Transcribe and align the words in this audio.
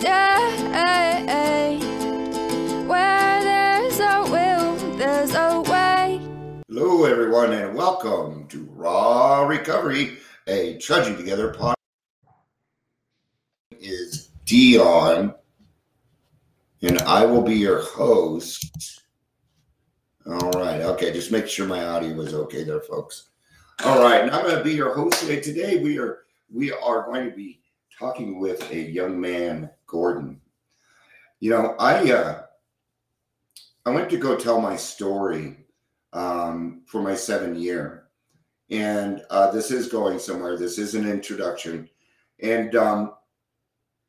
day. 0.00 1.78
Where 2.86 3.40
there's 3.42 4.00
a 4.00 4.22
will, 4.30 4.96
there's 4.96 5.34
a 5.34 5.60
way. 5.60 6.20
Hello, 6.68 7.04
everyone, 7.04 7.52
and 7.52 7.74
welcome 7.76 8.46
to 8.48 8.64
Raw 8.72 9.42
Recovery, 9.42 10.16
a 10.46 10.78
Trudging 10.78 11.16
Together 11.16 11.52
podcast. 11.52 11.74
Is 13.78 14.30
Dion, 14.46 15.34
and 16.82 16.98
I 17.00 17.26
will 17.26 17.42
be 17.42 17.56
your 17.56 17.82
host. 17.82 19.02
All 20.26 20.50
right, 20.52 20.80
okay, 20.80 21.12
just 21.12 21.30
make 21.30 21.46
sure 21.46 21.66
my 21.66 21.84
audio 21.84 22.14
was 22.14 22.32
okay 22.32 22.64
there, 22.64 22.80
folks. 22.80 23.28
All 23.84 24.02
right, 24.02 24.22
and 24.22 24.30
I'm 24.30 24.44
going 24.44 24.56
to 24.56 24.64
be 24.64 24.72
your 24.72 24.94
host 24.94 25.20
today. 25.20 25.40
Today 25.40 25.82
we 25.82 25.98
are 25.98 26.20
we 26.52 26.72
are 26.72 27.04
going 27.06 27.28
to 27.28 27.36
be 27.36 27.60
talking 27.98 28.38
with 28.40 28.70
a 28.70 28.80
young 28.80 29.20
man, 29.20 29.70
Gordon. 29.90 30.40
You 31.40 31.50
know, 31.50 31.74
I 31.78 32.12
uh, 32.12 32.42
I 33.84 33.90
went 33.90 34.08
to 34.10 34.16
go 34.16 34.36
tell 34.36 34.60
my 34.60 34.76
story 34.76 35.56
um, 36.12 36.82
for 36.86 37.02
my 37.02 37.14
seven 37.14 37.56
year. 37.56 38.04
And 38.70 39.22
uh, 39.30 39.50
this 39.50 39.72
is 39.72 39.88
going 39.88 40.20
somewhere. 40.20 40.56
This 40.56 40.78
is 40.78 40.94
an 40.94 41.08
introduction. 41.08 41.88
And 42.40 42.76
um, 42.76 43.14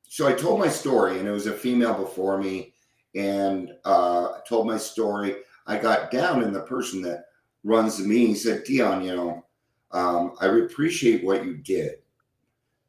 so 0.08 0.28
I 0.28 0.34
told 0.34 0.60
my 0.60 0.68
story, 0.68 1.18
and 1.18 1.28
it 1.28 1.32
was 1.32 1.48
a 1.48 1.54
female 1.54 1.95
before 1.95 2.38
me, 2.38 2.73
and 3.16 3.72
uh, 3.86 4.40
told 4.48 4.68
my 4.68 4.78
story. 4.78 5.38
I 5.66 5.78
got 5.78 6.12
down, 6.12 6.44
and 6.44 6.54
the 6.54 6.62
person 6.62 7.02
that 7.04 7.26
runs 7.64 7.98
the 7.98 8.04
meeting 8.04 8.36
said, 8.36 8.64
Dion, 8.66 9.04
you 9.04 9.16
know, 9.16 9.45
um, 9.92 10.36
I 10.40 10.48
appreciate 10.48 11.23
what 11.23 11.44
you 11.44 11.58
did 11.58 11.95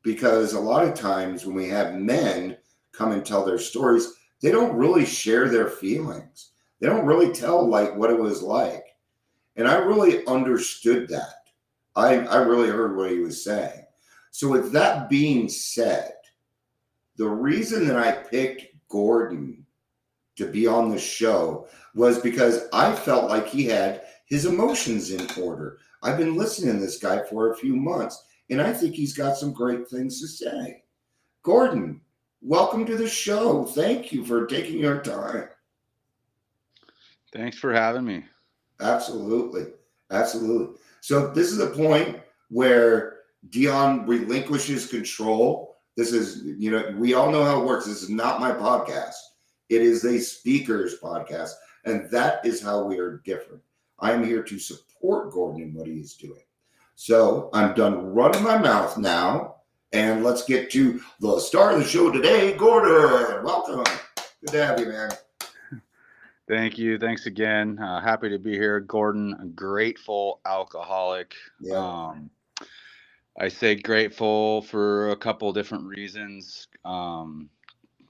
because 0.03 0.53
a 0.53 0.61
lot 0.61 0.87
of 0.87 0.95
times 0.95 1.47
when 1.47 1.55
we 1.55 1.69
have 1.69 1.95
men 1.95 2.57
come 2.93 3.13
and 3.13 3.25
tell 3.25 3.45
their 3.45 3.59
stories, 3.59 4.15
they 4.41 4.51
don't 4.51 4.77
really 4.77 5.05
share 5.05 5.49
their 5.49 5.69
feelings. 5.69 6.51
They 6.81 6.89
don't 6.89 7.07
really 7.07 7.33
tell 7.33 7.67
like 7.67 7.97
what 7.97 8.11
it 8.11 8.19
was 8.19 8.43
like. 8.43 8.85
And 9.57 9.69
I 9.69 9.77
really 9.77 10.27
understood 10.27 11.09
that. 11.09 11.35
I, 11.95 12.19
I 12.19 12.37
really 12.39 12.69
heard 12.69 12.97
what 12.97 13.11
he 13.11 13.19
was 13.19 13.43
saying. 13.43 13.85
So, 14.31 14.49
with 14.49 14.73
that 14.73 15.11
being 15.11 15.49
said, 15.49 16.15
the 17.17 17.29
reason 17.29 17.87
that 17.87 17.99
I 17.99 18.13
picked 18.13 18.67
Gordon 18.89 19.67
to 20.37 20.47
be 20.47 20.67
on 20.67 20.91
the 20.91 20.99
show 20.99 21.69
was 21.95 22.19
because 22.19 22.67
I 22.73 22.95
felt 22.95 23.29
like 23.29 23.47
he 23.47 23.67
had 23.67 24.03
his 24.25 24.47
emotions 24.47 25.11
in 25.11 25.29
order. 25.43 25.79
I've 26.03 26.17
been 26.17 26.37
listening 26.37 26.75
to 26.75 26.81
this 26.81 26.99
guy 26.99 27.23
for 27.29 27.53
a 27.53 27.57
few 27.57 27.77
months, 27.77 28.25
and 28.49 28.61
I 28.61 28.73
think 28.73 28.95
he's 28.95 29.13
got 29.13 29.37
some 29.37 29.53
great 29.53 29.87
things 29.89 30.21
to 30.21 30.27
say. 30.27 30.83
Gordon, 31.43 32.01
welcome 32.43 32.85
to 32.87 32.97
the 32.97 33.09
show. 33.09 33.65
Thank 33.65 34.13
you 34.13 34.25
for 34.25 34.47
taking 34.47 34.79
your 34.79 35.01
time. 35.01 35.49
Thanks 37.33 37.57
for 37.57 37.73
having 37.73 38.05
me. 38.05 38.25
Absolutely. 38.81 39.67
Absolutely. 40.11 40.77
So 41.01 41.29
this 41.29 41.53
is 41.53 41.61
a 41.61 41.69
point 41.69 42.21
where 42.51 43.21
Dion 43.49 44.07
relinquishes 44.07 44.87
control. 44.87 45.77
This 45.97 46.13
is, 46.13 46.43
you 46.45 46.71
know, 46.71 46.95
we 46.99 47.15
all 47.15 47.31
know 47.31 47.45
how 47.45 47.61
it 47.63 47.67
works. 47.67 47.87
This 47.87 48.03
is 48.03 48.11
not 48.11 48.41
my 48.41 48.51
podcast. 48.51 49.15
It 49.69 49.81
is 49.81 50.05
a 50.05 50.19
speaker's 50.21 50.99
podcast. 50.99 51.53
And 51.85 52.11
that 52.11 52.45
is 52.45 52.61
how 52.61 52.85
we 52.85 52.99
are 52.99 53.23
different. 53.25 53.63
I 53.99 54.13
am 54.13 54.25
here 54.25 54.43
to 54.43 54.59
support 54.59 55.33
Gordon 55.33 55.63
in 55.63 55.75
what 55.75 55.87
he 55.87 55.95
is 55.95 56.15
doing. 56.15 56.43
So 56.95 57.51
I'm 57.53 57.75
done 57.75 58.15
running 58.15 58.43
my 58.43 58.59
mouth 58.59 58.99
now. 58.99 59.52
And 59.93 60.25
let's 60.25 60.45
get 60.45 60.71
to 60.73 61.01
the 61.21 61.39
star 61.39 61.73
of 61.73 61.79
the 61.79 61.85
show 61.85 62.11
today, 62.11 62.57
Gordon. 62.57 63.45
Welcome. 63.45 63.85
Good 64.41 64.53
to 64.53 64.67
have 64.67 64.81
you, 64.81 64.87
man. 64.87 65.11
Thank 66.49 66.79
you. 66.79 66.99
Thanks 66.99 67.27
again. 67.27 67.79
Uh, 67.79 68.01
happy 68.01 68.29
to 68.31 68.39
be 68.39 68.53
here, 68.53 68.81
Gordon. 68.81 69.37
A 69.41 69.47
grateful 69.47 70.41
alcoholic. 70.47 71.35
Yeah. 71.61 71.77
Um, 71.77 72.31
I 73.39 73.49
say 73.49 73.75
grateful 73.75 74.63
for 74.63 75.11
a 75.11 75.17
couple 75.17 75.53
different 75.53 75.85
reasons. 75.85 76.69
Um, 76.85 77.49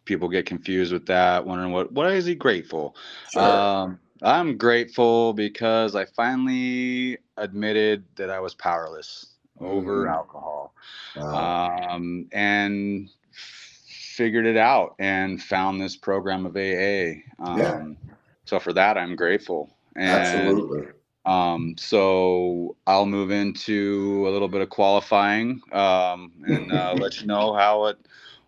people 0.05 0.29
get 0.29 0.47
confused 0.47 0.93
with 0.93 1.07
that, 1.07 1.47
wondering 1.47 1.73
what 1.73 1.93
what 1.93 2.13
is 2.13 2.27
he 2.27 2.35
grateful? 2.35 2.97
Sure. 3.33 3.43
Um, 3.45 3.99
I'm 4.23 4.57
grateful 4.57 5.33
because 5.33 5.95
I 5.97 6.05
finally 6.05 7.19
admitted 7.37 8.05
that 8.17 8.31
I 8.31 8.41
was 8.41 8.55
powerless 8.55 9.32
over 9.61 10.07
Mm. 10.07 10.13
alcohol, 10.13 10.75
Wow. 11.17 11.55
um, 11.91 12.29
and 12.33 13.09
figured 13.33 14.47
it 14.47 14.57
out 14.57 14.95
and 14.99 15.43
found 15.43 15.81
this 15.81 15.97
program 15.97 16.47
of 16.47 16.57
AA. 16.57 17.23
Um, 17.39 17.97
Yeah. 17.99 18.15
So 18.45 18.59
for 18.59 18.73
that, 18.73 18.97
I'm 18.99 19.17
grateful. 19.17 19.71
And 19.97 20.17
Absolutely. 20.19 20.89
um, 21.25 21.75
so 21.79 22.77
I'll 22.87 23.07
move 23.07 23.31
into 23.31 24.25
a 24.27 24.31
little 24.31 24.49
bit 24.49 24.61
of 24.61 24.71
qualifying 24.71 25.61
um, 25.73 26.33
and 26.45 26.73
uh, 26.73 26.95
let 26.99 27.21
you 27.21 27.27
know 27.27 27.55
how 27.55 27.87
it 27.87 27.99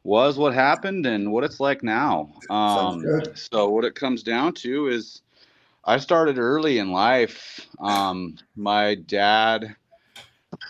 was, 0.05 0.39
what 0.39 0.55
happened, 0.55 1.07
and 1.07 1.33
what 1.33 1.45
it's 1.45 1.61
like 1.61 1.83
now. 1.83 2.33
Um, 2.51 3.15
so 3.35 3.69
what 3.71 3.85
it 3.85 3.95
comes 3.95 4.23
down 4.23 4.55
to 4.55 4.89
is 4.89 5.23
I 5.85 5.99
started 5.99 6.39
early 6.39 6.79
in 6.79 6.93
life. 6.93 7.67
Um, 7.81 8.37
my 8.57 8.95
dad 8.97 9.77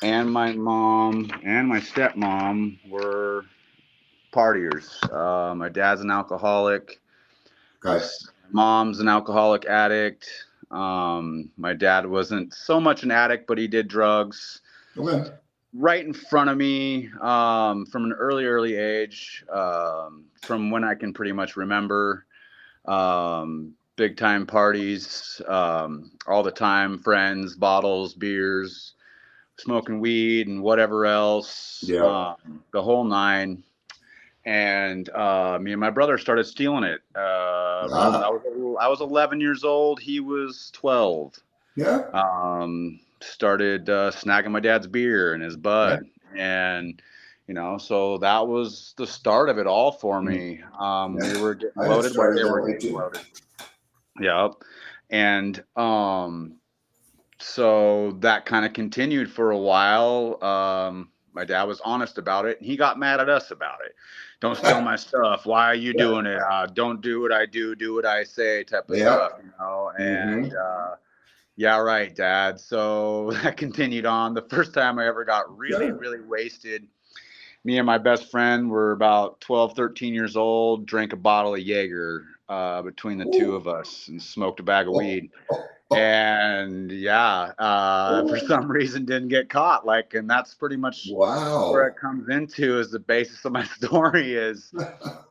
and 0.02 0.30
my 0.30 0.52
mom 0.52 1.30
and 1.44 1.68
my 1.68 1.80
stepmom 1.80 2.78
were 2.86 3.46
partiers. 4.32 5.02
Uh, 5.12 5.54
my 5.54 5.68
dad's 5.68 6.00
an 6.00 6.10
alcoholic 6.10 7.00
Okay. 7.84 8.04
mom's 8.50 9.00
an 9.00 9.08
alcoholic 9.08 9.64
addict. 9.66 10.28
Um, 10.70 11.50
my 11.56 11.72
dad 11.74 12.06
wasn't 12.06 12.52
so 12.54 12.80
much 12.80 13.02
an 13.02 13.10
addict, 13.10 13.46
but 13.46 13.58
he 13.58 13.66
did 13.68 13.88
drugs 13.88 14.60
Okay. 14.96 15.30
right 15.74 16.04
in 16.04 16.12
front 16.12 16.50
of 16.50 16.56
me 16.56 17.10
um, 17.20 17.86
from 17.86 18.04
an 18.04 18.12
early, 18.12 18.44
early 18.46 18.76
age, 18.76 19.44
um, 19.52 20.24
from 20.40 20.70
when 20.70 20.84
I 20.84 20.94
can 20.94 21.12
pretty 21.12 21.32
much 21.32 21.56
remember. 21.56 22.26
Um, 22.86 23.74
big 23.96 24.16
time 24.16 24.46
parties 24.46 25.40
um, 25.48 26.12
all 26.26 26.42
the 26.42 26.50
time, 26.50 26.98
friends, 26.98 27.54
bottles, 27.56 28.14
beers, 28.14 28.94
smoking 29.58 30.00
weed, 30.00 30.48
and 30.48 30.62
whatever 30.62 31.06
else. 31.06 31.82
Yeah. 31.86 32.04
Um, 32.04 32.62
the 32.72 32.82
whole 32.82 33.04
nine. 33.04 33.62
And 34.46 35.08
uh, 35.08 35.58
me 35.60 35.72
and 35.72 35.80
my 35.80 35.88
brother 35.90 36.18
started 36.18 36.44
stealing 36.44 36.84
it. 36.84 37.00
Uh. 37.16 37.20
I, 37.84 38.30
was, 38.30 38.76
I 38.80 38.88
was 38.88 39.00
11 39.00 39.40
years 39.40 39.64
old. 39.64 40.00
He 40.00 40.20
was 40.20 40.70
12 40.74 41.34
Yeah. 41.76 42.02
um, 42.12 43.00
started 43.22 43.88
uh, 43.88 44.10
snagging 44.10 44.50
my 44.50 44.60
dad's 44.60 44.86
beer 44.86 45.32
and 45.34 45.42
his 45.42 45.56
bud, 45.56 46.04
and 46.36 47.00
you 47.46 47.54
know, 47.54 47.78
so 47.78 48.18
that 48.18 48.46
was 48.46 48.94
the 48.96 49.06
start 49.06 49.48
of 49.48 49.58
it 49.58 49.66
all 49.66 49.92
for 49.92 50.20
me. 50.22 50.62
Um, 50.78 51.16
Yeah. 51.20 51.34
We 51.34 51.40
were 51.42 51.54
getting 51.54 51.82
loaded, 51.82 52.12
started 52.12 52.38
they 52.38 52.44
were 52.50 52.68
getting 52.72 52.94
loaded. 52.94 53.20
Yep, 54.20 54.52
and 55.10 55.62
um, 55.76 56.54
so 57.44 58.12
that 58.20 58.46
kind 58.46 58.64
of 58.64 58.72
continued 58.72 59.30
for 59.30 59.50
a 59.50 59.58
while. 59.58 60.42
Um, 60.42 61.10
my 61.34 61.44
dad 61.44 61.64
was 61.64 61.80
honest 61.84 62.16
about 62.16 62.46
it, 62.46 62.58
and 62.58 62.66
he 62.66 62.76
got 62.76 62.98
mad 62.98 63.20
at 63.20 63.28
us 63.28 63.50
about 63.50 63.80
it. 63.84 63.94
Don't 64.40 64.56
steal 64.56 64.80
my 64.80 64.96
stuff. 64.96 65.44
Why 65.44 65.66
are 65.66 65.74
you 65.74 65.92
Yeah. 65.92 66.04
doing 66.04 66.26
it? 66.26 66.40
Uh, 66.40 66.66
don't 66.66 67.00
do 67.02 67.20
what 67.20 67.32
I 67.32 67.44
do. 67.46 67.74
Do 67.74 67.94
what 67.94 68.06
I 68.06 68.24
say. 68.24 68.64
Type 68.64 68.88
of 68.88 68.96
Yeah. 68.96 69.14
stuff, 69.14 69.32
you 69.42 69.50
know. 69.58 69.92
Mm-hmm. 70.00 70.44
And 70.44 70.54
uh, 70.54 70.94
yeah, 71.56 71.78
right, 71.78 72.14
Dad. 72.14 72.58
So 72.58 73.30
that 73.42 73.56
continued 73.56 74.06
on. 74.06 74.32
The 74.34 74.42
first 74.48 74.72
time 74.72 74.98
I 74.98 75.06
ever 75.06 75.24
got 75.24 75.56
really, 75.56 75.86
Yeah. 75.86 75.92
really 75.92 76.20
wasted, 76.20 76.86
me 77.64 77.78
and 77.78 77.86
my 77.86 77.98
best 77.98 78.30
friend 78.30 78.70
were 78.70 78.92
about 78.92 79.40
12, 79.40 79.74
13 79.74 80.14
years 80.14 80.36
old, 80.36 80.86
drank 80.86 81.12
a 81.12 81.16
bottle 81.16 81.54
of 81.54 81.60
Jaeger 81.60 82.24
uh, 82.48 82.82
between 82.82 83.18
the 83.18 83.24
two 83.38 83.54
of 83.54 83.66
us 83.68 84.08
and 84.08 84.20
smoked 84.22 84.60
a 84.60 84.62
bag 84.62 84.86
of 84.86 84.94
Oh, 84.94 84.98
weed. 84.98 85.30
Oh. 85.90 85.96
And 85.96 86.90
yeah, 86.90 87.52
uh, 87.58 88.26
for 88.28 88.38
some 88.38 88.70
reason 88.70 89.04
didn't 89.04 89.28
get 89.28 89.48
caught. 89.50 89.86
Like, 89.86 90.14
and 90.14 90.28
that's 90.28 90.54
pretty 90.54 90.76
much 90.76 91.08
where 91.72 91.86
it 91.88 91.96
comes 91.96 92.28
into 92.28 92.78
is 92.78 92.90
the 92.90 92.98
basis 92.98 93.44
of 93.44 93.52
my 93.52 93.64
story 93.78 94.34
is 94.34 94.72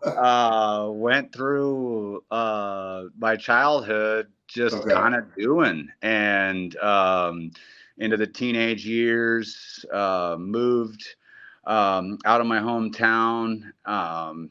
uh 0.05 0.87
went 0.91 1.33
through 1.33 2.23
uh 2.31 3.03
my 3.17 3.35
childhood 3.35 4.27
just 4.47 4.75
Okay. 4.75 4.93
kind 4.93 5.15
of 5.15 5.23
doing 5.35 5.87
and 6.01 6.75
um 6.77 7.51
into 7.97 8.17
the 8.17 8.27
teenage 8.27 8.85
years 8.85 9.85
uh 9.91 10.35
moved 10.37 11.03
um, 11.65 12.17
out 12.25 12.41
of 12.41 12.47
my 12.47 12.59
hometown 12.59 13.71
um, 13.85 14.49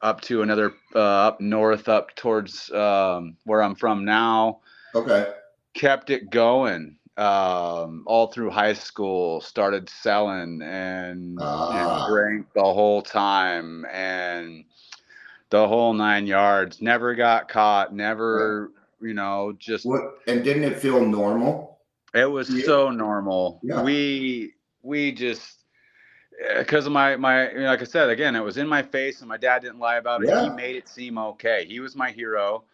up 0.00 0.20
to 0.22 0.42
another 0.42 0.72
uh, 0.94 0.98
up 0.98 1.40
north, 1.40 1.88
up 1.88 2.14
towards 2.16 2.70
um, 2.72 3.36
where 3.44 3.62
I'm 3.62 3.74
from 3.74 4.04
now. 4.04 4.60
Okay. 4.94 5.32
Kept 5.74 6.10
it 6.10 6.30
going 6.30 6.96
um, 7.16 8.04
all 8.06 8.28
through 8.28 8.50
high 8.50 8.74
school. 8.74 9.40
Started 9.40 9.88
selling 9.88 10.62
and, 10.62 11.38
Ah. 11.40 12.04
and 12.04 12.12
drank 12.12 12.52
the 12.54 12.62
whole 12.62 13.02
time 13.02 13.84
and 13.92 14.64
the 15.50 15.66
whole 15.66 15.92
nine 15.94 16.26
yards. 16.26 16.80
Never 16.82 17.14
got 17.14 17.48
caught. 17.48 17.94
Never, 17.94 18.70
you 19.00 19.14
know, 19.14 19.54
just 19.58 19.84
What? 19.86 20.18
And 20.26 20.44
didn't 20.44 20.64
it 20.64 20.78
feel 20.78 21.00
normal? 21.04 21.78
it 22.14 22.24
was 22.24 22.48
Yeah. 22.50 22.64
so 22.64 22.90
normal. 22.90 23.60
Yeah. 23.62 23.82
We 23.82 24.54
we 24.82 25.12
just 25.12 25.56
because 26.56 26.86
of 26.86 26.92
my 26.92 27.16
my 27.16 27.50
like 27.52 27.80
I 27.80 27.84
said 27.84 28.10
again, 28.10 28.36
it 28.36 28.40
was 28.42 28.56
in 28.56 28.66
my 28.68 28.82
face, 28.82 29.20
and 29.20 29.28
my 29.28 29.36
dad 29.36 29.60
didn't 29.62 29.78
lie 29.80 29.96
about 29.96 30.22
it. 30.22 30.28
He 30.44 30.50
made 30.50 30.76
it 30.76 30.88
seem 30.88 31.18
okay. 31.18 31.64
He 31.66 31.80
was 31.80 31.96
my 31.96 32.10
hero, 32.10 32.64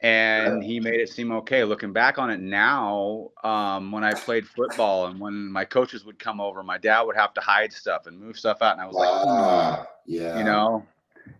and 0.00 0.62
he 0.62 0.78
made 0.80 1.00
it 1.00 1.08
seem 1.08 1.32
okay. 1.32 1.64
Looking 1.64 1.92
back 1.92 2.18
on 2.18 2.30
it 2.30 2.40
now, 2.40 3.30
um, 3.44 3.90
when 3.92 4.04
I 4.04 4.12
played 4.14 4.46
football 4.46 5.06
and 5.06 5.18
when 5.18 5.50
my 5.50 5.64
coaches 5.64 6.04
would 6.04 6.18
come 6.18 6.40
over, 6.40 6.62
my 6.62 6.78
dad 6.78 7.02
would 7.02 7.16
have 7.16 7.32
to 7.34 7.40
hide 7.40 7.72
stuff 7.72 8.06
and 8.06 8.18
move 8.18 8.38
stuff 8.38 8.62
out, 8.62 8.72
and 8.72 8.80
I 8.82 8.86
was 8.86 8.94
like. 8.96 9.08
Ah, 9.10 9.86
yeah. 10.06 10.38
you 10.38 10.44
know 10.44 10.86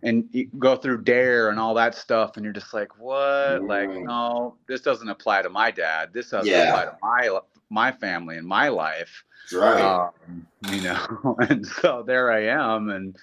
and 0.03 0.27
you 0.31 0.49
go 0.59 0.75
through 0.75 1.01
DARE 1.01 1.49
and 1.49 1.59
all 1.59 1.73
that 1.73 1.95
stuff 1.95 2.35
and 2.35 2.43
you're 2.43 2.53
just 2.53 2.73
like 2.73 2.99
what 2.99 3.63
like 3.63 3.89
Mm. 3.89 4.03
no 4.05 4.55
this 4.67 4.81
doesn't 4.81 5.07
apply 5.07 5.41
to 5.41 5.49
my 5.49 5.71
dad 5.71 6.11
this 6.13 6.29
doesn't 6.31 6.51
Yeah. 6.51 6.67
apply 6.69 6.85
to 6.85 6.97
my 7.01 7.39
my 7.69 7.91
family 7.93 8.37
and 8.37 8.45
my 8.45 8.67
life 8.67 9.23
right. 9.53 9.81
um, 10.27 10.45
you 10.71 10.81
know 10.81 11.37
and 11.49 11.65
so 11.65 12.03
there 12.03 12.31
i 12.31 12.41
am 12.43 12.89
and 12.89 13.15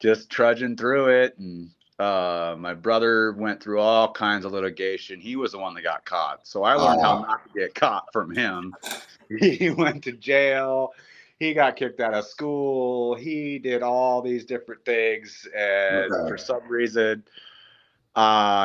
just 0.00 0.30
trudging 0.30 0.76
through 0.76 1.08
it 1.08 1.38
and 1.38 1.68
uh, 2.00 2.56
my 2.58 2.72
brother 2.74 3.32
went 3.32 3.62
through 3.62 3.78
all 3.80 4.10
kinds 4.12 4.44
of 4.44 4.52
litigation. 4.52 5.20
He 5.20 5.36
was 5.36 5.52
the 5.52 5.58
one 5.58 5.74
that 5.74 5.82
got 5.82 6.04
caught. 6.04 6.46
So 6.46 6.64
I 6.64 6.74
learned 6.74 7.02
how 7.02 7.20
not 7.20 7.44
to 7.46 7.58
get 7.58 7.74
caught 7.74 8.12
from 8.12 8.34
him. 8.34 8.74
He 9.38 9.70
went 9.70 10.02
to 10.04 10.12
jail. 10.12 10.92
He 11.38 11.54
got 11.54 11.76
kicked 11.76 12.00
out 12.00 12.14
of 12.14 12.24
school. 12.24 13.14
He 13.14 13.60
did 13.60 13.80
all 13.80 14.20
these 14.22 14.44
different 14.44 14.84
things. 14.84 15.46
And 15.56 16.12
Okay. 16.12 16.28
for 16.28 16.36
some 16.36 16.66
reason, 16.68 17.22
uh, 18.16 18.18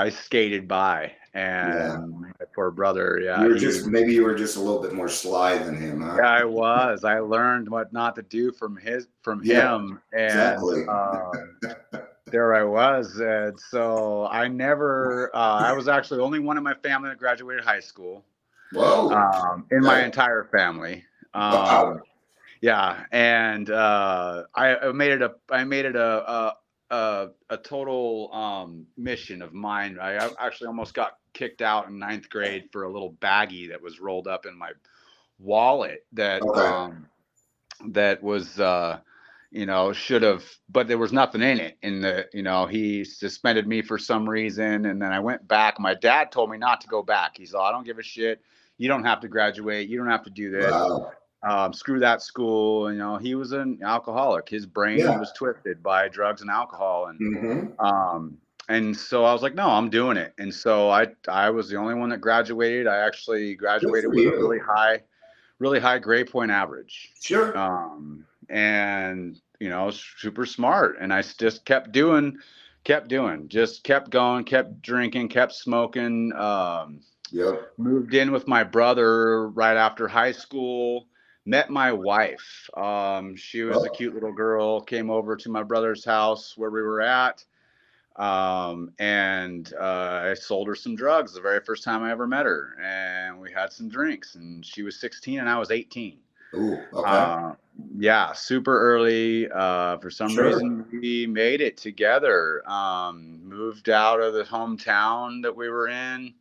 I 0.06 0.10
skated 0.10 0.68
by. 0.68 1.12
And 1.36 2.20
my 2.22 2.32
poor 2.56 2.72
brother, 2.72 3.20
yeah. 3.22 3.44
you 3.44 3.50
were 3.50 3.56
just 3.56 3.86
maybe 3.86 4.14
you 4.14 4.24
were 4.24 4.34
just 4.34 4.56
a 4.56 4.60
little 4.60 4.82
bit 4.82 4.94
more 4.94 5.10
sly 5.10 5.58
than 5.58 5.76
him, 5.76 6.02
huh? 6.02 6.20
I 6.24 6.44
was. 6.46 7.04
I 7.04 7.20
learned 7.20 7.70
what 7.70 7.94
not 7.94 8.16
to 8.16 8.24
do 8.24 8.52
from 8.54 8.76
his 8.78 9.08
from 9.22 9.42
Yeah, 9.44 9.76
him, 9.76 10.02
and 10.14 10.24
exactly. 10.24 10.88
um, 10.88 11.32
there 12.36 12.54
I 12.54 12.64
was. 12.64 13.18
And 13.20 13.58
so 13.58 14.28
I 14.28 14.50
never. 14.50 15.32
Uh, 15.34 15.70
I 15.70 15.72
was 15.72 15.88
actually 15.88 16.18
the 16.18 16.24
only 16.24 16.40
one 16.40 16.58
in 16.58 16.64
my 16.64 16.74
family 16.74 17.10
that 17.10 17.18
graduated 17.18 17.64
high 17.64 17.80
school. 17.80 18.26
Whoa. 18.74 19.10
Um, 19.10 19.66
in 19.72 19.82
my 19.82 20.04
entire 20.04 20.44
family. 20.44 21.06
Um, 21.34 21.54
Wow. 21.54 22.00
Yeah, 22.62 23.04
and 23.12 23.70
uh, 23.70 24.44
I, 24.56 24.76
I 24.76 24.92
made 24.92 25.12
it 25.12 25.22
a. 25.22 25.36
I 25.50 25.64
made 25.64 25.86
it 25.86 25.96
a. 25.96 26.32
a 26.32 26.54
a, 26.92 27.30
a 27.50 27.58
total 27.58 28.32
um, 28.32 28.86
mission 28.96 29.42
of 29.42 29.54
mine. 29.54 29.98
I 30.00 30.18
I 30.18 30.30
actually 30.40 30.68
almost 30.68 30.94
got 30.94 31.18
kicked 31.34 31.64
out 31.64 31.88
in 31.88 31.98
ninth 31.98 32.30
grade 32.30 32.70
for 32.72 32.84
a 32.84 32.92
little 32.92 33.14
baggie 33.14 33.70
that 33.70 33.82
was 33.82 34.00
rolled 34.00 34.28
up 34.28 34.46
in 34.46 34.56
my 34.56 34.70
wallet 35.40 36.06
that 36.14 36.44
Okay. 36.44 36.62
um, 36.62 37.08
that 37.88 38.22
was 38.22 38.60
uh, 38.60 39.00
you 39.56 39.66
know 39.66 39.94
should 39.94 40.22
have, 40.22 40.44
but 40.70 40.88
there 40.88 40.98
was 40.98 41.14
nothing 41.14 41.42
in 41.42 41.60
it. 41.60 41.78
In 41.82 42.02
the 42.02 42.28
you 42.34 42.44
know 42.44 42.66
he 42.66 43.06
suspended 43.06 43.68
me 43.68 43.82
for 43.82 43.98
some 43.98 44.30
reason, 44.30 44.86
and 44.86 45.02
then 45.02 45.12
I 45.14 45.20
went 45.20 45.48
back. 45.48 45.80
My 45.80 45.94
dad 45.96 46.32
told 46.32 46.50
me 46.52 46.58
not 46.58 46.82
to 46.82 46.88
go 46.88 47.02
back. 47.02 47.38
He 47.38 47.46
said, 47.46 47.60
"I 47.60 47.72
don't 47.72 47.86
give 47.86 47.98
a 47.98 48.04
shit. 48.04 48.42
You 48.78 48.90
don't 48.90 49.06
have 49.06 49.22
to 49.22 49.30
graduate. 49.30 49.88
You 49.90 49.98
don't 49.98 50.10
have 50.10 50.24
to 50.26 50.30
do 50.30 50.52
this." 50.52 50.72
Wow. 50.72 51.12
um, 51.44 51.74
screw 51.74 52.00
that 52.00 52.22
school. 52.22 52.92
You 52.92 52.98
know, 52.98 53.18
he 53.18 53.36
was 53.36 53.52
an 53.54 53.80
alcoholic. 53.84 54.50
His 54.50 54.66
brain 54.66 55.00
Yeah. 55.00 55.20
was 55.20 55.32
twisted 55.38 55.82
by 55.82 56.10
drugs 56.10 56.42
and 56.42 56.50
alcohol, 56.50 57.08
and 57.08 57.20
hmm 57.20 57.68
um, 57.80 58.38
and 58.68 58.98
so 58.98 59.24
I 59.26 59.32
was 59.34 59.44
like, 59.44 59.54
no, 59.54 59.68
I'm 59.70 59.90
doing 59.90 60.18
it. 60.18 60.34
And 60.38 60.54
so 60.54 60.90
I 60.90 61.08
I 61.30 61.50
was 61.50 61.70
the 61.70 61.78
only 61.78 61.94
one 61.94 62.10
that 62.10 62.20
graduated. 62.20 62.88
I 62.88 62.98
actually 63.06 63.56
graduated 63.56 64.10
with 64.10 64.26
a 64.26 64.32
really 64.32 64.60
high, 64.60 65.02
really 65.60 65.80
high 65.80 66.00
grade 66.00 66.32
point 66.32 66.52
average. 66.52 67.12
Sure. 67.22 67.56
Um, 67.58 68.26
and 68.50 69.40
you 69.60 69.70
know, 69.70 69.92
super 69.92 70.46
smart. 70.46 70.98
And 71.00 71.14
I 71.14 71.22
just 71.22 71.66
kept 71.66 71.92
doing, 71.92 72.38
kept 72.84 73.08
doing, 73.08 73.48
just 73.50 73.84
kept 73.84 74.10
going, 74.10 74.44
kept 74.44 74.82
drinking, 74.82 75.30
kept 75.30 75.54
smoking. 75.54 76.34
Um, 76.34 77.02
yep. 77.32 77.72
moved 77.78 78.14
in 78.14 78.32
with 78.32 78.48
my 78.48 78.64
brother 78.64 79.48
right 79.50 79.78
after 79.78 80.08
high 80.08 80.32
school 80.32 81.08
met 81.46 81.70
my 81.70 81.92
wife 81.92 82.70
um, 82.76 83.36
she 83.36 83.62
was 83.64 83.84
a 83.84 83.90
Oh. 83.90 83.94
cute 83.94 84.14
little 84.14 84.32
girl 84.34 84.82
came 84.82 85.10
over 85.10 85.36
to 85.36 85.50
my 85.50 85.64
brother's 85.64 86.04
house 86.06 86.56
where 86.58 86.70
we 86.72 86.82
were 86.82 87.02
at 87.02 87.44
um, 88.16 88.92
and 89.00 89.74
uh, 89.80 90.22
i 90.32 90.34
sold 90.34 90.68
her 90.68 90.76
some 90.76 90.96
drugs 90.96 91.34
the 91.34 91.42
very 91.42 91.60
first 91.60 91.84
time 91.84 92.04
i 92.04 92.12
ever 92.12 92.28
met 92.28 92.46
her 92.46 92.76
and 92.82 93.40
we 93.40 93.52
had 93.52 93.72
some 93.72 93.90
drinks 93.90 94.36
and 94.36 94.66
she 94.66 94.82
was 94.84 95.00
16 95.00 95.40
and 95.40 95.50
i 95.50 95.58
was 95.60 95.72
18 95.72 96.18
Ooh. 96.54 96.78
Okay. 96.94 97.10
uh, 97.10 97.54
yeah, 97.98 98.32
super 98.34 98.80
early. 98.80 99.50
Uh, 99.52 99.98
for 99.98 100.10
some 100.10 100.30
Sure. 100.30 100.46
reason, 100.46 100.86
we 100.92 101.28
made 101.28 101.60
it 101.62 101.78
together. 101.78 102.64
Um, 102.70 103.44
moved 103.44 103.90
out 103.90 104.22
of 104.22 104.34
the 104.34 104.44
hometown 104.44 105.42
that 105.44 105.56
we 105.56 105.70
were 105.70 105.88
in. 105.90 106.34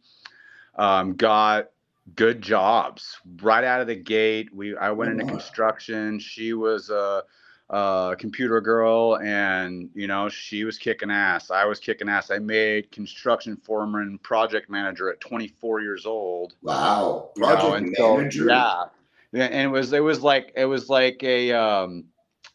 Um, 0.77 1.15
got 1.15 1.71
good 2.17 2.41
jobs 2.43 3.19
right 3.43 3.65
out 3.65 3.81
of 3.81 3.87
the 3.87 3.97
gate. 3.97 4.55
We 4.55 4.77
I 4.77 4.91
went 4.91 5.09
Oh, 5.09 5.13
into 5.13 5.25
wow. 5.25 5.31
construction. 5.31 6.19
She 6.19 6.53
was 6.53 6.91
a, 6.91 7.23
a 7.71 8.15
computer 8.19 8.61
girl, 8.61 9.17
and 9.17 9.89
you 9.95 10.07
know 10.07 10.29
she 10.29 10.65
was 10.65 10.79
kicking 10.79 11.11
ass. 11.11 11.51
I 11.51 11.65
was 11.65 11.79
kicking 11.81 12.09
ass. 12.09 12.31
I 12.31 12.39
made 12.39 12.91
construction 12.93 13.57
foreman, 13.57 14.19
project 14.19 14.69
manager 14.71 15.11
at 15.11 15.21
24 15.21 15.81
years 15.81 16.07
old 16.07 16.55
wow. 16.63 17.31
you 17.37 17.43
know, 17.43 17.47
Project 17.47 17.97
so, 17.97 18.17
manager. 18.17 18.49
yeah, 18.49 18.55
Yeah, 18.55 18.85
and 19.35 19.55
it 19.55 19.69
was 19.69 19.93
it 19.93 20.01
was 20.01 20.23
like 20.23 20.53
it 20.57 20.65
was 20.67 20.89
like 20.89 21.23
a 21.23 21.53
um, 21.53 22.05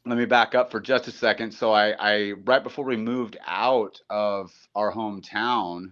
let 0.06 0.18
me 0.18 0.26
back 0.26 0.56
up 0.56 0.72
for 0.72 0.80
just 0.80 1.08
a 1.08 1.12
second. 1.12 1.52
So 1.52 1.72
I 1.74 1.92
I 2.00 2.32
right 2.46 2.64
before 2.64 2.86
we 2.86 2.98
moved 2.98 3.38
out 3.46 4.00
of 4.10 4.52
our 4.76 4.92
hometown, 4.92 5.92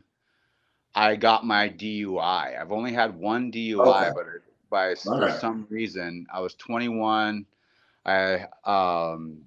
I 0.95 1.15
got 1.15 1.45
my 1.45 1.69
DUI. 1.69 2.59
I've 2.59 2.71
only 2.71 2.93
had 2.93 3.15
one 3.15 3.51
DUI, 3.51 4.07
Okay. 4.07 4.11
but 4.15 4.25
by 4.69 4.95
for 4.95 5.29
some 5.39 5.67
reason 5.69 6.25
I 6.33 6.39
was 6.39 6.55
21. 6.55 7.45
I 8.05 8.47
um 8.63 9.39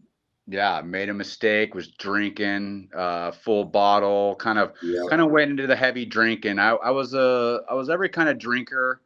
yeah 0.47 0.83
made 0.83 1.09
a 1.09 1.15
mistake. 1.15 1.75
Was 1.75 1.89
drinking 1.89 2.91
uh, 2.95 3.31
full 3.31 3.65
bottle, 3.65 4.37
kind 4.37 4.59
of 4.59 4.75
kind 5.09 5.23
of 5.23 5.31
went 5.31 5.51
into 5.51 5.67
the 5.67 5.77
heavy 5.77 6.05
drinking. 6.05 6.59
I, 6.59 6.71
I 6.73 6.91
was 6.91 7.15
a 7.15 7.63
I 7.71 7.75
was 7.75 7.89
every 7.89 8.11
kind 8.11 8.29
of 8.29 8.39
drinker. 8.39 9.01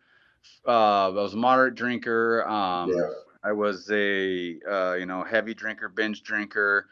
Uh, 0.67 1.07
I 1.07 1.09
was 1.09 1.35
a 1.35 1.37
moderate 1.37 1.75
drinker. 1.75 2.47
Um, 2.49 2.91
Yeah. 2.91 3.11
I 3.43 3.53
was 3.53 3.91
a 3.91 4.59
uh, 4.69 4.95
you 4.95 5.07
know 5.07 5.23
heavy 5.23 5.55
drinker, 5.55 5.89
binge 5.89 6.23
drinker, 6.23 6.87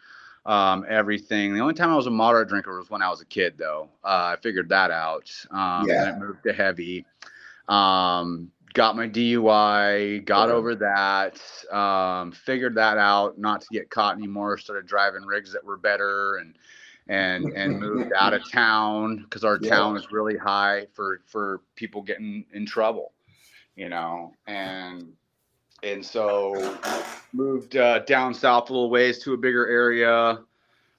um, 0.44 0.84
everything. 0.88 1.54
The 1.54 1.60
only 1.60 1.74
time 1.74 1.90
I 1.90 1.96
was 1.96 2.06
a 2.06 2.10
moderate 2.10 2.48
drinker 2.48 2.76
was 2.78 2.90
when 2.90 3.02
I 3.02 3.08
was 3.08 3.20
a 3.22 3.26
kid, 3.26 3.54
though. 3.58 3.88
Uh, 4.04 4.34
I 4.34 4.36
figured 4.42 4.68
that 4.68 4.90
out. 4.90 5.30
Um, 5.50 5.86
Yeah. 5.88 6.04
Then 6.04 6.14
it 6.14 6.18
moved 6.18 6.42
to 6.44 6.52
heavy. 6.52 7.06
Um, 7.68 8.50
got 8.74 8.96
my 8.96 9.08
DUI, 9.08 10.24
got 10.24 10.48
Okay. 10.48 10.56
over 10.56 10.74
that, 10.76 11.40
um, 11.72 12.32
figured 12.32 12.74
that 12.74 12.98
out, 12.98 13.38
not 13.38 13.60
to 13.62 13.68
get 13.70 13.90
caught 13.90 14.16
anymore. 14.16 14.58
Started 14.58 14.86
driving 14.86 15.24
rigs 15.24 15.52
that 15.52 15.64
were 15.64 15.76
better 15.76 16.36
and 16.36 16.54
and 17.08 17.52
and 17.54 17.78
moved 17.80 18.12
out 18.18 18.34
of 18.34 18.48
town 18.52 19.22
because 19.24 19.44
our 19.44 19.58
Yeah. 19.58 19.70
town 19.70 19.96
is 19.96 20.10
really 20.12 20.36
high 20.36 20.86
for 20.92 21.20
for 21.26 21.60
people 21.76 22.02
getting 22.02 22.44
in 22.52 22.66
trouble, 22.66 23.12
you 23.76 23.88
know, 23.88 24.32
and 24.46 25.12
and 25.82 26.04
so 26.04 26.78
moved 27.32 27.76
uh, 27.76 28.00
down 28.00 28.34
south 28.34 28.70
a 28.70 28.72
little 28.72 28.90
ways 28.90 29.18
to 29.20 29.34
a 29.34 29.36
bigger 29.36 29.66
area, 29.66 30.40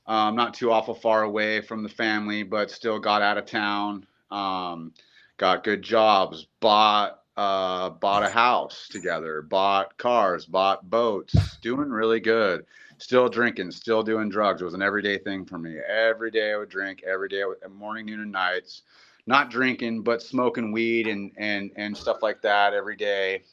um, 0.07 0.35
not 0.35 0.53
too 0.53 0.71
awful 0.71 0.93
far 0.93 1.23
away 1.23 1.61
from 1.61 1.83
the 1.83 1.89
family, 1.89 2.43
but 2.43 2.69
still 2.69 2.99
got 2.99 3.21
out 3.21 3.37
of 3.37 3.45
town. 3.45 4.05
Um, 4.31 4.93
got 5.37 5.63
good 5.63 5.81
jobs, 5.81 6.47
bought 6.59 7.19
uh, 7.35 7.89
bought 7.89 8.23
a 8.23 8.29
house 8.29 8.87
together, 8.89 9.41
bought 9.41 9.97
cars, 9.97 10.45
bought 10.45 10.89
boats, 10.89 11.57
doing 11.61 11.89
really 11.89 12.19
good. 12.19 12.65
Still 12.99 13.27
drinking, 13.27 13.71
still 13.71 14.03
doing 14.03 14.29
drugs. 14.29 14.61
It 14.61 14.65
was 14.65 14.75
an 14.75 14.81
everyday 14.81 15.17
thing 15.17 15.45
for 15.45 15.57
me. 15.57 15.77
Every 15.79 16.31
day 16.31 16.53
I 16.53 16.57
would 16.57 16.69
drink, 16.69 17.03
every 17.03 17.27
day, 17.27 17.43
morning, 17.69 18.05
noon, 18.05 18.21
and 18.21 18.31
nights. 18.31 18.83
Not 19.25 19.49
drinking, 19.49 20.03
but 20.03 20.21
smoking 20.21 20.71
weed 20.71 21.07
and 21.07 21.31
and 21.37 21.71
and 21.75 21.95
stuff 21.95 22.21
like 22.21 22.41
that 22.41 22.73
every 22.73 22.97
day. 22.97 23.43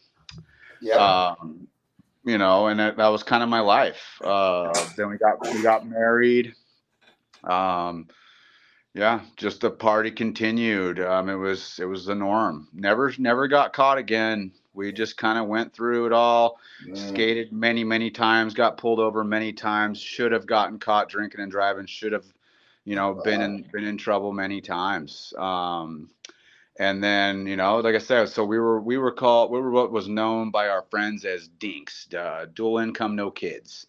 Yeah. 0.81 1.35
Um, 1.41 1.69
you 2.25 2.39
know, 2.39 2.67
and 2.67 2.79
that, 2.81 2.97
that 2.97 3.09
was 3.09 3.23
kind 3.23 3.43
of 3.43 3.49
my 3.49 3.61
life. 3.61 4.21
Uh, 4.23 4.73
then 4.97 5.09
we 5.09 5.17
got 5.17 5.41
we 5.43 5.63
got 5.63 5.87
married. 5.87 6.55
Um, 7.45 8.09
yeah, 8.95 9.21
just 9.37 9.61
the 9.61 9.71
party 9.71 10.11
continued. 10.11 11.01
Um, 11.01 11.29
it 11.29 11.37
was 11.37 11.79
it 11.81 11.85
was 11.85 12.05
the 12.07 12.15
norm. 12.15 12.69
Never 12.73 13.15
never 13.19 13.47
got 13.49 13.73
caught 13.73 13.99
again. 13.99 14.53
We 14.75 14.93
just 14.93 15.17
kind 15.17 15.39
of 15.39 15.47
went 15.47 15.73
through 15.73 16.07
it 16.07 16.13
all. 16.13 16.59
Skated 16.95 17.53
many 17.53 17.85
many 17.85 18.11
times. 18.11 18.55
Got 18.55 18.77
pulled 18.77 18.99
over 19.01 19.25
many 19.25 19.53
times. 19.53 20.01
Should 20.01 20.33
have 20.33 20.47
gotten 20.47 20.79
caught 20.79 21.09
drinking 21.09 21.41
and 21.41 21.51
driving. 21.51 21.87
Should 21.87 22.13
have, 22.13 22.27
you 22.85 22.97
know, 22.97 23.15
been 23.25 23.41
in 23.43 23.63
been 23.73 23.85
in 23.85 23.99
trouble 23.99 24.33
many 24.33 24.61
times. 24.61 25.33
Um, 25.39 26.11
and 26.81 27.05
then 27.05 27.47
you 27.47 27.57
know 27.57 27.79
like 27.79 27.95
i 27.95 27.99
said 27.99 28.29
so 28.29 28.45
we 28.45 28.59
were 28.59 28.81
we 28.81 28.97
were 28.97 29.13
called 29.13 29.51
we 29.51 29.61
were 29.61 29.71
what 29.71 29.93
was 29.93 30.09
known 30.09 30.51
by 30.51 30.69
our 30.69 30.83
friends 30.91 31.25
as 31.25 31.47
dinks 31.47 32.09
uh, 32.15 32.47
dual 32.55 32.79
income 32.79 33.15
no 33.15 33.31
kids 33.31 33.87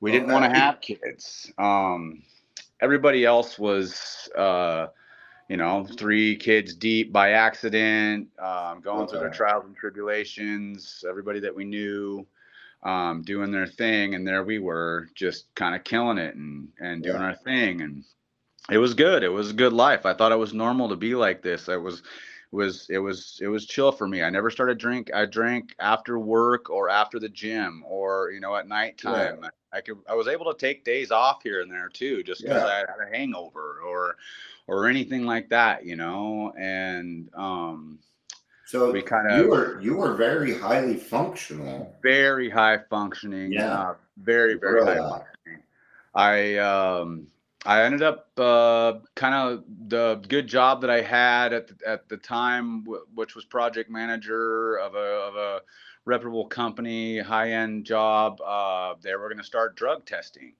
we 0.00 0.10
didn't 0.10 0.28
want 0.28 0.44
to 0.44 0.50
have 0.50 0.80
kids 0.80 1.52
um, 1.58 2.22
everybody 2.80 3.24
else 3.24 3.58
was 3.58 4.28
uh, 4.36 4.88
you 5.48 5.56
know 5.56 5.86
three 5.96 6.36
kids 6.36 6.74
deep 6.74 7.12
by 7.12 7.30
accident 7.32 8.28
um, 8.40 8.80
going 8.80 9.06
through 9.06 9.20
their 9.20 9.30
trials 9.30 9.64
and 9.64 9.76
tribulations 9.76 11.04
everybody 11.08 11.38
that 11.38 11.54
we 11.54 11.64
knew 11.64 12.26
um, 12.82 13.22
doing 13.22 13.52
their 13.52 13.66
thing 13.66 14.14
and 14.16 14.26
there 14.26 14.42
we 14.42 14.58
were 14.58 15.08
just 15.14 15.54
kind 15.54 15.76
of 15.76 15.84
killing 15.84 16.18
it 16.18 16.34
and 16.34 16.68
and 16.80 17.04
doing 17.04 17.20
Yeah. 17.20 17.28
our 17.28 17.36
thing 17.36 17.82
and 17.82 18.02
it 18.70 18.78
was 18.78 18.94
good. 18.94 19.22
It 19.22 19.28
was 19.28 19.50
a 19.50 19.54
good 19.54 19.72
life. 19.72 20.06
I 20.06 20.14
thought 20.14 20.32
it 20.32 20.38
was 20.38 20.52
normal 20.54 20.88
to 20.90 20.96
be 20.96 21.14
like 21.14 21.42
this. 21.42 21.68
It 21.68 21.80
was 21.80 22.02
was 22.52 22.86
it 22.90 22.98
was 22.98 23.38
it 23.42 23.48
was 23.48 23.66
chill 23.66 23.92
for 23.92 24.06
me. 24.06 24.22
I 24.22 24.30
never 24.30 24.50
started 24.50 24.78
drink. 24.78 25.10
I 25.14 25.24
drank 25.24 25.74
after 25.80 26.18
work 26.18 26.68
or 26.70 26.88
after 26.90 27.18
the 27.18 27.28
gym 27.28 27.82
or 27.86 28.30
you 28.30 28.40
know 28.40 28.54
at 28.56 28.68
nighttime. 28.68 29.44
I 29.72 29.80
could 29.80 29.98
I 30.08 30.14
was 30.14 30.28
able 30.28 30.52
to 30.52 30.58
take 30.58 30.84
days 30.84 31.10
off 31.10 31.42
here 31.42 31.62
and 31.62 31.70
there 31.70 31.88
too, 31.88 32.22
just 32.22 32.42
because 32.42 32.62
Yeah. 32.62 32.68
I 32.68 32.78
had 32.80 33.08
a 33.10 33.16
hangover 33.16 33.80
or 33.84 34.16
or 34.66 34.86
anything 34.86 35.24
like 35.24 35.48
that, 35.48 35.84
you 35.86 35.96
know. 35.96 36.52
And 36.58 37.30
um, 37.34 37.98
So 38.66 38.92
We 38.92 39.02
kind 39.02 39.30
of 39.30 39.38
you 39.38 39.48
were 39.50 39.80
you 39.80 39.96
were 39.96 40.14
very 40.14 40.56
highly 40.58 40.96
functional. 40.96 41.96
very 42.02 42.50
high 42.50 42.78
functioning. 42.90 43.52
Yeah. 43.52 43.78
Uh, 43.80 43.94
very 44.18 44.54
very 44.58 44.74
Really 44.74 44.96
high 44.96 45.00
high. 45.02 45.08
functioning. 45.08 45.62
I 46.14 46.56
um 46.58 47.26
I 47.64 47.82
ended 47.84 48.02
up 48.02 48.28
uh, 48.38 48.94
kind 49.14 49.34
of 49.34 49.64
the 49.88 50.20
good 50.28 50.48
job 50.48 50.80
that 50.80 50.90
I 50.90 51.00
had 51.00 51.52
at 51.52 51.68
the, 51.68 51.88
at 51.88 52.08
the 52.08 52.16
time, 52.16 52.82
w- 52.84 53.04
which 53.14 53.34
was 53.36 53.44
project 53.44 53.88
manager 53.88 54.76
of 54.78 54.94
a 54.94 54.98
of 54.98 55.36
a 55.36 55.60
reputable 56.04 56.46
company, 56.46 57.20
high 57.20 57.52
end 57.52 57.84
job. 57.84 58.40
Uh, 58.40 58.94
they 59.00 59.14
were 59.14 59.28
going 59.28 59.38
to 59.38 59.44
start 59.44 59.76
drug 59.76 60.04
testing, 60.06 60.54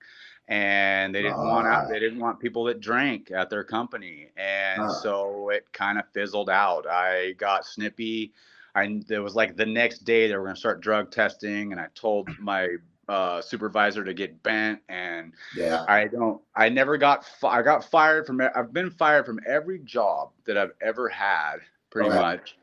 and 0.47 1.13
they 1.13 1.21
didn't 1.21 1.39
want 1.45 1.67
Ah. 1.67 1.71
out. 1.81 1.89
They 1.89 1.99
didn't 1.99 2.19
want 2.19 2.39
people 2.39 2.63
that 2.65 2.79
drank 2.79 3.31
at 3.31 3.49
their 3.49 3.65
company, 3.65 4.29
and 4.37 4.89
so 4.89 5.49
it 5.49 5.71
kind 5.73 5.99
of 5.99 6.05
fizzled 6.13 6.49
out. 6.49 6.87
I 6.87 7.33
got 7.33 7.65
snippy. 7.65 8.31
I 8.75 9.01
it 9.09 9.19
was 9.19 9.35
like 9.35 9.57
the 9.57 9.65
next 9.65 10.05
day 10.05 10.27
they 10.29 10.37
were 10.37 10.43
going 10.43 10.55
to 10.55 10.59
start 10.59 10.79
drug 10.79 11.11
testing, 11.11 11.73
and 11.73 11.81
I 11.81 11.87
told 11.95 12.29
my 12.39 12.69
uh, 13.09 13.41
supervisor 13.41 14.03
to 14.03 14.13
get 14.13 14.41
bent, 14.43 14.79
and 14.89 15.33
Yeah. 15.55 15.83
I 15.87 16.07
don't. 16.07 16.41
I 16.55 16.69
never 16.69 16.97
got. 16.97 17.25
Fi- 17.25 17.59
I 17.59 17.61
got 17.61 17.83
fired 17.83 18.25
from. 18.25 18.41
i've 18.41 18.71
been 18.73 18.89
fired 18.89 19.25
from 19.25 19.39
every 19.45 19.79
job 19.79 20.31
that 20.45 20.57
I've 20.57 20.71
ever 20.81 21.09
had, 21.09 21.57
pretty 21.89 22.09
Okay. 22.09 22.19
much. 22.19 22.57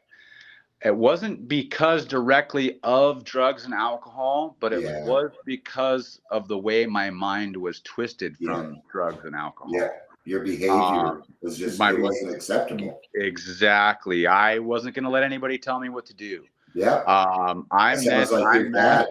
It 0.83 0.97
wasn't 0.97 1.47
because 1.47 2.07
directly 2.07 2.81
of 2.83 3.23
drugs 3.23 3.67
and 3.67 3.75
alcohol, 3.75 4.57
but 4.61 4.73
it 4.73 4.81
Yeah. 4.83 5.05
was 5.05 5.31
because 5.45 6.23
of 6.31 6.49
the 6.49 6.57
way 6.57 6.87
my 6.87 7.11
mind 7.11 7.55
was 7.55 7.81
twisted 7.83 8.35
Yeah. 8.41 8.55
from 8.55 8.83
drugs 8.91 9.25
and 9.27 9.35
alcohol. 9.37 9.73
Yeah. 9.75 9.89
Your 10.25 10.41
behavior 10.43 10.71
Um, 10.73 11.23
was 11.43 11.59
just 11.59 11.79
my- 11.79 11.93
wasn't 11.93 12.35
acceptable. 12.35 12.99
Exactly. 13.15 14.27
I 14.27 14.59
wasn't 14.59 14.95
going 14.95 15.05
to 15.05 15.11
let 15.11 15.23
anybody 15.23 15.59
tell 15.59 15.81
me 15.81 15.91
what 15.91 16.07
to 16.07 16.15
do. 16.15 16.45
Yeah. 16.75 16.97
Um, 17.03 17.67
I'm 17.71 17.99
Sounds 17.99 18.31
this. 18.31 18.33
like 18.41 18.61
your 18.61 18.71
dad. 18.71 19.09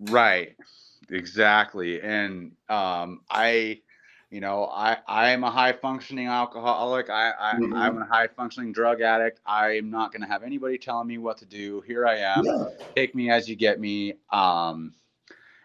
Right. 0.00 0.56
Exactly. 1.10 2.00
And 2.00 2.52
um 2.68 3.20
I 3.30 3.80
you 4.30 4.40
know, 4.40 4.66
I 4.66 4.98
I 5.08 5.30
am 5.30 5.42
a 5.44 5.50
high 5.50 5.72
functioning 5.72 6.28
alcoholic. 6.28 7.10
I, 7.10 7.32
I 7.38 7.54
Mhm. 7.54 7.74
I'm 7.76 7.98
a 8.00 8.06
high 8.06 8.28
functioning 8.28 8.72
drug 8.72 9.00
addict. 9.00 9.40
I'm 9.44 9.90
not 9.90 10.12
going 10.12 10.22
to 10.22 10.28
have 10.28 10.44
anybody 10.44 10.78
telling 10.78 11.08
me 11.08 11.18
what 11.18 11.36
to 11.38 11.46
do. 11.46 11.80
Here 11.80 12.06
I 12.06 12.18
am. 12.18 12.44
Yeah. 12.44 12.64
Take 12.94 13.14
me 13.16 13.30
as 13.30 13.48
you 13.48 13.56
get 13.56 13.80
me. 13.80 14.14
Um 14.30 14.94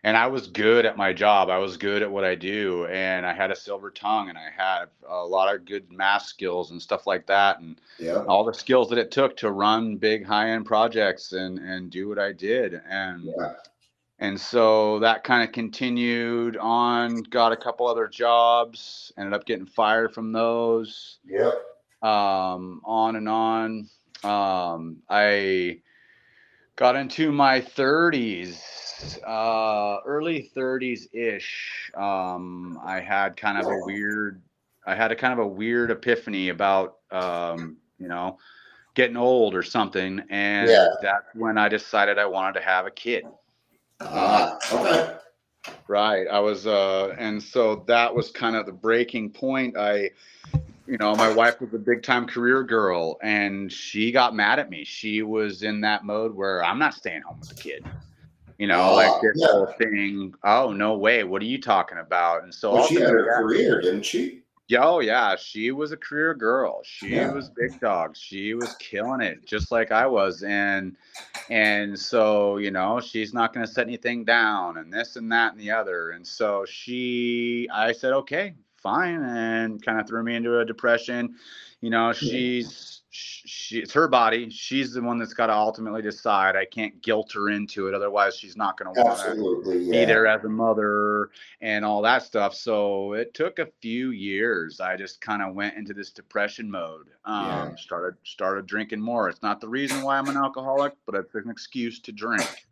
and 0.03 0.15
I 0.17 0.27
was 0.27 0.47
good 0.47 0.85
at 0.85 0.97
my 0.97 1.13
job. 1.13 1.49
I 1.49 1.57
was 1.57 1.77
good 1.77 2.03
at 2.03 2.11
what 2.11 2.23
I 2.23 2.35
do 2.35 2.85
and 2.87 3.25
I 3.25 3.33
had 3.33 3.49
a 3.51 3.55
silver 3.55 3.89
tongue 3.91 4.29
and 4.29 4.37
I 4.37 4.49
had 4.55 4.85
a 5.07 5.23
lot 5.25 5.53
of 5.53 5.65
good 5.65 5.91
math 5.91 6.23
skills 6.23 6.69
and 6.71 6.81
stuff 6.81 7.05
like 7.07 7.25
that 7.27 7.59
and 7.59 7.79
Yeah. 7.99 8.23
all 8.27 8.43
the 8.43 8.53
skills 8.53 8.89
that 8.89 8.97
it 8.99 9.11
took 9.11 9.37
to 9.37 9.51
run 9.51 9.97
big 9.97 10.25
high 10.25 10.49
end 10.51 10.65
projects 10.65 11.33
and 11.33 11.59
and 11.59 11.91
do 11.91 12.07
what 12.09 12.17
I 12.19 12.31
did 12.31 12.81
and 12.89 13.25
Yeah. 13.25 13.53
And 14.19 14.39
so 14.39 14.99
that 14.99 15.23
kind 15.23 15.43
of 15.43 15.51
continued 15.51 16.55
on 16.57 17.21
got 17.23 17.51
a 17.51 17.57
couple 17.57 17.87
other 17.87 18.07
jobs 18.07 19.11
ended 19.17 19.33
up 19.33 19.45
getting 19.45 19.65
fired 19.65 20.13
from 20.13 20.31
those 20.31 21.19
Yep. 21.27 21.53
um, 22.01 22.81
on 22.85 23.15
and 23.15 23.27
on 23.29 23.89
um, 24.23 24.97
i 25.09 25.79
got 26.75 26.95
into 26.95 27.31
my 27.31 27.61
30s 27.61 29.19
uh, 29.27 29.99
early 30.05 30.49
30s 30.55 31.07
ish 31.13 31.91
um, 31.95 32.79
i 32.83 32.99
had 32.99 33.35
kind 33.37 33.57
of 33.57 33.65
a 33.67 33.77
weird 33.85 34.41
i 34.87 34.95
had 34.95 35.11
a 35.11 35.15
kind 35.15 35.33
of 35.33 35.39
a 35.39 35.47
weird 35.47 35.91
epiphany 35.91 36.49
about 36.49 36.97
um, 37.11 37.77
you 37.99 38.07
know 38.07 38.37
getting 38.93 39.17
old 39.17 39.53
or 39.55 39.63
something 39.63 40.21
and 40.29 40.69
Yeah. 40.69 40.87
that's 41.01 41.25
when 41.35 41.57
i 41.57 41.67
decided 41.67 42.17
i 42.17 42.25
wanted 42.25 42.53
to 42.53 42.65
have 42.65 42.85
a 42.85 42.91
kid 42.91 43.25
Ah, 44.01 44.57
okay. 44.71 45.17
Right. 45.87 46.27
I 46.27 46.39
was, 46.39 46.67
uh, 46.67 47.15
and 47.17 47.41
so 47.41 47.83
that 47.87 48.13
was 48.13 48.31
kind 48.31 48.55
of 48.55 48.65
the 48.65 48.71
breaking 48.71 49.29
point. 49.31 49.77
I, 49.77 50.11
you 50.87 50.97
know, 50.99 51.15
my 51.15 51.31
wife 51.33 51.59
was 51.61 51.73
a 51.73 51.79
big 51.79 52.03
time 52.03 52.27
career 52.27 52.63
girl 52.63 53.17
and 53.21 53.71
she 53.71 54.11
got 54.11 54.35
mad 54.35 54.59
at 54.59 54.69
me. 54.69 54.83
She 54.83 55.21
was 55.21 55.63
in 55.63 55.81
that 55.81 56.03
mode 56.05 56.35
where 56.35 56.63
I'm 56.63 56.79
not 56.79 56.93
staying 56.93 57.21
home 57.21 57.39
with 57.39 57.49
the 57.49 57.55
kid. 57.55 57.85
You 58.57 58.67
know, 58.67 58.91
Oh, 58.91 58.95
like 58.95 59.11
this 59.21 59.41
yeah. 59.41 59.47
whole 59.51 59.73
thing. 59.77 60.33
Oh, 60.43 60.71
no 60.71 60.95
way. 60.97 61.23
What 61.23 61.41
are 61.41 61.45
you 61.45 61.59
talking 61.61 61.97
about? 61.97 62.43
And 62.43 62.53
so, 62.53 62.73
Well, 62.73 62.87
she 62.87 62.95
had 62.95 63.09
her 63.09 63.41
career, 63.41 63.81
didn't 63.81 64.03
she? 64.05 64.43
Yeah, 64.67 64.83
oh 64.83 64.99
yeah, 64.99 65.35
she 65.35 65.71
was 65.71 65.91
a 65.91 65.97
career 65.97 66.33
girl. 66.33 66.81
She 66.83 67.09
Yeah. 67.09 67.31
was 67.31 67.49
big 67.49 67.79
dog. 67.79 68.15
She 68.17 68.53
was 68.53 68.75
killing 68.75 69.21
it, 69.21 69.45
just 69.45 69.71
like 69.71 69.91
I 69.91 70.07
was. 70.07 70.43
And 70.43 70.97
and 71.49 71.97
so 71.97 72.57
you 72.57 72.71
know, 72.71 72.99
she's 72.99 73.33
not 73.33 73.53
going 73.53 73.65
to 73.65 73.71
set 73.71 73.87
anything 73.87 74.25
down, 74.25 74.77
and 74.77 74.91
this 74.91 75.15
and 75.15 75.31
that 75.31 75.51
and 75.53 75.59
the 75.61 75.71
other. 75.71 76.11
And 76.11 76.25
so 76.25 76.65
she, 76.65 77.67
I 77.71 77.91
said, 77.91 78.13
okay, 78.13 78.55
fine, 78.77 79.21
and 79.21 79.83
kind 79.83 79.99
of 79.99 80.07
threw 80.07 80.23
me 80.23 80.35
into 80.35 80.59
a 80.59 80.65
depression. 80.65 81.35
You 81.81 81.91
know, 81.91 82.13
she's 82.13 83.01
she, 83.15 83.79
it's 83.79 83.93
her 83.93 84.07
body. 84.07 84.49
She's 84.49 84.93
the 84.93 85.01
one 85.01 85.17
that's 85.17 85.33
got 85.33 85.47
to 85.47 85.53
ultimately 85.53 86.01
decide. 86.01 86.55
I 86.55 86.65
can't 86.65 87.01
guilt 87.01 87.31
her 87.33 87.49
into 87.49 87.87
it, 87.87 87.93
otherwise 87.93 88.35
she's 88.35 88.57
not 88.57 88.77
going 88.77 88.93
to 88.93 89.01
want 89.01 89.19
to 89.65 89.71
be 89.71 89.85
Yeah. 89.85 90.05
there 90.05 90.27
as 90.27 90.43
a 90.43 90.49
mother 90.49 91.29
and 91.61 91.85
all 91.85 92.01
that 92.01 92.23
stuff. 92.23 92.53
So 92.53 93.13
it 93.13 93.33
took 93.33 93.59
a 93.59 93.67
few 93.81 94.11
years. 94.11 94.79
I 94.79 94.97
just 94.97 95.21
kind 95.21 95.41
of 95.41 95.55
went 95.55 95.75
into 95.77 95.93
this 95.93 96.11
depression 96.11 96.69
mode. 96.69 97.07
Um, 97.23 97.45
Yeah. 97.45 97.75
Started 97.75 98.15
started 98.23 98.65
drinking 98.65 99.01
more. 99.01 99.29
It's 99.29 99.41
not 99.41 99.61
the 99.61 99.69
reason 99.69 100.01
why 100.01 100.17
I'm 100.17 100.27
an 100.27 100.37
alcoholic, 100.37 100.93
but 101.05 101.15
it's 101.15 101.35
an 101.35 101.49
excuse 101.49 101.99
to 102.01 102.11
drink. 102.11 102.65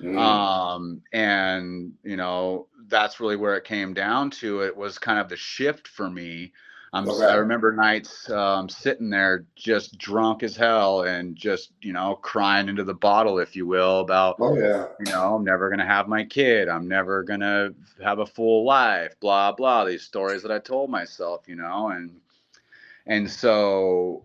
Mm. 0.00 0.18
Um, 0.18 1.02
and 1.12 1.92
you 2.02 2.16
know 2.16 2.66
that's 2.88 3.20
really 3.20 3.36
where 3.36 3.56
it 3.56 3.64
came 3.64 3.92
down 3.94 4.30
to. 4.30 4.62
It 4.62 4.76
was 4.76 4.98
kind 4.98 5.18
of 5.18 5.28
the 5.28 5.36
shift 5.36 5.86
for 5.86 6.08
me. 6.08 6.52
I'm, 6.92 7.08
Okay. 7.08 7.24
I 7.24 7.36
remember 7.36 7.72
nights 7.72 8.28
um, 8.30 8.68
sitting 8.68 9.10
there 9.10 9.46
just 9.54 9.96
drunk 9.96 10.42
as 10.42 10.56
hell 10.56 11.02
and 11.02 11.36
just 11.36 11.70
you 11.82 11.92
know 11.92 12.16
crying 12.16 12.68
into 12.68 12.82
the 12.82 12.94
bottle, 12.94 13.38
if 13.38 13.54
you 13.54 13.66
will, 13.66 14.00
about 14.00 14.36
oh 14.40 14.56
yeah. 14.56 14.86
you 14.98 15.12
know, 15.12 15.36
I'm 15.36 15.44
never 15.44 15.70
gonna 15.70 15.86
have 15.86 16.08
my 16.08 16.24
kid. 16.24 16.68
I'm 16.68 16.88
never 16.88 17.22
gonna 17.22 17.70
have 18.02 18.18
a 18.18 18.26
full 18.26 18.64
life. 18.64 19.14
Blah 19.20 19.52
blah. 19.52 19.84
These 19.84 20.02
stories 20.02 20.42
that 20.42 20.50
I 20.50 20.58
told 20.58 20.90
myself, 20.90 21.44
you 21.46 21.54
know, 21.54 21.88
and 21.88 22.20
and 23.06 23.30
so 23.30 24.24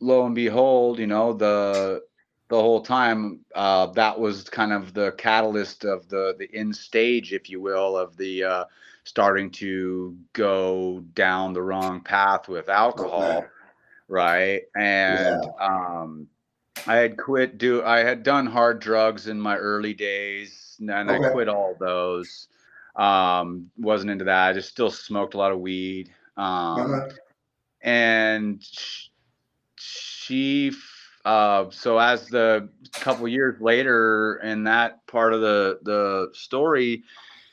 lo 0.00 0.26
and 0.26 0.34
behold, 0.34 0.98
you 0.98 1.06
know, 1.06 1.32
the 1.32 2.02
the 2.48 2.60
whole 2.60 2.82
time 2.82 3.40
uh, 3.54 3.86
that 3.86 4.18
was 4.18 4.48
kind 4.48 4.72
of 4.72 4.92
the 4.92 5.12
catalyst 5.12 5.84
of 5.84 6.08
the 6.08 6.34
the 6.38 6.50
end 6.52 6.74
stage, 6.74 7.32
if 7.32 7.48
you 7.48 7.60
will, 7.60 7.96
of 7.96 8.16
the 8.16 8.44
uh, 8.44 8.64
starting 9.04 9.50
to 9.50 10.16
go 10.32 11.04
down 11.14 11.52
the 11.52 11.62
wrong 11.62 12.00
path 12.00 12.48
with 12.48 12.68
alcohol, 12.68 13.38
Okay. 13.38 13.46
right? 14.08 14.62
And 14.76 15.44
um, 15.60 16.26
I 16.86 16.96
had 16.96 17.16
quit 17.16 17.58
do 17.58 17.82
I 17.82 17.98
had 18.00 18.22
done 18.22 18.46
hard 18.46 18.80
drugs 18.80 19.26
in 19.28 19.40
my 19.40 19.56
early 19.56 19.94
days 19.94 20.76
and 20.80 21.10
I 21.10 21.18
quit 21.32 21.48
all 21.48 21.76
those. 21.78 22.48
Um, 22.96 23.70
wasn't 23.78 24.10
into 24.10 24.24
that. 24.26 24.48
I 24.48 24.52
just 24.52 24.68
still 24.68 24.90
smoked 24.90 25.34
a 25.34 25.38
lot 25.38 25.52
of 25.52 25.60
weed. 25.60 26.10
Um, 26.36 26.44
Uh-huh. 26.92 27.08
and 27.82 28.62
sh- 28.62 29.08
she 29.76 30.72
uh 31.24 31.70
so 31.70 31.98
as 31.98 32.26
the 32.28 32.68
couple 32.94 33.26
years 33.28 33.60
later 33.60 34.40
in 34.42 34.64
that 34.64 35.04
part 35.06 35.32
of 35.32 35.40
the 35.40 35.78
the 35.82 36.28
story 36.32 37.02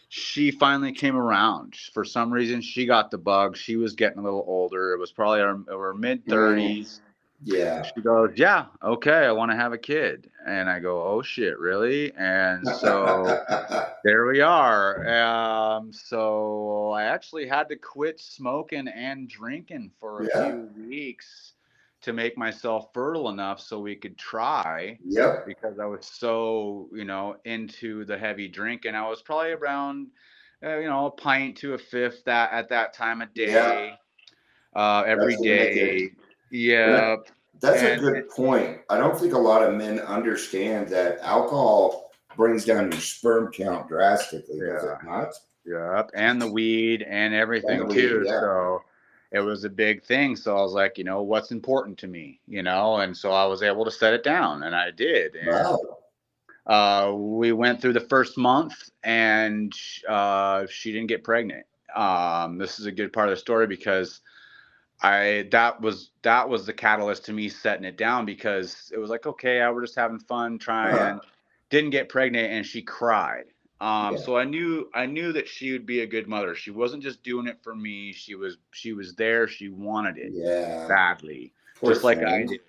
she 0.09 0.51
finally 0.51 0.91
came 0.91 1.15
around. 1.15 1.75
For 1.93 2.03
some 2.03 2.31
reason 2.33 2.61
she 2.61 2.85
got 2.85 3.11
the 3.11 3.17
bug. 3.17 3.55
She 3.55 3.75
was 3.77 3.93
getting 3.93 4.19
a 4.19 4.23
little 4.23 4.43
older. 4.47 4.93
It 4.93 4.99
was 4.99 5.11
probably 5.11 5.41
our, 5.41 5.59
our 5.71 5.93
mid 5.93 6.25
30s 6.25 6.99
Yeah. 7.43 7.83
she 7.83 8.01
goes 8.01 8.31
yeah 8.35 8.65
okay 8.83 9.25
i 9.25 9.31
want 9.31 9.49
to 9.51 9.55
have 9.55 9.71
a 9.71 9.77
kid. 9.77 10.29
And 10.45 10.69
i 10.69 10.79
go 10.79 11.03
oh 11.03 11.21
shit 11.21 11.57
really? 11.59 12.11
And 12.17 12.67
so 12.67 13.39
there 14.03 14.25
we 14.25 14.41
are. 14.41 15.07
Um, 15.07 15.93
so 15.93 16.91
I 16.91 17.03
actually 17.03 17.47
had 17.47 17.69
to 17.69 17.75
quit 17.75 18.19
smoking 18.19 18.87
and 18.87 19.29
drinking 19.29 19.91
for 19.99 20.21
a 20.23 20.27
Yeah. 20.33 20.43
few 20.51 20.69
weeks 20.87 21.53
to 22.01 22.13
make 22.13 22.37
myself 22.37 22.87
fertile 22.93 23.29
enough 23.29 23.59
so 23.59 23.79
we 23.79 23.95
could 23.95 24.17
try 24.17 24.97
yep. 25.03 25.45
because 25.45 25.79
I 25.79 25.85
was 25.85 26.05
so, 26.05 26.87
you 26.93 27.03
know, 27.03 27.35
into 27.45 28.05
the 28.05 28.17
heavy 28.17 28.47
drinking. 28.47 28.95
I 28.95 29.07
was 29.07 29.21
probably 29.21 29.51
around, 29.51 30.07
uh, 30.63 30.77
you 30.77 30.87
know, 30.87 31.07
a 31.07 31.11
pint 31.11 31.57
to 31.57 31.73
a 31.73 31.77
fifth 31.77 32.23
that 32.25 32.51
at 32.53 32.69
that 32.69 32.93
time 32.93 33.21
of 33.21 33.33
day, 33.33 33.93
uh, 34.75 35.03
every 35.05 35.33
That's 35.33 35.43
day. 35.43 36.11
Yeah. 36.51 37.17
That's 37.61 37.81
a 37.81 37.97
good 37.97 38.29
point. 38.29 38.79
I 38.89 38.97
don't 38.97 39.19
think 39.19 39.33
a 39.33 39.37
lot 39.37 39.61
of 39.61 39.75
men 39.75 39.99
understand 39.99 40.87
that 40.89 41.19
alcohol 41.19 42.09
brings 42.37 42.63
down 42.63 42.89
your 42.89 43.01
sperm 43.01 43.51
count 43.51 43.89
drastically, 43.89 44.61
does 44.61 44.85
it 44.85 44.97
not? 45.03 45.33
Yep, 45.65 46.11
and 46.13 46.41
the 46.41 46.49
weed 46.49 47.03
and 47.03 47.33
everything 47.33 47.81
And 47.81 47.91
too. 47.91 48.19
weed, 48.19 48.27
yeah. 48.27 48.39
So 48.39 48.81
it 49.31 49.39
was 49.41 49.63
a 49.63 49.69
big 49.69 50.03
thing. 50.03 50.35
So 50.35 50.57
I 50.57 50.61
was 50.61 50.73
like, 50.73 50.97
you 50.97 51.03
know, 51.03 51.21
what's 51.21 51.51
important 51.51 51.97
to 51.99 52.07
me, 52.07 52.39
you 52.47 52.63
know, 52.63 52.97
and 52.97 53.15
so 53.15 53.31
I 53.31 53.45
was 53.45 53.61
able 53.61 53.85
to 53.85 53.91
set 53.91 54.13
it 54.13 54.23
down, 54.23 54.63
and 54.63 54.75
I 54.75 54.91
did. 54.91 55.35
And, 55.35 55.49
Wow. 55.49 55.79
uh, 56.65 57.13
we 57.15 57.51
went 57.51 57.81
through 57.81 57.93
the 57.93 57.99
first 57.99 58.37
month, 58.37 58.89
and 59.03 59.73
uh, 60.07 60.65
she 60.69 60.91
didn't 60.91 61.07
get 61.07 61.23
pregnant. 61.23 61.65
Um, 61.95 62.57
this 62.57 62.79
is 62.79 62.85
a 62.85 62.91
good 62.91 63.11
part 63.13 63.29
of 63.29 63.33
the 63.35 63.39
story 63.39 63.67
because 63.67 64.21
I 65.01 65.47
that 65.51 65.81
was 65.81 66.11
that 66.23 66.49
was 66.49 66.65
the 66.65 66.73
catalyst 66.73 67.25
to 67.25 67.33
me 67.33 67.49
setting 67.49 67.85
it 67.85 67.97
down 67.97 68.25
because 68.25 68.91
it 68.93 68.99
was 68.99 69.09
like, 69.09 69.25
okay, 69.25 69.61
I 69.61 69.71
were 69.71 69.81
just 69.81 69.95
having 69.95 70.19
fun 70.19 70.59
trying 70.59 70.93
Uh-huh. 70.93 71.19
didn't 71.69 71.91
get 71.91 72.09
pregnant 72.09 72.51
and 72.51 72.65
she 72.65 72.81
cried. 72.81 73.45
Um, 73.81 74.15
Yeah. 74.17 74.21
so 74.23 74.37
I 74.37 74.43
knew 74.43 74.89
I 74.93 75.05
knew 75.05 75.31
that 75.33 75.47
she 75.47 75.71
would 75.71 75.85
be 75.85 76.01
a 76.01 76.07
good 76.07 76.27
mother. 76.27 76.53
She 76.55 76.71
wasn't 76.71 77.03
just 77.03 77.23
doing 77.23 77.47
it 77.47 77.59
for 77.63 77.75
me. 77.75 78.11
She 78.13 78.35
was 78.35 78.57
she 78.71 78.93
was 78.93 79.15
there. 79.15 79.47
She 79.47 79.69
wanted 79.69 80.17
it 80.17 80.33
Yeah. 80.33 80.87
badly, 80.87 81.53
Poor 81.79 81.91
just 81.93 82.03
like 82.03 82.23
I 82.23 82.43
did. 82.43 82.59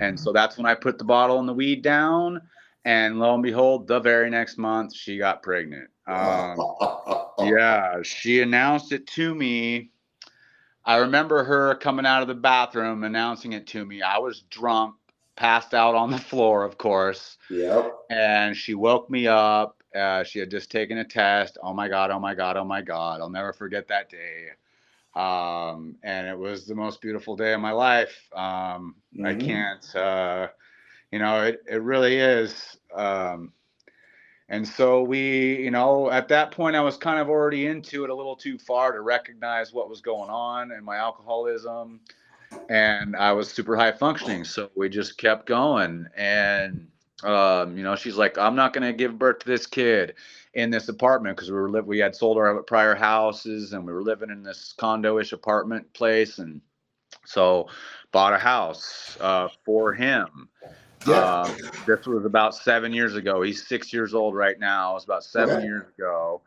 And 0.00 0.18
so 0.18 0.32
that's 0.32 0.56
when 0.56 0.66
I 0.66 0.74
put 0.74 0.98
the 0.98 1.04
bottle 1.04 1.38
and 1.38 1.48
the 1.48 1.52
weed 1.54 1.82
down. 1.82 2.42
And 2.84 3.18
lo 3.18 3.34
and 3.34 3.42
behold, 3.42 3.86
the 3.86 4.00
very 4.00 4.30
next 4.30 4.58
month 4.58 4.94
she 4.94 5.18
got 5.18 5.42
pregnant. 5.42 5.88
Um, 6.06 6.56
yeah, 7.40 8.02
she 8.02 8.40
announced 8.40 8.92
it 8.92 9.06
to 9.08 9.34
me. 9.34 9.90
I 10.84 10.96
remember 10.96 11.44
her 11.44 11.74
coming 11.76 12.06
out 12.06 12.22
of 12.22 12.28
the 12.28 12.34
bathroom 12.34 13.04
announcing 13.04 13.52
it 13.52 13.66
to 13.68 13.84
me. 13.84 14.02
I 14.02 14.18
was 14.18 14.42
drunk, 14.50 14.94
passed 15.36 15.74
out 15.74 15.94
on 15.94 16.10
the 16.10 16.18
floor, 16.18 16.64
of 16.64 16.76
course 16.78 17.38
Yep. 17.50 17.94
and 18.10 18.56
she 18.56 18.74
woke 18.74 19.08
me 19.10 19.26
up. 19.26 19.81
Uh, 19.94 20.24
she 20.24 20.38
had 20.38 20.50
just 20.50 20.70
taken 20.70 20.98
a 20.98 21.04
test. 21.04 21.58
Oh 21.62 21.72
my 21.74 21.88
god! 21.88 22.10
Oh 22.10 22.18
my 22.20 22.34
god! 22.34 22.56
Oh 22.56 22.64
my 22.64 22.82
god! 22.82 23.20
I'll 23.20 23.30
never 23.30 23.52
forget 23.52 23.88
that 23.88 24.10
day. 24.10 24.48
Um, 25.14 25.96
and 26.02 26.26
it 26.28 26.38
was 26.38 26.66
the 26.66 26.74
most 26.74 27.00
beautiful 27.02 27.36
day 27.36 27.52
of 27.54 27.60
my 27.60 27.72
life. 27.72 28.28
Um, 28.34 28.96
I 29.24 29.34
Mhm. 29.34 29.40
can't. 29.40 29.96
Uh, 29.96 30.48
you 31.12 31.18
know, 31.18 31.42
it 31.44 31.62
it 31.68 31.82
really 31.82 32.18
is. 32.18 32.78
Um, 32.94 33.52
and 34.48 34.66
so 34.66 35.02
we, 35.02 35.62
you 35.62 35.70
know, 35.70 36.10
at 36.10 36.28
that 36.28 36.50
point, 36.52 36.76
I 36.76 36.80
was 36.82 36.96
kind 36.98 37.18
of 37.20 37.30
already 37.30 37.66
into 37.66 38.04
it 38.04 38.10
a 38.10 38.14
little 38.14 38.36
too 38.36 38.58
far 38.58 38.92
to 38.92 39.00
recognize 39.00 39.72
what 39.72 39.88
was 39.88 40.00
going 40.02 40.30
on 40.30 40.72
and 40.72 40.84
my 40.84 40.96
alcoholism. 40.98 42.00
And 42.70 43.16
I 43.16 43.32
was 43.32 43.50
super 43.50 43.76
high 43.76 43.92
functioning. 43.92 44.44
So 44.44 44.70
we 44.76 44.88
just 44.90 45.18
kept 45.18 45.46
going. 45.46 46.06
And, 46.16 46.88
um, 47.24 47.76
you 47.76 47.82
know, 47.84 47.96
she's 47.96 48.16
like, 48.16 48.38
I'm 48.38 48.56
not 48.56 48.72
going 48.72 48.84
to 48.84 48.92
give 48.92 49.18
birth 49.18 49.40
to 49.40 49.46
this 49.46 49.66
kid 49.66 50.14
in 50.54 50.70
this 50.70 50.88
apartment 50.88 51.36
because 51.36 51.50
we 51.50 51.56
were 51.56 51.70
li- 51.70 51.80
we 51.80 51.98
had 51.98 52.14
sold 52.14 52.36
our 52.36 52.62
prior 52.62 52.94
houses 52.94 53.72
and 53.72 53.86
we 53.86 53.92
were 53.92 54.02
living 54.02 54.30
in 54.30 54.42
this 54.42 54.74
condo-ish 54.76 55.32
apartment 55.32 55.92
place. 55.92 56.38
And 56.38 56.60
so 57.24 57.68
bought 58.10 58.32
a 58.32 58.38
house 58.38 59.16
uh, 59.20 59.48
for 59.64 59.92
him. 59.92 60.48
Yeah. 61.04 61.44
Um, 61.44 61.56
this 61.86 62.06
was 62.06 62.24
about 62.24 62.54
seven 62.54 62.92
years 62.92 63.16
ago. 63.16 63.42
He's 63.42 63.66
six 63.66 63.92
years 63.92 64.14
old 64.14 64.34
right 64.34 64.58
now. 64.58 64.92
It 64.92 64.94
was 64.94 65.04
about 65.04 65.24
seven 65.24 65.56
Okay. 65.56 65.64
years 65.64 65.86
ago. 65.98 66.42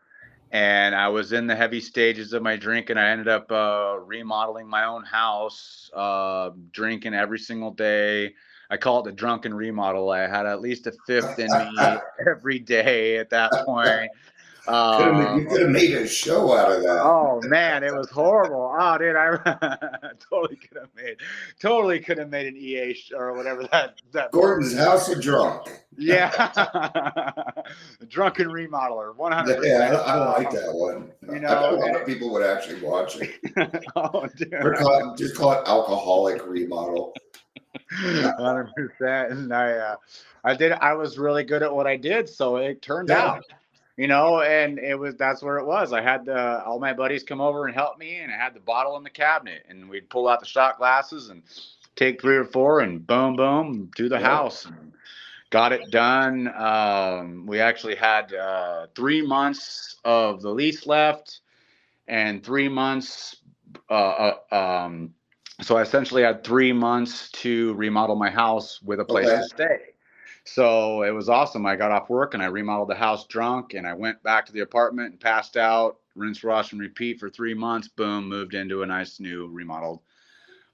And 0.51 0.95
I 0.95 1.09
was 1.09 1.33
in 1.33 1.47
the 1.47 1.55
heavy 1.55 1.81
stages 1.81 2.31
of 2.31 2.41
my 2.41 2.55
drinking. 2.55 2.97
I 2.97 3.09
ended 3.09 3.27
up 3.27 3.51
uh, 3.51 3.97
remodeling 4.05 4.67
my 4.67 4.85
own 4.85 5.03
house, 5.03 5.89
uh, 5.93 6.51
drinking 6.71 7.13
every 7.13 7.39
single 7.39 7.71
day. 7.71 8.33
I 8.69 8.78
call 8.78 8.99
it 8.99 9.04
the 9.06 9.12
drunken 9.12 9.54
remodel. 9.54 10.10
I 10.10 10.28
had 10.28 10.45
at 10.45 10.62
least 10.62 10.88
a 10.88 10.93
fifth 11.06 11.39
in 11.39 11.51
me 11.51 11.97
every 12.30 12.60
day 12.60 13.17
at 13.17 13.30
that 13.30 13.51
point. 13.65 14.10
Um, 14.67 15.39
you 15.41 15.45
could 15.45 15.62
have 15.62 15.69
made 15.69 15.93
a 15.93 16.08
show 16.08 16.58
out 16.58 16.71
of 16.71 16.82
that. 16.82 17.01
Oh 17.04 17.39
man, 17.43 17.84
it 17.84 17.93
was 17.93 18.10
horrible. 18.10 18.75
Oh, 18.75 18.97
dude, 18.97 19.15
I 19.15 19.38
totally 20.30 20.56
could 20.56 20.78
have 20.80 20.89
made, 20.95 21.17
totally 21.60 21.99
could 21.99 22.17
have 22.17 22.30
made 22.30 22.47
an 22.47 22.58
EA 22.58 22.95
or 23.15 23.34
whatever 23.34 23.67
that 23.71 24.01
that. 24.12 24.32
Gordon's 24.32 24.75
House 24.75 25.10
of 25.10 25.21
Drunk. 25.21 25.67
Yeah, 25.97 26.30
drunken 28.10 28.49
remodeler, 28.49 29.15
one 29.15 29.32
hundred 29.32 29.63
Yeah. 29.63 29.93
I, 30.06 30.15
I 30.15 30.32
like 30.34 30.51
that 30.51 30.73
one. 30.73 31.10
You 31.21 31.39
know, 31.39 31.69
a 31.69 31.78
lot 31.78 31.95
of 31.95 32.06
people 32.06 32.34
would 32.34 32.43
actually 32.45 32.82
watch 32.82 33.15
it. 33.15 33.32
Oh, 33.95 34.28
dude, 34.36 34.54
Or 34.56 34.73
call 34.73 35.13
it, 35.13 35.17
just 35.17 35.38
call 35.38 35.54
it 35.54 35.65
alcoholic 35.65 36.45
remodel. 36.45 37.13
Hundred 37.91 38.73
percent. 38.75 39.31
And 39.31 39.53
I, 39.53 39.71
uh, 39.73 39.95
I 40.43 40.55
did. 40.55 40.71
I 40.73 40.93
was 40.93 41.17
really 41.17 41.43
good 41.43 41.63
at 41.63 41.73
what 41.73 41.88
I 41.88 41.97
did, 41.97 42.29
so 42.29 42.57
it 42.57 42.81
turned 42.81 43.09
Yeah. 43.09 43.21
out. 43.21 43.43
You 43.97 44.07
know, 44.07 44.41
and 44.41 44.77
it 44.77 44.99
was 44.99 45.15
that's 45.15 45.41
where 45.41 45.57
it 45.57 45.65
was. 45.65 45.93
I 45.93 46.01
had 46.01 46.25
the, 46.25 46.63
all 46.65 46.79
my 46.79 46.91
buddies 46.91 47.23
come 47.23 47.39
over 47.39 47.65
and 47.65 47.73
help 47.73 47.97
me, 47.97 48.17
and 48.17 48.31
I 48.31 48.35
had 48.35 48.53
the 48.53 48.59
bottle 48.59 48.97
in 48.97 49.03
the 49.03 49.09
cabinet, 49.09 49.65
and 49.69 49.89
we'd 49.89 50.09
pull 50.09 50.27
out 50.27 50.41
the 50.41 50.45
shot 50.45 50.77
glasses 50.77 51.29
and 51.29 51.43
take 51.95 52.21
three 52.21 52.35
or 52.35 52.43
four, 52.43 52.81
and 52.81 53.07
boom, 53.07 53.38
boom, 53.38 53.89
do 53.95 54.09
the 54.09 54.19
Yeah. 54.19 54.27
house. 54.27 54.65
And 54.65 54.91
got 55.49 55.71
it 55.71 55.89
done. 55.91 56.49
Um, 56.53 57.45
we 57.45 57.61
actually 57.61 57.95
had 57.95 58.33
uh, 58.33 58.88
three 58.95 59.25
months 59.25 59.95
of 60.03 60.41
the 60.41 60.49
lease 60.49 60.85
left, 60.85 61.39
and 62.07 62.43
three 62.43 62.67
months. 62.67 63.38
Uh, 63.89 64.33
uh, 64.51 64.55
um, 64.55 65.13
so 65.61 65.77
I 65.77 65.81
essentially 65.81 66.23
had 66.23 66.43
three 66.43 66.73
months 66.73 67.29
to 67.31 67.73
remodel 67.75 68.15
my 68.15 68.29
house 68.29 68.81
with 68.81 68.99
a 68.99 69.05
place 69.05 69.27
Okay. 69.27 69.37
to 69.37 69.43
stay. 69.43 69.79
So 70.43 71.03
it 71.03 71.11
was 71.11 71.27
awesome. 71.27 71.65
I 71.65 71.75
got 71.75 71.91
off 71.91 72.09
work 72.09 72.33
and 72.33 72.43
I 72.43 72.47
remodeled 72.47 72.89
the 72.89 72.95
house 72.95 73.25
drunk 73.25 73.73
and 73.73 73.87
I 73.87 73.93
went 73.93 74.21
back 74.21 74.45
to 74.45 74.51
the 74.51 74.59
apartment 74.59 75.11
and 75.11 75.19
passed 75.19 75.57
out, 75.57 75.97
rinse, 76.15 76.43
wash, 76.43 76.71
and 76.71 76.79
repeat 76.79 77.19
for 77.19 77.29
three 77.29 77.53
months. 77.55 77.87
Boom, 77.87 78.27
moved 78.29 78.53
into 78.53 78.83
a 78.83 78.85
nice 78.85 79.19
new 79.19 79.47
remodeled 79.47 80.01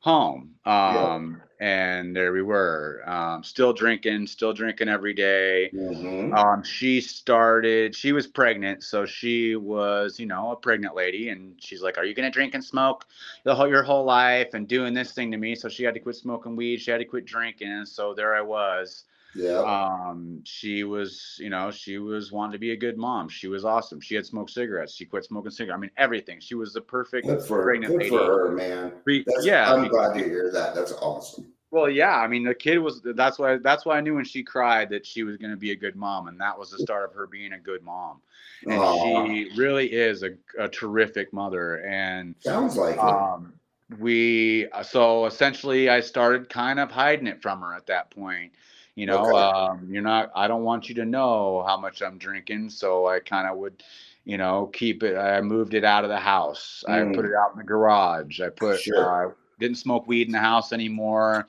home. 0.01 0.55
Um, 0.65 1.41
and 1.59 2.15
there 2.15 2.33
we 2.33 2.41
were. 2.41 3.03
Um, 3.05 3.43
still 3.43 3.71
drinking, 3.71 4.25
still 4.27 4.51
drinking 4.51 4.89
every 4.89 5.13
day. 5.13 5.69
Mhm. 5.73 6.35
Um, 6.35 6.63
she 6.63 6.99
started, 7.01 7.95
she 7.95 8.11
was 8.11 8.25
pregnant. 8.25 8.83
So 8.83 9.05
she 9.05 9.55
was, 9.55 10.19
you 10.19 10.25
know, 10.25 10.51
a 10.51 10.55
pregnant 10.55 10.95
lady. 10.95 11.29
And 11.29 11.53
she's 11.61 11.83
like, 11.83 11.99
Are 11.99 12.05
you 12.05 12.15
going 12.15 12.29
to 12.29 12.33
drink 12.33 12.55
and 12.55 12.63
smoke 12.63 13.05
the 13.43 13.53
whole, 13.53 13.69
your 13.69 13.83
whole 13.83 14.03
life 14.03 14.55
and 14.55 14.67
doing 14.67 14.93
this 14.93 15.13
thing 15.13 15.31
to 15.31 15.37
me? 15.37 15.53
So 15.55 15.69
she 15.69 15.83
had 15.83 15.93
to 15.93 15.99
quit 15.99 16.15
smoking 16.15 16.55
weed. 16.55 16.81
She 16.81 16.89
had 16.89 16.97
to 16.97 17.05
quit 17.05 17.25
drinking. 17.25 17.85
So 17.85 18.15
there 18.15 18.35
I 18.35 18.41
was. 18.41 19.03
Yeah. 19.35 19.59
Um, 19.59 20.41
she 20.43 20.83
was, 20.83 21.37
you 21.39 21.49
know, 21.49 21.71
she 21.71 21.97
was 21.97 22.31
wanting 22.31 22.53
to 22.53 22.59
be 22.59 22.71
a 22.71 22.77
good 22.77 22.97
mom. 22.97 23.29
She 23.29 23.47
was 23.47 23.63
awesome. 23.63 24.01
She 24.01 24.15
had 24.15 24.25
smoked 24.25 24.51
cigarettes. 24.51 24.93
She 24.93 25.05
quit 25.05 25.23
smoking 25.25 25.51
cigarettes. 25.51 25.77
I 25.77 25.79
mean, 25.79 25.91
everything. 25.97 26.39
She 26.39 26.55
was 26.55 26.73
the 26.73 26.81
perfect 26.81 27.27
good 27.27 27.41
for 27.41 27.63
pregnant 27.63 27.93
good 27.93 27.99
lady. 27.99 28.09
for 28.09 28.25
her, 28.25 28.51
man. 28.51 28.93
Pre- 29.03 29.25
yeah. 29.41 29.73
I'm 29.73 29.87
glad 29.87 30.17
to 30.17 30.23
hear 30.23 30.51
that. 30.51 30.75
That's 30.75 30.91
awesome. 30.93 31.51
well, 31.71 31.89
yeah. 31.89 32.17
I 32.17 32.27
mean, 32.27 32.43
the 32.43 32.53
kid 32.53 32.77
was. 32.77 33.01
That's 33.03 33.39
why. 33.39 33.57
That's 33.57 33.85
why 33.85 33.97
I 33.97 34.01
knew 34.01 34.15
when 34.15 34.25
she 34.25 34.43
cried 34.43 34.89
that 34.89 35.05
she 35.05 35.23
was 35.23 35.37
going 35.37 35.51
to 35.51 35.57
be 35.57 35.71
a 35.71 35.75
good 35.75 35.95
mom, 35.95 36.27
and 36.27 36.39
that 36.41 36.57
was 36.57 36.71
the 36.71 36.79
start 36.79 37.09
of 37.09 37.15
her 37.15 37.27
being 37.27 37.53
a 37.53 37.59
good 37.59 37.83
mom. 37.83 38.21
And 38.63 38.73
Aw, 38.73 39.25
she 39.27 39.49
really 39.55 39.91
is 39.91 40.23
a, 40.23 40.31
a 40.59 40.67
terrific 40.67 41.31
mother. 41.33 41.77
And 41.85 42.35
sounds 42.39 42.75
like 42.75 42.95
it. 42.95 42.99
um, 42.99 43.53
we 43.99 44.67
so 44.83 45.25
essentially 45.25 45.89
I 45.89 45.99
started 46.01 46.49
kind 46.49 46.79
of 46.79 46.91
hiding 46.91 47.27
it 47.27 47.41
from 47.41 47.61
her 47.61 47.73
at 47.73 47.87
that 47.87 48.11
point. 48.11 48.51
You 48.95 49.05
know, 49.05 49.23
Okay. 49.25 49.37
um, 49.37 49.87
you're 49.89 50.01
not. 50.01 50.31
I 50.35 50.47
don't 50.47 50.63
want 50.63 50.89
you 50.89 50.95
to 50.95 51.05
know 51.05 51.63
how 51.65 51.77
much 51.77 52.01
I'm 52.01 52.17
drinking, 52.17 52.69
so 52.69 53.07
I 53.07 53.19
kind 53.19 53.47
of 53.47 53.57
would, 53.57 53.83
you 54.25 54.37
know, 54.37 54.67
keep 54.67 55.01
it. 55.03 55.17
I 55.17 55.39
moved 55.41 55.73
it 55.73 55.83
out 55.85 56.03
of 56.03 56.09
the 56.09 56.19
house. 56.19 56.83
I 56.87 56.99
Mm. 56.99 57.15
put 57.15 57.25
it 57.25 57.31
out 57.33 57.53
in 57.53 57.57
the 57.57 57.63
garage. 57.63 58.41
I 58.41 58.49
put. 58.49 58.81
Sure. 58.81 59.29
Uh, 59.29 59.33
didn't 59.59 59.77
smoke 59.77 60.07
weed 60.07 60.27
in 60.27 60.33
the 60.33 60.39
house 60.39 60.73
anymore. 60.73 61.47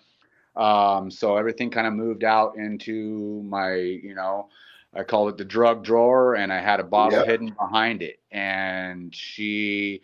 Um, 0.54 1.10
so 1.10 1.36
everything 1.36 1.70
kind 1.70 1.86
of 1.86 1.94
moved 1.94 2.24
out 2.24 2.56
into 2.56 3.42
my, 3.44 3.74
you 3.74 4.14
know, 4.14 4.50
I 4.94 5.02
called 5.02 5.30
it 5.30 5.38
the 5.38 5.46
drug 5.46 5.82
drawer, 5.82 6.34
and 6.36 6.52
I 6.52 6.60
had 6.60 6.78
a 6.78 6.84
bottle 6.84 7.18
Yep. 7.18 7.26
hidden 7.26 7.50
behind 7.58 8.02
it. 8.02 8.20
And 8.30 9.14
she 9.14 10.02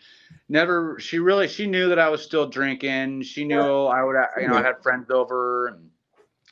never, 0.48 0.98
she 0.98 1.18
really, 1.18 1.48
she 1.48 1.66
knew 1.66 1.90
that 1.90 1.98
I 1.98 2.09
was 2.09 2.22
still 2.22 2.48
drinking. 2.48 3.22
She 3.22 3.44
knew 3.44 3.61
I 3.61 4.03
would, 4.03 4.16
you 4.40 4.48
know, 4.48 4.55
I 4.57 4.62
had 4.62 4.83
friends 4.83 5.11
over 5.11 5.68
and 5.68 5.90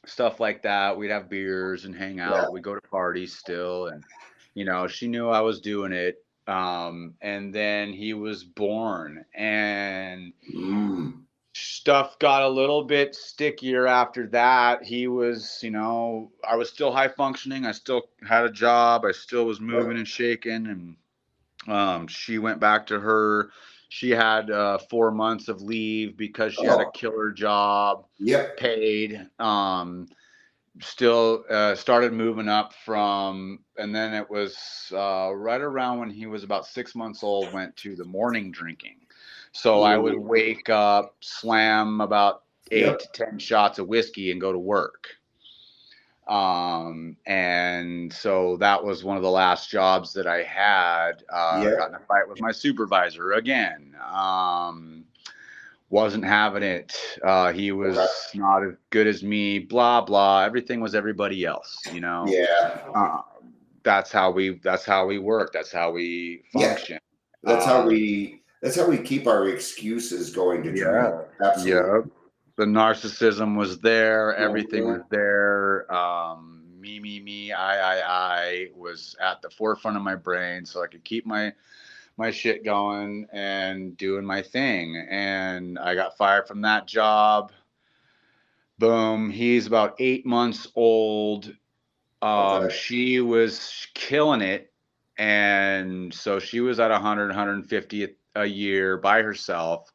stuff 0.07 0.41
like 0.41 0.63
that. 0.63 0.97
We'd 0.97 1.11
have 1.11 1.29
beers 1.29 1.85
and 1.85 1.95
hang 1.95 2.21
out. 2.21 2.45
Yeah. 2.45 2.51
We'd 2.51 2.65
go 2.65 2.75
to 2.75 2.81
parties 2.81 3.37
still, 3.37 3.89
and 3.89 4.03
you 4.55 4.65
know, 4.65 4.87
she 4.87 5.09
knew 5.09 5.29
I 5.29 5.41
was 5.41 5.61
doing 5.61 5.93
it. 5.93 6.23
Um, 6.49 7.15
and 7.21 7.53
then 7.53 7.93
he 7.93 8.15
was 8.15 8.45
born, 8.45 9.25
and 9.35 10.33
Mm. 10.55 11.25
stuff 11.55 12.19
got 12.19 12.43
a 12.43 12.49
little 12.49 12.85
bit 12.85 13.15
stickier 13.15 13.87
after 13.87 14.27
that. 14.29 14.85
He 14.85 15.09
was, 15.09 15.59
you 15.63 15.71
know, 15.71 16.31
I 16.49 16.57
was 16.57 16.71
still 16.71 16.93
high 16.93 17.09
functioning. 17.09 17.65
I 17.67 17.73
still 17.73 18.09
had 18.27 18.45
a 18.45 18.51
job. 18.51 19.05
I 19.05 19.13
still 19.13 19.45
was 19.45 19.61
moving 19.61 19.97
and 19.97 20.07
shaking. 20.07 20.67
And 20.67 20.97
um, 21.67 22.07
she 22.07 22.39
went 22.39 22.61
back 22.61 22.87
to 22.89 23.01
her. 23.01 23.51
She 23.97 24.11
had 24.11 24.51
uh, 24.51 24.77
four 24.91 25.11
months 25.11 25.49
of 25.49 25.63
leave 25.63 26.19
because 26.19 26.53
she 26.53 26.67
had 26.67 26.81
a 26.81 26.87
Oh. 26.87 26.91
killer 26.91 27.31
job, 27.31 28.05
Yep. 28.19 28.59
paid. 28.59 29.27
Um, 29.39 30.07
still 30.83 31.45
uh, 31.49 31.75
started 31.75 32.13
moving 32.13 32.47
up 32.47 32.75
from, 32.75 33.61
and 33.79 33.95
then 33.95 34.13
it 34.13 34.29
was 34.29 34.93
uh, 34.95 35.31
right 35.35 35.63
around 35.63 35.99
when 35.99 36.11
he 36.11 36.27
was 36.27 36.45
about 36.45 36.67
six 36.67 36.95
months 36.95 37.23
old, 37.23 37.55
went 37.55 37.75
to 37.77 37.97
the 37.97 38.05
morning 38.05 38.51
drinking. 38.53 38.99
So 39.53 39.81
I 39.83 39.97
would 39.97 40.19
wake 40.19 40.69
up, 40.69 41.17
slam 41.21 42.03
about 42.03 42.43
eight 42.71 42.85
Yep. 42.85 42.99
to 42.99 43.09
ten 43.15 43.39
shots 43.39 43.79
of 43.79 43.89
whiskey, 43.89 44.31
and 44.31 44.39
go 44.39 44.53
to 44.53 44.59
work. 44.59 45.07
Um, 46.27 47.17
and 47.27 48.13
so 48.13 48.57
that 48.57 48.83
was 48.83 49.05
one 49.05 49.17
of 49.17 49.23
the 49.23 49.31
last 49.31 49.71
jobs 49.71 50.13
that 50.15 50.27
I 50.27 50.43
had. 50.43 51.23
Uh, 51.33 51.61
Yep. 51.65 51.79
Got 51.79 51.89
in 51.91 51.95
a 51.95 52.01
fight 52.01 52.29
with 52.29 52.41
my 52.41 52.53
supervisor 52.53 53.33
again. 53.33 53.95
Um, 54.13 55.05
wasn't 55.89 56.25
having 56.25 56.65
it. 56.65 56.97
Uh, 57.23 57.53
he 57.53 57.71
was 57.71 57.97
not 58.35 58.65
as 58.65 58.75
good 58.91 59.07
as 59.07 59.23
me. 59.23 59.61
Blah 59.61 60.01
blah. 60.01 60.43
Everything 60.43 60.81
was 60.81 60.95
everybody 60.97 61.45
else. 61.45 61.79
You 61.93 62.01
know. 62.01 62.25
Yeah. 62.27 62.81
Uh, 62.95 63.21
that's 63.85 64.11
how 64.11 64.33
we. 64.33 64.59
That's 64.65 64.85
how 64.85 65.07
we 65.07 65.19
work. 65.19 65.53
That's 65.53 65.71
how 65.71 65.93
we 65.93 66.43
function. 66.53 66.99
Yeah. 67.45 67.55
That's 67.55 67.65
how 67.65 67.83
Um, 67.83 67.87
we. 67.87 68.43
That's 68.63 68.75
how 68.75 68.89
we 68.89 68.99
keep 68.99 69.29
our 69.29 69.47
excuses 69.49 70.31
going 70.35 70.65
to 70.65 70.77
Yeah. 70.77 71.21
Absolutely. 71.41 71.73
Yeah. 71.73 72.16
The 72.57 72.65
narcissism 72.65 73.57
was 73.57 73.79
there. 73.81 74.35
Yeah, 74.37 74.45
Everything 74.45 74.87
yeah. 74.87 74.93
was 74.93 75.03
there. 75.11 75.93
Um, 75.93 76.63
me, 76.79 77.01
me, 77.01 77.21
me, 77.21 77.53
I, 77.53 77.99
I, 77.99 78.03
I 78.07 78.67
was 78.75 79.17
at 79.21 79.43
the 79.43 79.51
forefront 79.51 79.97
of 79.97 80.03
my 80.03 80.15
brain, 80.15 80.65
so 80.65 80.83
I 80.83 80.87
could 80.87 81.05
keep 81.05 81.27
my 81.27 81.53
my 82.19 82.31
shit 82.31 82.65
going 82.65 83.27
and 83.33 83.97
doing 83.97 84.25
my 84.25 84.41
thing. 84.41 84.97
And 85.11 85.79
I 85.79 85.95
got 85.95 86.17
fired 86.17 86.49
from 86.49 86.63
that 86.63 86.87
job. 86.87 87.53
Boom. 88.79 89.31
He's 89.31 89.67
about 89.67 89.97
eight 89.99 90.25
months 90.27 90.67
old. 90.75 91.55
Um, 92.23 92.65
Okay. 92.65 92.75
She 92.75 93.21
was 93.21 93.87
killing 93.95 94.41
it. 94.41 94.73
And 95.19 96.13
so 96.13 96.39
she 96.39 96.61
was 96.61 96.81
at 96.81 96.91
100, 96.91 97.29
150 97.29 98.17
a 98.35 98.45
year 98.45 98.99
by 98.99 99.23
herself. 99.23 99.91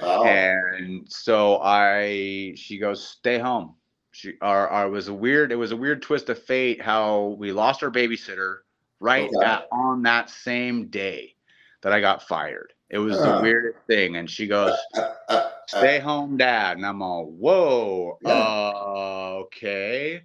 Wow. 0.00 0.24
And 0.24 1.06
so 1.08 1.60
I, 1.62 2.54
she 2.56 2.78
goes, 2.78 3.06
stay 3.06 3.38
home. 3.38 3.74
She, 4.12 4.34
or, 4.42 4.70
or 4.70 4.86
it 4.86 4.90
was 4.90 5.08
a 5.08 5.14
weird, 5.14 5.52
it 5.52 5.56
was 5.56 5.72
a 5.72 5.76
weird 5.76 6.02
twist 6.02 6.28
of 6.28 6.42
fate 6.42 6.80
how 6.80 7.36
we 7.38 7.52
lost 7.52 7.82
our 7.82 7.90
babysitter 7.90 8.58
right 9.00 9.30
Okay. 9.34 9.46
at, 9.46 9.68
on 9.72 10.02
that 10.02 10.30
same 10.30 10.88
day 10.88 11.34
that 11.82 11.92
I 11.92 12.00
got 12.00 12.22
fired. 12.22 12.72
It 12.90 12.98
was 12.98 13.16
Huh. 13.16 13.36
the 13.36 13.42
weirdest 13.42 13.78
thing. 13.86 14.16
And 14.16 14.30
she 14.30 14.46
goes, 14.46 14.76
Uh, 14.94 15.00
uh, 15.00 15.14
uh, 15.28 15.50
stay 15.66 15.98
home, 15.98 16.36
dad. 16.36 16.76
And 16.76 16.86
I'm 16.86 17.00
all, 17.02 17.26
whoa, 17.26 18.18
Yeah. 18.22 18.30
uh, 18.32 19.34
okay. 19.44 20.22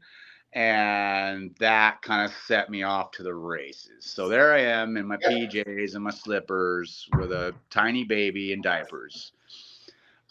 And 0.53 1.55
that 1.59 2.01
kind 2.01 2.25
of 2.25 2.35
set 2.45 2.69
me 2.69 2.83
off 2.83 3.11
to 3.11 3.23
the 3.23 3.33
races. 3.35 4.05
So 4.05 4.27
there 4.27 4.53
I 4.53 4.59
am 4.61 4.97
in 4.97 5.05
my. 5.07 5.17
PJs 5.17 5.95
and 5.95 6.03
my 6.03 6.09
slippers 6.11 7.07
with 7.17 7.31
a 7.31 7.53
tiny 7.69 8.03
baby 8.03 8.53
in 8.53 8.61
diapers. 8.61 9.33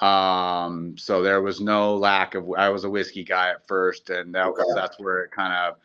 Um, 0.01 0.97
so 0.99 1.23
there 1.23 1.41
was 1.41 1.61
no 1.61 1.97
lack 1.97 2.35
of. 2.35 2.51
I 2.57 2.69
was 2.69 2.85
a 2.85 2.91
whiskey 2.91 3.25
guy 3.25 3.51
at 3.51 3.67
first, 3.67 4.11
and 4.11 4.35
that 4.35 4.47
was 4.53 4.61
Okay. 4.61 4.73
that's 4.75 4.99
where 4.99 5.23
it 5.25 5.31
kind 5.31 5.53
of 5.53 5.77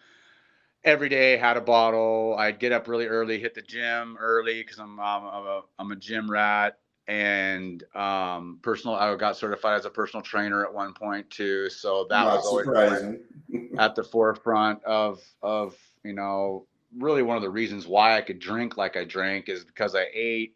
every 0.84 1.10
day 1.10 1.38
had 1.38 1.58
a 1.58 1.62
bottle. 1.62 2.36
I'd 2.38 2.60
get 2.60 2.72
up 2.72 2.88
really 2.88 3.08
early, 3.08 3.40
hit 3.40 3.54
the 3.54 3.62
gym 3.62 4.18
early 4.20 4.62
because 4.62 4.80
I'm 4.80 5.00
I'm, 5.00 5.24
I'm 5.26 5.46
a 5.46 5.62
I'm 5.80 5.92
a 5.92 5.96
gym 5.96 6.30
rat 6.30 6.80
and 7.08 7.84
um 7.96 8.60
personal. 8.62 8.96
I 8.96 9.16
got 9.16 9.38
certified 9.38 9.80
as 9.80 9.86
a 9.86 9.90
personal 9.90 10.22
trainer 10.22 10.66
at 10.66 10.74
one 10.74 10.94
point 10.94 11.30
too. 11.30 11.70
So 11.70 12.06
that 12.10 12.26
not 12.26 12.38
was 12.38 12.46
always 12.46 12.66
surprising. 12.66 13.20
at 13.78 13.96
the 13.96 14.04
forefront 14.04 14.84
of 14.84 15.22
of 15.42 15.76
you 16.04 16.14
know 16.14 16.68
really 16.98 17.24
one 17.24 17.38
of 17.38 17.44
the 17.44 17.50
reasons 17.50 17.88
why 17.88 18.18
I 18.18 18.22
could 18.22 18.40
drink 18.40 18.76
like 18.78 18.98
I 18.98 19.06
drank 19.06 19.48
is 19.48 19.64
because 19.64 19.96
I 19.96 20.08
ate 20.14 20.56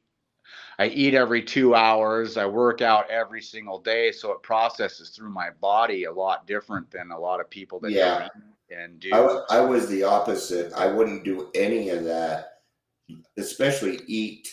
I 0.80 0.88
eat 0.88 1.14
every 1.14 1.42
2 1.44 1.74
hours 1.76 2.38
I 2.38 2.46
work 2.46 2.82
out 2.82 3.10
every 3.10 3.42
single 3.42 3.80
day 3.80 4.12
so 4.12 4.32
it 4.32 4.42
processes 4.44 5.10
through 5.10 5.30
my 5.30 5.50
body 5.62 6.04
a 6.06 6.12
lot 6.12 6.46
different 6.48 6.90
than 6.92 7.12
a 7.12 7.20
lot 7.20 7.40
of 7.40 7.50
people 7.50 7.80
that 7.82 7.92
Yeah. 7.92 8.28
and 8.70 9.00
do 9.00 9.10
I 9.14 9.20
was, 9.22 9.46
I 9.50 9.60
was 9.62 9.88
the 9.88 10.04
opposite. 10.04 10.74
I 10.74 10.88
wouldn't 10.88 11.24
do 11.24 11.50
any 11.56 11.90
of 11.90 12.04
that, 12.06 12.60
especially 13.38 14.00
eat, 14.08 14.48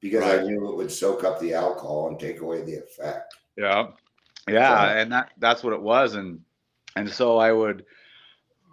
because 0.00 0.22
I 0.22 0.42
knew 0.42 0.70
it 0.70 0.76
would 0.76 0.92
soak 0.92 1.24
up 1.24 1.40
the 1.40 1.54
alcohol 1.54 2.08
and 2.08 2.18
take 2.20 2.40
away 2.40 2.62
the 2.62 2.76
effect. 2.76 3.34
Yeah. 3.56 3.88
Yeah, 4.48 4.88
So- 4.92 4.98
and 4.98 5.12
that 5.12 5.32
that's 5.38 5.62
what 5.62 5.72
it 5.72 5.82
was 5.82 6.14
and 6.14 6.40
and 6.96 7.10
so 7.10 7.36
I 7.38 7.52
would 7.52 7.84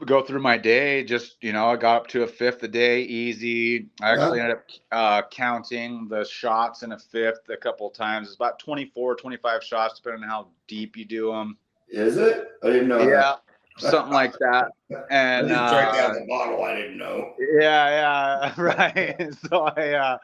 go 0.05 0.21
through 0.21 0.41
my 0.41 0.57
day 0.57 1.03
just, 1.03 1.37
you 1.41 1.53
know, 1.53 1.67
I 1.67 1.75
got 1.77 1.97
up 1.97 2.07
to 2.07 2.23
a 2.23 2.27
fifth 2.27 2.61
a 2.63 2.67
day 2.67 3.01
easy. 3.01 3.87
I 4.01 4.11
actually 4.11 4.39
ended 4.41 4.57
up 4.57 4.63
uh, 4.91 5.21
counting 5.29 6.07
the 6.09 6.25
shots 6.25 6.83
in 6.83 6.91
a 6.91 6.99
fifth 6.99 7.49
a 7.49 7.57
couple 7.57 7.87
of 7.87 7.93
times. 7.93 8.27
It's 8.27 8.35
about 8.35 8.59
24, 8.59 9.15
25 9.15 9.63
shots 9.63 9.99
depending 9.99 10.23
on 10.23 10.29
how 10.29 10.47
deep 10.67 10.97
you 10.97 11.05
do 11.05 11.31
them. 11.31 11.57
Is 11.89 12.17
it? 12.17 12.49
I 12.63 12.67
didn't 12.67 12.87
know. 12.89 12.99
Yeah, 13.09 13.35
something 13.77 14.13
like 14.13 14.33
that. 14.39 14.67
that. 14.89 15.05
And 15.09 15.51
uh, 15.51 15.71
down 15.93 16.13
the 16.13 16.25
bottle. 16.27 16.63
I 16.63 16.75
didn't 16.75 16.97
know. 16.97 17.33
yeah, 17.59 18.49
yeah, 18.49 18.53
right. 18.61 19.33
so 19.49 19.61
I, 19.75 19.91
uh, 19.93 20.17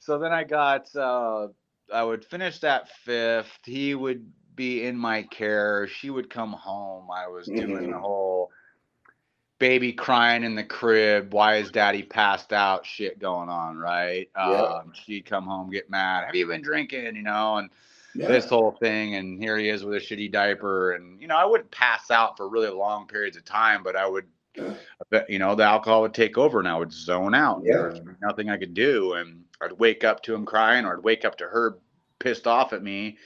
so 0.00 0.18
then 0.18 0.32
I 0.32 0.44
got, 0.44 0.94
uh, 0.94 1.48
I 1.92 2.02
would 2.02 2.24
finish 2.24 2.60
that 2.60 2.88
fifth. 2.88 3.58
He 3.64 3.94
would 3.94 4.30
be 4.54 4.84
in 4.84 4.96
my 4.96 5.22
care. 5.22 5.86
She 5.88 6.10
would 6.10 6.30
come 6.30 6.52
home. 6.52 7.08
I 7.10 7.26
was 7.28 7.46
doing 7.48 7.90
the 7.90 7.96
Mhm. 7.96 8.00
whole 8.00 8.50
baby 9.58 9.92
crying 9.92 10.44
in 10.44 10.54
the 10.54 10.64
crib. 10.64 11.32
Why 11.32 11.56
is 11.56 11.70
daddy 11.70 12.02
passed 12.02 12.52
out? 12.52 12.84
Shit 12.84 13.18
going 13.18 13.48
on, 13.48 13.76
right? 13.78 14.28
Yeah. 14.36 14.62
Um, 14.62 14.92
she'd 14.94 15.26
come 15.26 15.44
home, 15.44 15.70
get 15.70 15.88
mad. 15.90 16.24
Have 16.26 16.34
you 16.34 16.46
been 16.46 16.62
drinking? 16.62 17.16
You 17.16 17.22
know, 17.22 17.56
and 17.58 17.70
Yeah. 18.16 18.28
this 18.28 18.48
whole 18.48 18.72
thing 18.80 19.16
and 19.16 19.40
here 19.42 19.56
he 19.58 19.68
is 19.68 19.84
with 19.84 19.94
a 19.96 20.00
shitty 20.00 20.30
diaper 20.30 20.92
and 20.92 21.20
you 21.20 21.26
know 21.26 21.36
i 21.36 21.44
wouldn't 21.44 21.68
pass 21.72 22.12
out 22.12 22.36
for 22.36 22.48
really 22.48 22.68
long 22.68 23.08
periods 23.08 23.36
of 23.36 23.44
time 23.44 23.82
but 23.82 23.96
i 23.96 24.06
would 24.06 24.24
you 25.28 25.40
know 25.40 25.56
the 25.56 25.64
alcohol 25.64 26.02
would 26.02 26.14
take 26.14 26.38
over 26.38 26.60
and 26.60 26.68
i 26.68 26.76
would 26.76 26.92
zone 26.92 27.34
out 27.34 27.62
Yeah. 27.64 27.72
there 27.74 27.90
was 27.90 28.00
nothing 28.22 28.50
i 28.50 28.56
could 28.56 28.72
do 28.72 29.14
and 29.14 29.42
i'd 29.62 29.72
wake 29.72 30.04
up 30.04 30.22
to 30.22 30.34
him 30.34 30.46
crying 30.46 30.84
or 30.84 30.96
i'd 30.96 31.02
wake 31.02 31.24
up 31.24 31.36
to 31.38 31.44
her 31.44 31.78
pissed 32.20 32.46
off 32.46 32.72
at 32.72 32.84
me 32.84 33.18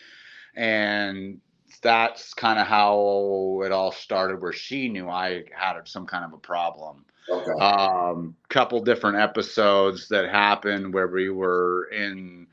and 0.57 1.39
that's 1.83 2.35
kind 2.35 2.59
of 2.59 2.67
how 2.67 3.63
it 3.65 3.73
all 3.73 3.93
started 3.93 4.41
where 4.41 4.53
she 4.53 4.89
knew 4.89 5.09
i 5.09 5.45
had 5.55 5.81
some 5.85 6.07
kind 6.07 6.25
of 6.25 6.33
a 6.33 6.39
problem 6.39 7.05
Okay. 7.31 7.61
um 7.61 8.35
couple 8.49 8.81
different 8.81 9.19
episodes 9.19 10.09
that 10.09 10.31
happened 10.31 10.95
where 10.95 11.09
we 11.09 11.29
were 11.29 11.85
in 11.93 12.47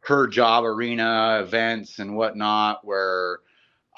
her 0.00 0.26
job 0.26 0.64
arena 0.64 1.40
events 1.42 1.98
and 1.98 2.16
whatnot 2.16 2.82
where 2.82 3.40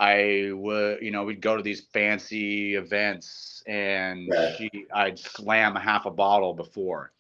i 0.01 0.51
would 0.53 1.01
you 1.01 1.13
know 1.13 1.23
we'd 1.23 1.41
go 1.41 1.57
to 1.57 1.63
these 1.63 1.83
fancy 1.93 2.75
events 2.75 3.63
and 3.69 4.29
she 4.59 4.71
i'd 4.95 5.19
slam 5.19 5.77
half 5.77 6.05
a 6.05 6.11
bottle 6.11 6.53
before 6.53 7.13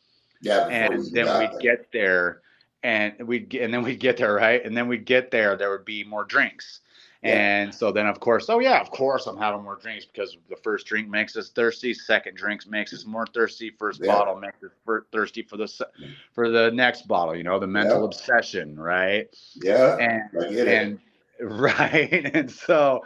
yeah. 0.42 0.66
and 0.66 1.04
then 1.12 1.38
we'd 1.38 1.50
there. 1.52 1.60
get 1.60 1.92
there 1.92 2.40
and 2.82 3.14
we'd 3.26 3.48
get, 3.48 3.62
and 3.62 3.72
then 3.72 3.82
we'd 3.82 4.00
get 4.00 4.16
there 4.16 4.34
right 4.34 4.64
and 4.64 4.76
then 4.76 4.88
we'd 4.88 5.06
get 5.06 5.30
there 5.30 5.56
there 5.56 5.70
would 5.70 5.84
be 5.84 6.02
more 6.02 6.24
drinks 6.24 6.80
And 7.24 7.74
so 7.74 7.90
then, 7.90 8.06
of 8.06 8.20
course, 8.20 8.50
oh 8.50 8.58
yeah, 8.58 8.80
of 8.80 8.90
course, 8.90 9.26
I'm 9.26 9.38
having 9.38 9.62
more 9.62 9.76
drinks 9.76 10.04
because 10.04 10.36
the 10.50 10.56
first 10.56 10.86
drink 10.86 11.08
makes 11.08 11.36
us 11.36 11.48
thirsty. 11.48 11.94
Second 11.94 12.36
drinks 12.36 12.66
makes 12.66 12.92
us 12.92 13.06
more 13.06 13.26
thirsty. 13.26 13.70
First 13.70 14.02
Yeah. 14.02 14.12
bottle 14.12 14.36
makes 14.36 14.62
us 14.62 14.72
thirsty 15.10 15.42
for 15.42 15.56
the 15.56 15.88
for 16.32 16.50
the 16.50 16.70
next 16.72 17.08
bottle. 17.08 17.34
You 17.34 17.42
know, 17.42 17.58
the 17.58 17.66
mental 17.66 18.00
Yeah. 18.00 18.04
obsession, 18.04 18.78
right? 18.78 19.34
Yeah. 19.54 19.96
And 19.96 20.22
I 20.38 20.50
get 20.50 20.68
it. 20.68 20.82
and 20.82 21.00
right, 21.40 22.30
and 22.34 22.50
so 22.50 23.04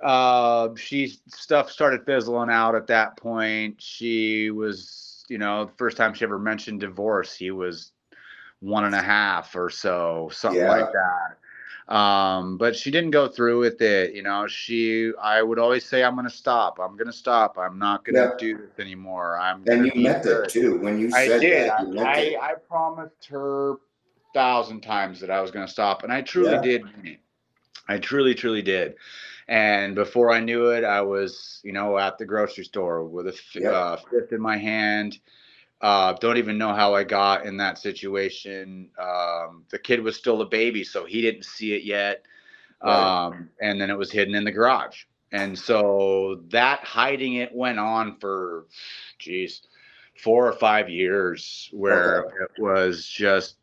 uh, 0.00 0.74
she 0.74 1.06
stuff 1.28 1.70
started 1.70 2.04
fizzling 2.04 2.50
out 2.50 2.74
at 2.74 2.88
that 2.88 3.16
point. 3.16 3.80
She 3.80 4.50
was, 4.50 5.24
you 5.28 5.38
know, 5.38 5.66
the 5.66 5.72
first 5.78 5.96
time 5.96 6.14
she 6.14 6.24
ever 6.24 6.38
mentioned 6.38 6.80
divorce, 6.80 7.34
he 7.34 7.50
was 7.52 7.92
one 8.60 8.84
and 8.84 8.94
a 8.94 9.02
half 9.02 9.54
or 9.54 9.70
so, 9.70 10.28
something 10.32 10.66
like 10.66 10.92
that 10.92 11.36
um 11.88 12.56
but 12.58 12.76
she 12.76 12.90
didn't 12.90 13.10
go 13.10 13.26
through 13.28 13.58
with 13.58 13.80
it 13.82 14.14
you 14.14 14.22
know 14.22 14.46
she 14.46 15.12
i 15.20 15.42
would 15.42 15.58
always 15.58 15.84
say 15.84 16.04
i'm 16.04 16.14
gonna 16.14 16.30
stop 16.30 16.78
i'm 16.78 16.96
gonna 16.96 17.12
stop 17.12 17.58
i'm 17.58 17.78
not 17.78 18.04
gonna 18.04 18.18
Yeah. 18.18 18.30
do 18.38 18.56
this 18.56 18.78
anymore 18.78 19.36
i'm 19.38 19.64
And 19.66 19.86
you 19.86 19.92
meant 20.02 20.22
good." 20.22 20.48
too. 20.48 20.78
When 20.78 20.98
you 20.98 21.12
i 21.12 21.26
said 21.26 21.40
did 21.40 21.68
that, 21.68 21.88
you 21.92 21.98
I, 21.98 22.18
it. 22.18 22.38
I 22.40 22.54
promised 22.54 23.26
her 23.30 23.74
thousand 24.32 24.80
times 24.82 25.20
that 25.20 25.30
i 25.30 25.40
was 25.40 25.50
gonna 25.50 25.66
stop 25.68 26.04
and 26.04 26.12
i 26.12 26.22
truly 26.22 26.52
Yeah. 26.52 26.60
did 26.62 27.18
i 27.88 27.98
truly 27.98 28.34
truly 28.34 28.62
did 28.62 28.94
and 29.48 29.94
before 29.94 30.30
i 30.30 30.40
knew 30.40 30.70
it 30.70 30.84
i 30.84 31.00
was 31.00 31.60
you 31.64 31.72
know 31.72 31.98
at 31.98 32.16
the 32.18 32.24
grocery 32.24 32.64
store 32.64 33.04
with 33.04 33.26
a 33.26 33.32
f- 33.32 33.56
Yeah. 33.56 33.70
uh, 33.70 33.96
fifth 33.96 34.32
in 34.32 34.40
my 34.40 34.56
hand 34.56 35.18
uh, 35.82 36.12
don't 36.14 36.38
even 36.38 36.56
know 36.56 36.72
how 36.72 36.94
I 36.94 37.04
got 37.04 37.44
in 37.44 37.56
that 37.58 37.76
situation. 37.78 38.88
Um, 38.98 39.64
the 39.70 39.78
kid 39.78 40.00
was 40.00 40.16
still 40.16 40.40
a 40.40 40.46
baby, 40.46 40.84
so 40.84 41.04
he 41.04 41.20
didn't 41.20 41.44
see 41.44 41.74
it 41.74 41.82
yet. 41.82 42.24
Right. 42.82 43.26
Um, 43.26 43.50
and 43.60 43.80
then 43.80 43.90
it 43.90 43.98
was 43.98 44.10
hidden 44.10 44.34
in 44.34 44.44
the 44.44 44.52
garage. 44.52 45.04
And 45.32 45.58
so 45.58 46.42
that 46.50 46.80
hiding 46.80 47.34
it 47.34 47.54
went 47.54 47.78
on 47.78 48.18
for, 48.18 48.66
geez, 49.18 49.62
four 50.22 50.46
or 50.46 50.52
five 50.52 50.88
years 50.88 51.68
where 51.72 52.24
it 52.42 52.60
was 52.60 53.06
just, 53.06 53.56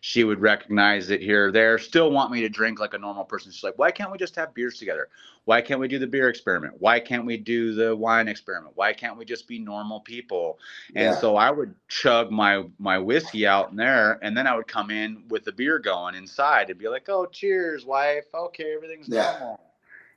she 0.00 0.24
would 0.24 0.40
recognize 0.40 1.10
it 1.10 1.20
here 1.20 1.48
or 1.48 1.52
there, 1.52 1.78
still 1.78 2.10
want 2.10 2.30
me 2.32 2.40
to 2.40 2.48
drink 2.48 2.80
like 2.80 2.94
a 2.94 2.98
normal 2.98 3.24
person. 3.24 3.52
She's 3.52 3.62
like, 3.62 3.78
why 3.78 3.90
can't 3.90 4.10
we 4.10 4.18
just 4.18 4.34
have 4.36 4.54
beers 4.54 4.78
together? 4.78 5.08
Why 5.44 5.60
can't 5.60 5.80
we 5.80 5.88
do 5.88 5.98
the 5.98 6.06
beer 6.06 6.28
experiment? 6.28 6.74
Why 6.78 7.00
can't 7.00 7.26
we 7.26 7.36
do 7.36 7.74
the 7.74 7.94
wine 7.94 8.28
experiment? 8.28 8.72
Why 8.76 8.92
can't 8.92 9.16
we 9.16 9.24
just 9.24 9.46
be 9.46 9.58
normal 9.58 10.00
people? 10.00 10.58
And 10.94 11.12
Yeah. 11.12 11.20
so 11.20 11.36
I 11.36 11.50
would 11.50 11.74
chug 11.88 12.30
my 12.30 12.64
my 12.78 12.98
whiskey 12.98 13.46
out 13.46 13.70
in 13.70 13.76
there, 13.76 14.18
and 14.22 14.36
then 14.36 14.46
I 14.46 14.56
would 14.56 14.68
come 14.68 14.90
in 14.90 15.24
with 15.28 15.44
the 15.44 15.52
beer 15.52 15.78
going 15.78 16.14
inside 16.14 16.70
and 16.70 16.78
be 16.78 16.88
like, 16.88 17.08
"Oh, 17.08 17.26
cheers, 17.26 17.84
wife. 17.84 18.26
Okay, 18.34 18.74
everything's 18.74 19.08
Yeah. 19.08 19.22
normal." 19.22 19.60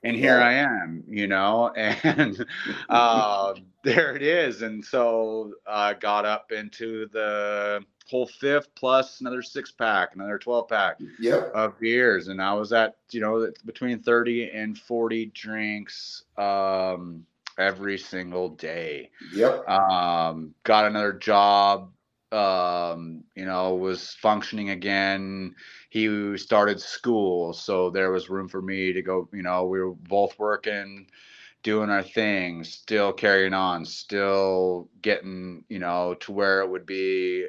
And 0.02 0.16
here. 0.16 0.38
I 0.40 0.52
am, 0.52 1.02
you 1.08 1.26
know, 1.26 1.70
and 1.76 2.44
uh, 2.90 3.54
there 3.82 4.14
it 4.14 4.22
is. 4.22 4.62
And 4.62 4.84
so 4.84 5.54
I 5.66 5.94
got 5.94 6.26
up 6.26 6.52
into 6.52 7.08
the 7.08 7.84
whole 8.08 8.26
fifth 8.26 8.68
plus 8.74 9.20
another 9.20 9.42
six 9.42 9.70
pack, 9.72 10.14
another 10.14 10.38
twelve 10.38 10.68
pack 10.68 10.98
Yep. 11.18 11.52
of 11.54 11.78
beers 11.78 12.28
and 12.28 12.42
i 12.42 12.52
was 12.52 12.72
at 12.72 12.96
you 13.10 13.20
know 13.20 13.50
between 13.64 13.98
30 14.00 14.50
and 14.50 14.76
40 14.78 15.26
drinks 15.26 16.24
um 16.36 17.24
every 17.58 17.96
single 17.98 18.48
day 18.50 19.10
Yep. 19.32 19.68
um 19.68 20.54
got 20.64 20.84
another 20.86 21.12
job 21.12 21.92
um 22.32 23.22
you 23.36 23.44
know 23.44 23.74
was 23.76 24.14
functioning 24.14 24.70
again 24.70 25.54
he 25.90 26.36
started 26.36 26.80
school 26.80 27.52
so 27.52 27.90
there 27.90 28.10
was 28.10 28.28
room 28.28 28.48
for 28.48 28.60
me 28.60 28.92
to 28.92 29.02
go 29.02 29.28
you 29.32 29.42
know 29.42 29.66
we 29.66 29.80
were 29.80 29.94
both 29.94 30.36
working 30.38 31.06
doing 31.62 31.90
our 31.90 32.02
thing 32.02 32.64
still 32.64 33.12
carrying 33.12 33.54
on 33.54 33.84
still 33.84 34.88
getting 35.00 35.64
you 35.68 35.78
know 35.78 36.14
to 36.14 36.32
where 36.32 36.60
it 36.60 36.68
would 36.68 36.84
be 36.86 37.46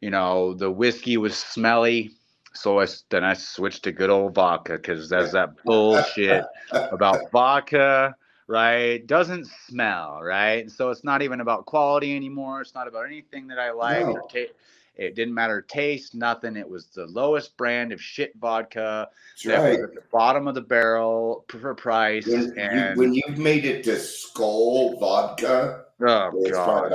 you 0.00 0.10
know 0.10 0.54
the 0.54 0.70
whiskey 0.70 1.16
was 1.16 1.36
smelly 1.36 2.12
so 2.52 2.80
I 2.80 2.86
then 3.10 3.24
I 3.24 3.34
switched 3.34 3.84
to 3.84 3.92
good 3.92 4.10
old 4.10 4.34
vodka 4.34 4.74
because 4.74 5.08
there's 5.08 5.32
that 5.32 5.62
bullshit 5.64 6.44
about 6.72 7.30
vodka, 7.30 8.14
right? 8.46 9.06
Doesn't 9.06 9.46
smell, 9.46 10.20
right? 10.22 10.70
So 10.70 10.90
it's 10.90 11.04
not 11.04 11.22
even 11.22 11.40
about 11.40 11.66
quality 11.66 12.14
anymore. 12.14 12.60
It's 12.60 12.74
not 12.74 12.88
about 12.88 13.06
anything 13.06 13.46
that 13.48 13.58
I 13.58 13.70
like. 13.70 14.04
No. 14.04 14.12
Or 14.12 14.28
ta- 14.28 14.52
it 14.96 15.14
didn't 15.14 15.32
matter 15.32 15.62
taste, 15.62 16.14
nothing. 16.14 16.56
It 16.56 16.68
was 16.68 16.86
the 16.86 17.06
lowest 17.06 17.56
brand 17.56 17.92
of 17.92 18.02
shit 18.02 18.32
vodka 18.38 19.08
That's 19.32 19.44
that 19.44 19.62
right. 19.62 19.70
was 19.70 19.88
at 19.88 19.94
the 19.94 20.02
bottom 20.12 20.48
of 20.48 20.54
the 20.54 20.60
barrel 20.60 21.44
for 21.48 21.74
price. 21.74 22.26
When, 22.26 22.42
you, 22.42 22.54
and 22.56 22.98
when 22.98 23.14
you've 23.14 23.38
made 23.38 23.64
it 23.64 23.84
to 23.84 23.92
Skol 23.92 24.98
vodka, 24.98 25.84
Oh 26.00 26.32
It's 26.44 26.50
god, 26.50 26.92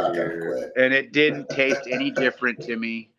and 0.75 0.93
it 0.93 1.11
didn't 1.11 1.49
taste 1.49 1.87
any 1.87 2.11
different 2.11 2.61
to 2.61 2.75
me. 2.75 3.09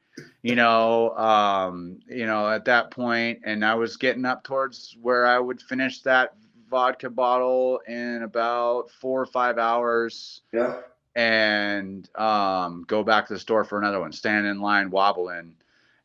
You 0.42 0.54
know, 0.54 1.10
um, 1.16 2.00
you 2.08 2.26
know, 2.26 2.48
at 2.48 2.64
that 2.66 2.90
point, 2.90 3.40
and 3.44 3.64
I 3.64 3.74
was 3.74 3.96
getting 3.96 4.24
up 4.24 4.44
towards 4.44 4.96
where 5.00 5.26
I 5.26 5.38
would 5.38 5.60
finish 5.60 6.00
that 6.02 6.34
vodka 6.68 7.10
bottle 7.10 7.80
in 7.86 8.22
about 8.22 8.90
four 8.90 9.20
or 9.20 9.26
five 9.26 9.58
hours 9.58 10.42
yeah, 10.52 10.80
and 11.14 12.08
um, 12.16 12.84
go 12.86 13.02
back 13.02 13.26
to 13.26 13.34
the 13.34 13.38
store 13.38 13.64
for 13.64 13.78
another 13.78 14.00
one, 14.00 14.12
stand 14.12 14.46
in 14.46 14.60
line, 14.60 14.90
wobbling. 14.90 15.56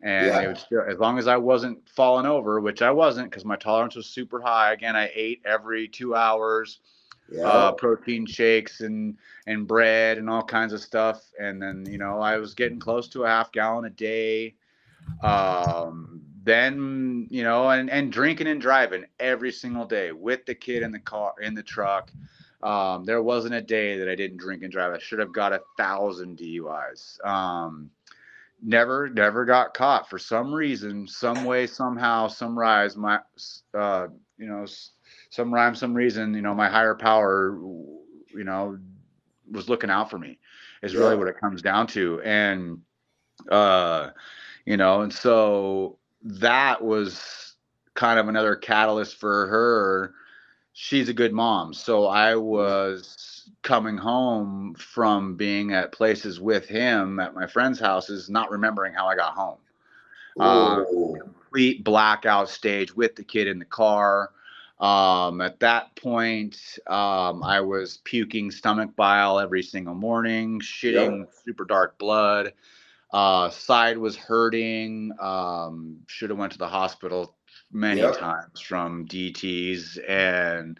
And 0.02 0.28
Yeah. 0.28 0.48
would 0.48 0.58
still, 0.58 0.82
as 0.88 1.00
long 1.00 1.18
as 1.20 1.28
I 1.28 1.38
wasn't 1.38 1.88
falling 1.90 2.26
over, 2.26 2.60
which 2.60 2.82
I 2.82 2.92
wasn't 2.92 3.30
because 3.30 3.46
my 3.46 3.56
tolerance 3.56 3.96
was 3.96 4.08
super 4.08 4.42
high. 4.42 4.74
Again, 4.74 4.96
I 4.96 5.12
ate 5.14 5.42
every 5.46 5.88
two 5.88 6.16
hours 6.16 6.80
uh, 7.40 7.72
protein 7.74 8.26
shakes 8.26 8.82
and 8.82 9.18
and 9.48 9.68
bread 9.68 10.18
and 10.18 10.30
all 10.30 10.44
kinds 10.44 10.74
of 10.74 10.82
stuff. 10.82 11.24
And 11.40 11.62
then 11.62 11.86
you 11.90 11.98
know 11.98 12.20
I 12.20 12.38
was 12.38 12.54
getting 12.54 12.80
close 12.80 13.08
to 13.10 13.24
a 13.24 13.28
half 13.28 13.52
gallon 13.52 13.86
a 13.86 13.90
day. 13.90 14.56
Um, 15.24 16.22
then 16.44 17.28
you 17.30 17.44
know 17.44 17.70
and 17.70 17.90
and 17.90 18.12
drinking 18.12 18.48
and 18.48 18.62
driving 18.62 19.06
every 19.20 19.52
single 19.52 19.86
day 19.86 20.12
with 20.12 20.46
the 20.46 20.56
kid 20.56 20.84
in 20.84 20.92
the 20.92 21.00
car 21.00 21.34
in 21.42 21.54
the 21.54 21.64
truck. 21.64 22.12
Um, 22.64 23.06
there 23.06 23.24
wasn't 23.24 23.56
a 23.56 23.62
day 23.62 23.98
that 23.98 24.08
I 24.08 24.16
didn't 24.16 24.38
drink 24.38 24.62
and 24.62 24.72
drive. 24.72 24.94
I 24.94 25.00
should 25.00 25.20
have 25.20 25.34
got 25.34 25.52
a 25.52 25.62
thousand 25.78 26.38
DUIs. 26.38 27.24
Um, 27.26 27.90
never 28.62 29.10
never 29.10 29.46
got 29.46 29.74
caught 29.74 30.10
for 30.10 30.20
some 30.20 30.54
reason, 30.54 31.08
some 31.08 31.44
way, 31.44 31.66
somehow, 31.66 32.28
some 32.28 32.58
rise. 32.58 32.96
My 32.96 33.20
uh, 33.74 34.08
you 34.38 34.48
know. 34.48 34.66
Some 35.32 35.52
rhyme, 35.52 35.74
some 35.74 35.96
reason, 35.96 36.36
you 36.36 36.42
know, 36.42 36.54
my 36.54 36.70
higher 36.70 36.94
power, 36.94 37.58
you 38.30 38.44
know, 38.44 38.78
was 39.50 39.68
looking 39.68 39.90
out 39.90 40.10
for 40.12 40.20
me 40.20 40.38
is 40.84 40.96
really 40.96 41.16
what 41.16 41.28
it 41.28 41.40
comes 41.40 41.62
down 41.62 41.88
to. 41.88 42.22
And, 42.22 42.82
uh, 43.50 44.12
you 44.66 44.78
know, 44.78 45.02
and 45.02 45.12
so 45.12 45.98
that 46.24 46.84
was 46.84 47.56
kind 47.96 48.20
of 48.20 48.28
another 48.28 48.56
catalyst 48.56 49.18
for 49.18 49.48
her. 49.48 50.14
She's 50.74 51.10
a 51.10 51.14
good 51.14 51.34
mom. 51.34 51.74
So 51.74 52.08
I 52.08 52.36
was 52.36 53.50
coming 53.64 53.98
home 53.98 54.76
from 54.76 55.36
being 55.36 55.74
at 55.74 55.92
places 55.92 56.40
with 56.40 56.68
him 56.68 57.20
at 57.20 57.34
my 57.34 57.48
friends' 57.48 57.80
houses, 57.80 58.30
not 58.30 58.52
remembering 58.52 58.94
how 58.94 59.08
I 59.08 59.16
got 59.16 59.34
home 59.34 59.58
uh, 60.40 60.84
complete 60.86 61.84
blackout 61.84 62.50
stage 62.50 62.96
with 62.96 63.16
the 63.16 63.24
kid 63.24 63.48
in 63.48 63.60
the 63.60 63.66
car. 63.66 64.32
Um, 64.82 65.42
at 65.42 65.60
that 65.60 65.96
point, 65.96 66.58
um, 66.88 67.44
I 67.44 67.62
was 67.62 68.00
puking 68.04 68.52
stomach 68.52 68.96
bile 68.96 69.40
every 69.40 69.62
single 69.64 69.94
morning, 69.96 70.60
shitting 70.60 71.28
super 71.46 71.66
dark 71.66 71.98
blood. 72.00 72.54
Uh, 73.14 73.50
side 73.50 73.98
was 73.98 74.16
hurting. 74.18 75.12
Um, 75.22 76.00
should 76.08 76.32
have 76.32 76.40
went 76.40 76.54
to 76.54 76.58
the 76.58 76.68
hospital 76.68 77.36
many 77.72 78.02
Yep. 78.02 78.18
times 78.18 78.60
from 78.60 79.06
DTS 79.08 80.00
and 80.08 80.80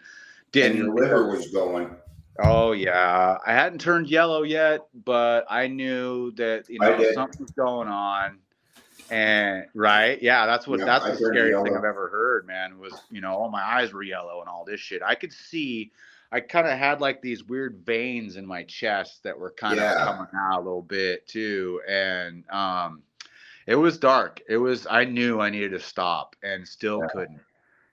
didn't. 0.52 0.78
your 0.78 0.94
liver 0.94 1.28
was 1.28 1.48
going. 1.48 1.96
Oh 2.40 2.72
yeah, 2.72 3.38
I 3.46 3.52
hadn't 3.52 3.80
turned 3.80 4.08
yellow 4.08 4.42
yet, 4.42 4.86
but 5.04 5.44
I 5.48 5.68
knew 5.68 6.32
that 6.32 6.68
you 6.68 6.80
know 6.80 7.02
something 7.14 7.36
was 7.40 7.52
going 7.52 7.88
on. 7.88 8.38
And 9.12 9.66
right, 9.74 10.20
yeah, 10.22 10.46
that's 10.46 10.66
what 10.66 10.78
Yeah, 10.78 10.86
that's 10.86 11.04
I 11.04 11.10
the 11.10 11.16
scariest 11.18 11.64
thing. 11.64 11.76
I've 11.76 11.84
ever 11.84 12.08
heard, 12.08 12.46
man. 12.46 12.78
Was 12.78 12.94
you 13.10 13.20
know, 13.20 13.32
all 13.34 13.50
my 13.50 13.62
eyes 13.62 13.92
were 13.92 14.02
yellow 14.02 14.40
and 14.40 14.48
all 14.48 14.64
this 14.64 14.80
shit. 14.80 15.02
I 15.02 15.14
could 15.14 15.32
see, 15.32 15.92
I 16.32 16.40
kind 16.40 16.66
of 16.66 16.78
had 16.78 17.00
like 17.02 17.20
these 17.20 17.44
weird 17.44 17.82
veins 17.84 18.36
in 18.36 18.46
my 18.46 18.62
chest 18.64 19.22
that 19.24 19.38
were 19.38 19.50
kind 19.50 19.76
Yeah. 19.76 19.92
of 19.92 20.06
coming 20.16 20.28
out 20.34 20.60
a 20.60 20.64
little 20.64 20.80
bit 20.82 21.28
too, 21.28 21.82
and 21.86 22.48
um, 22.50 23.02
it 23.66 23.74
was 23.76 23.98
dark. 23.98 24.40
It 24.48 24.56
was. 24.56 24.86
I 24.90 25.04
knew 25.04 25.40
I 25.40 25.50
needed 25.50 25.72
to 25.72 25.80
stop, 25.80 26.34
and 26.42 26.66
still 26.66 27.00
Yeah. 27.02 27.08
couldn't, 27.12 27.40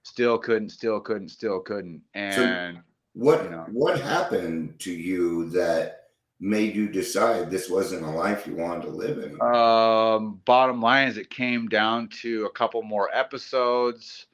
still 0.03 0.37
couldn't, 0.37 0.69
still 0.69 1.01
couldn't, 1.01 1.29
still 1.29 1.59
couldn't, 1.59 2.01
and. 2.13 2.79
What 3.13 3.43
You 3.43 3.49
know. 3.49 3.65
what 3.71 3.99
happened 3.99 4.79
to 4.79 4.91
you 4.93 5.49
that 5.49 5.98
made 6.39 6.75
you 6.75 6.87
decide 6.89 7.49
this 7.49 7.69
wasn't 7.69 8.03
a 8.03 8.09
life 8.09 8.47
you 8.47 8.55
wanted 8.55 8.83
to 8.83 8.89
live 8.89 9.17
in? 9.19 9.39
Um, 9.41 10.41
bottom 10.45 10.81
line 10.81 11.07
is 11.07 11.17
it 11.17 11.29
came 11.29 11.67
down 11.67 12.09
to 12.21 12.45
a 12.45 12.51
couple 12.51 12.81
more 12.83 13.09
episodes 13.13 14.27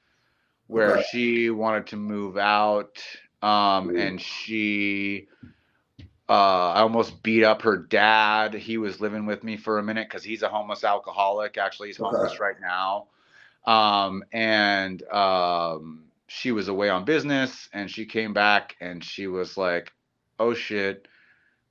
where 0.68 0.98
Okay. 0.98 1.04
she 1.12 1.50
wanted 1.50 1.88
to 1.88 1.96
move 1.98 2.38
out 2.38 3.00
um 3.42 3.92
and 3.96 4.20
she 4.20 5.28
uh 6.30 6.72
I 6.72 6.82
almost 6.82 7.22
beat 7.24 7.44
up 7.44 7.62
her 7.62 7.78
dad. 7.78 8.54
He 8.54 8.78
was 8.78 9.00
living 9.00 9.26
with 9.26 9.44
me 9.44 9.58
for 9.58 9.78
a 9.80 9.84
minute 9.84 10.10
cuz 10.10 10.24
he's 10.24 10.42
a 10.44 10.50
homeless 10.50 10.84
alcoholic. 10.84 11.58
Actually, 11.58 11.90
he's 11.90 11.98
Okay. 12.00 12.08
homeless 12.16 12.40
right 12.40 12.60
now. 12.60 13.08
Um 13.66 14.24
and 14.32 15.04
um 15.10 16.06
she 16.28 16.52
was 16.52 16.68
away 16.68 16.90
on 16.90 17.06
business 17.06 17.70
and 17.74 17.90
she 17.90 18.06
came 18.06 18.34
back 18.34 18.76
and 18.82 19.04
she 19.04 19.28
was 19.28 19.58
like, 19.58 19.94
"Oh 20.40 20.54
shit, 20.56 21.08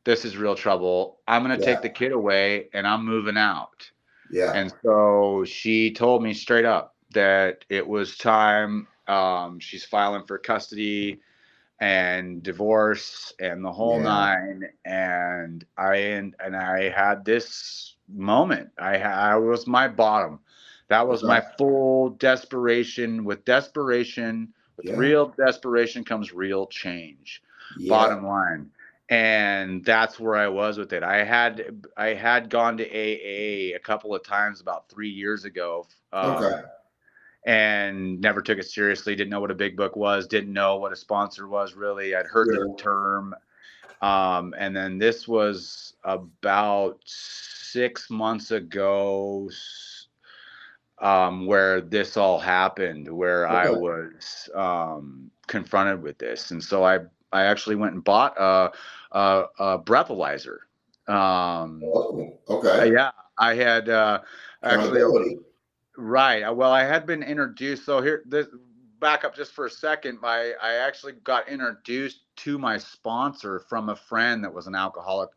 this 0.05 0.25
is 0.25 0.37
real 0.37 0.55
trouble. 0.55 1.21
I'm 1.27 1.45
going 1.45 1.59
to 1.59 1.65
Yeah. 1.65 1.75
take 1.75 1.83
the 1.83 1.89
kid 1.91 2.13
away 2.13 2.69
and 2.73 2.87
I'm 2.87 3.05
moving 3.05 3.37
out." 3.37 3.91
Yeah. 4.31 4.53
And 4.55 4.73
so 4.83 5.45
she 5.45 5.93
told 5.93 6.23
me 6.23 6.35
straight 6.35 6.65
up 6.65 6.95
that 7.13 7.65
it 7.69 7.87
was 7.87 8.17
time. 8.17 8.87
Um, 9.07 9.59
she's 9.61 9.85
filing 9.85 10.25
for 10.27 10.39
custody 10.39 11.21
and 11.81 12.43
divorce 12.43 13.33
and 13.39 13.65
the 13.65 13.73
whole 13.73 13.99
Yeah. 13.99 14.05
nine. 14.05 14.69
And 14.85 15.65
I 15.77 15.97
and, 15.97 16.35
and 16.41 16.57
I 16.57 16.89
had 16.89 17.25
this 17.25 17.97
moment. 18.09 18.71
I 18.79 18.97
I 18.99 19.37
was 19.37 19.67
my 19.67 19.89
bottom. 19.89 20.41
That 20.89 21.07
was 21.09 21.23
my 21.23 21.41
full 21.59 22.11
desperation. 22.11 23.25
With 23.25 23.45
desperation, 23.45 24.53
with 24.77 24.87
Yeah. 24.87 24.97
real 24.97 25.35
desperation 25.37 26.05
comes 26.05 26.33
real 26.33 26.67
change 26.67 27.43
bottom 27.89 28.27
line 28.27 28.71
and 29.15 29.85
that's 29.85 30.19
where 30.19 30.35
i 30.37 30.49
was 30.49 30.77
with 30.79 30.93
it. 30.93 31.03
I 31.03 31.25
had 31.25 31.85
i 31.97 32.09
had 32.15 32.51
gone 32.51 32.77
to 32.79 32.85
aa 32.85 33.77
a 33.77 33.81
couple 33.81 34.15
of 34.15 34.23
times 34.25 34.61
about 34.61 34.89
three 34.89 35.11
years 35.11 35.45
ago 35.45 35.87
um, 36.13 36.31
Okay. 36.37 36.63
and 37.47 38.21
never 38.21 38.41
took 38.43 38.59
it 38.59 38.67
seriously 38.67 39.15
didn't 39.15 39.31
know 39.31 39.41
what 39.41 39.51
a 39.51 39.55
big 39.65 39.77
book 39.77 39.95
was 39.97 40.27
didn't 40.27 40.53
know 40.53 40.77
what 40.77 40.93
a 40.93 40.97
sponsor 40.97 41.47
was 41.49 41.75
really. 41.75 42.15
I'd 42.15 42.27
heard 42.27 42.49
the 42.49 42.75
term 42.79 43.35
um, 44.03 44.55
and 44.59 44.75
then 44.77 44.99
this 44.99 45.29
was 45.29 45.95
about 46.05 46.99
six 47.05 48.11
months 48.11 48.51
ago 48.51 49.49
um, 50.99 51.47
where 51.47 51.81
this 51.81 52.17
all 52.17 52.39
happened 52.39 53.09
where 53.23 53.47
i 53.47 53.69
was 53.71 54.49
um, 54.55 55.31
confronted 55.47 56.03
with 56.03 56.19
this. 56.19 56.51
And 56.51 56.63
so 56.63 56.85
i 56.85 56.99
i 57.33 57.45
actually 57.45 57.77
went 57.77 57.95
and 57.95 58.05
bought 58.05 58.35
a 58.39 58.71
a, 59.15 59.45
a 59.59 59.79
breathalyzer 59.79 60.59
um, 61.09 61.83
Oh, 61.85 62.33
uh, 62.51 62.55
okay. 62.55 62.93
yeah 62.93 63.11
i 63.39 63.55
had 63.55 63.89
uh, 63.89 64.21
actually 64.63 65.03
Right. 65.97 66.43
uh, 66.43 66.53
Well, 66.53 66.73
I 66.73 66.85
had 66.85 67.07
been 67.07 67.23
introduced. 67.23 67.85
So 67.85 68.01
here, 68.03 68.23
this 68.27 68.47
back 69.01 69.25
up 69.25 69.37
just 69.37 69.53
for 69.53 69.67
a 69.67 69.71
second. 69.71 70.21
My 70.21 70.53
I 70.63 70.75
actually 70.75 71.13
got 71.25 71.49
introduced 71.49 72.21
to 72.39 72.59
my 72.59 72.79
sponsor 72.79 73.61
from 73.61 73.91
a 73.91 73.97
friend 73.97 74.45
that 74.45 74.53
was 74.53 74.67
an 74.67 74.75
alcoholic, 74.75 75.31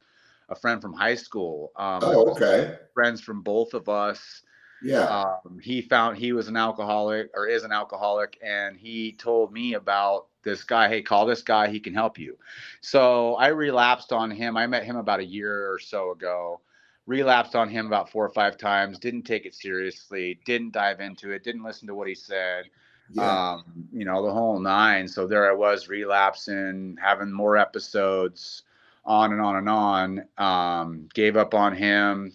a 0.49 0.55
friend 0.55 0.81
from 0.81 0.93
high 0.93 1.15
school. 1.15 1.71
Um, 1.75 2.03
Oh, 2.03 2.31
okay. 2.31 2.75
Friends 2.93 3.21
from 3.21 3.41
both 3.41 3.73
of 3.73 3.89
us. 3.89 4.41
Yeah. 4.81 5.23
Um, 5.45 5.59
he 5.61 5.81
found 5.81 6.17
he 6.17 6.33
was 6.33 6.47
an 6.47 6.57
alcoholic 6.57 7.29
or 7.35 7.47
is 7.47 7.63
an 7.63 7.71
alcoholic, 7.71 8.37
and 8.43 8.77
he 8.77 9.13
told 9.13 9.51
me 9.53 9.73
about 9.73 10.27
this 10.47 10.63
guy. 10.63 10.87
Hey, 10.87 11.01
call 11.01 11.25
this 11.25 11.43
guy. 11.43 11.67
He 11.67 11.79
can 11.79 11.93
help 11.93 12.17
you. 12.17 12.37
So 12.81 13.35
I 13.35 13.47
relapsed 13.47 14.11
on 14.13 14.31
him. 14.31 14.57
I 14.57 14.65
met 14.65 14.83
him 14.85 14.95
about 14.95 15.19
a 15.19 15.25
year 15.25 15.71
or 15.71 15.77
so 15.77 16.11
ago. 16.11 16.61
Relapsed 17.05 17.55
on 17.55 17.69
him 17.69 17.85
about 17.87 18.09
four 18.09 18.25
or 18.25 18.29
five 18.29 18.57
times. 18.57 18.99
Didn't 18.99 19.23
take 19.23 19.45
it 19.45 19.53
seriously. 19.53 20.39
Didn't 20.45 20.73
dive 20.73 20.99
into 20.99 21.31
it. 21.31 21.43
Didn't 21.43 21.63
listen 21.63 21.87
to 21.87 21.95
what 21.95 22.07
he 22.07 22.15
said. 22.15 22.65
yeah. 23.11 23.53
Um, 23.53 23.63
you 23.93 24.05
know, 24.05 24.25
the 24.25 24.31
whole 24.31 24.59
nine. 24.59 25.07
So 25.07 25.27
there 25.27 25.49
I 25.49 25.53
was 25.53 25.87
relapsing, 25.87 26.97
having 27.01 27.31
more 27.31 27.55
episodes, 27.57 28.63
on 29.05 29.31
and 29.31 29.41
on 29.41 29.55
and 29.55 29.69
on. 29.69 30.25
Um, 30.37 31.09
gave 31.13 31.37
up 31.37 31.53
on 31.53 31.75
him. 31.75 32.33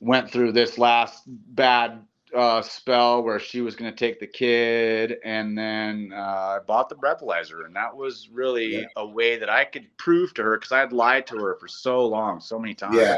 Went 0.00 0.30
through 0.30 0.52
this 0.52 0.78
last 0.78 1.24
bad 1.26 2.06
uh, 2.34 2.62
spell 2.62 3.22
where 3.22 3.38
she 3.38 3.60
was 3.60 3.76
going 3.76 3.90
to 3.90 3.96
take 3.96 4.20
the 4.20 4.26
kid, 4.26 5.16
and 5.24 5.56
then 5.56 6.12
uh, 6.14 6.18
I 6.18 6.58
bought 6.66 6.88
the 6.88 6.94
breathalyzer, 6.96 7.64
and 7.64 7.74
that 7.76 7.94
was 7.96 8.28
really 8.32 8.80
Yeah. 8.80 8.86
a 8.96 9.06
way 9.06 9.38
that 9.38 9.48
I 9.48 9.64
could 9.64 9.86
prove 9.96 10.34
to 10.34 10.42
her 10.42 10.56
because 10.58 10.72
I 10.72 10.80
had 10.80 10.92
lied 10.92 11.26
to 11.28 11.36
her 11.38 11.56
for 11.60 11.68
so 11.68 12.06
long, 12.06 12.40
so 12.40 12.58
many 12.58 12.74
times 12.74 12.96
Yeah. 12.96 13.16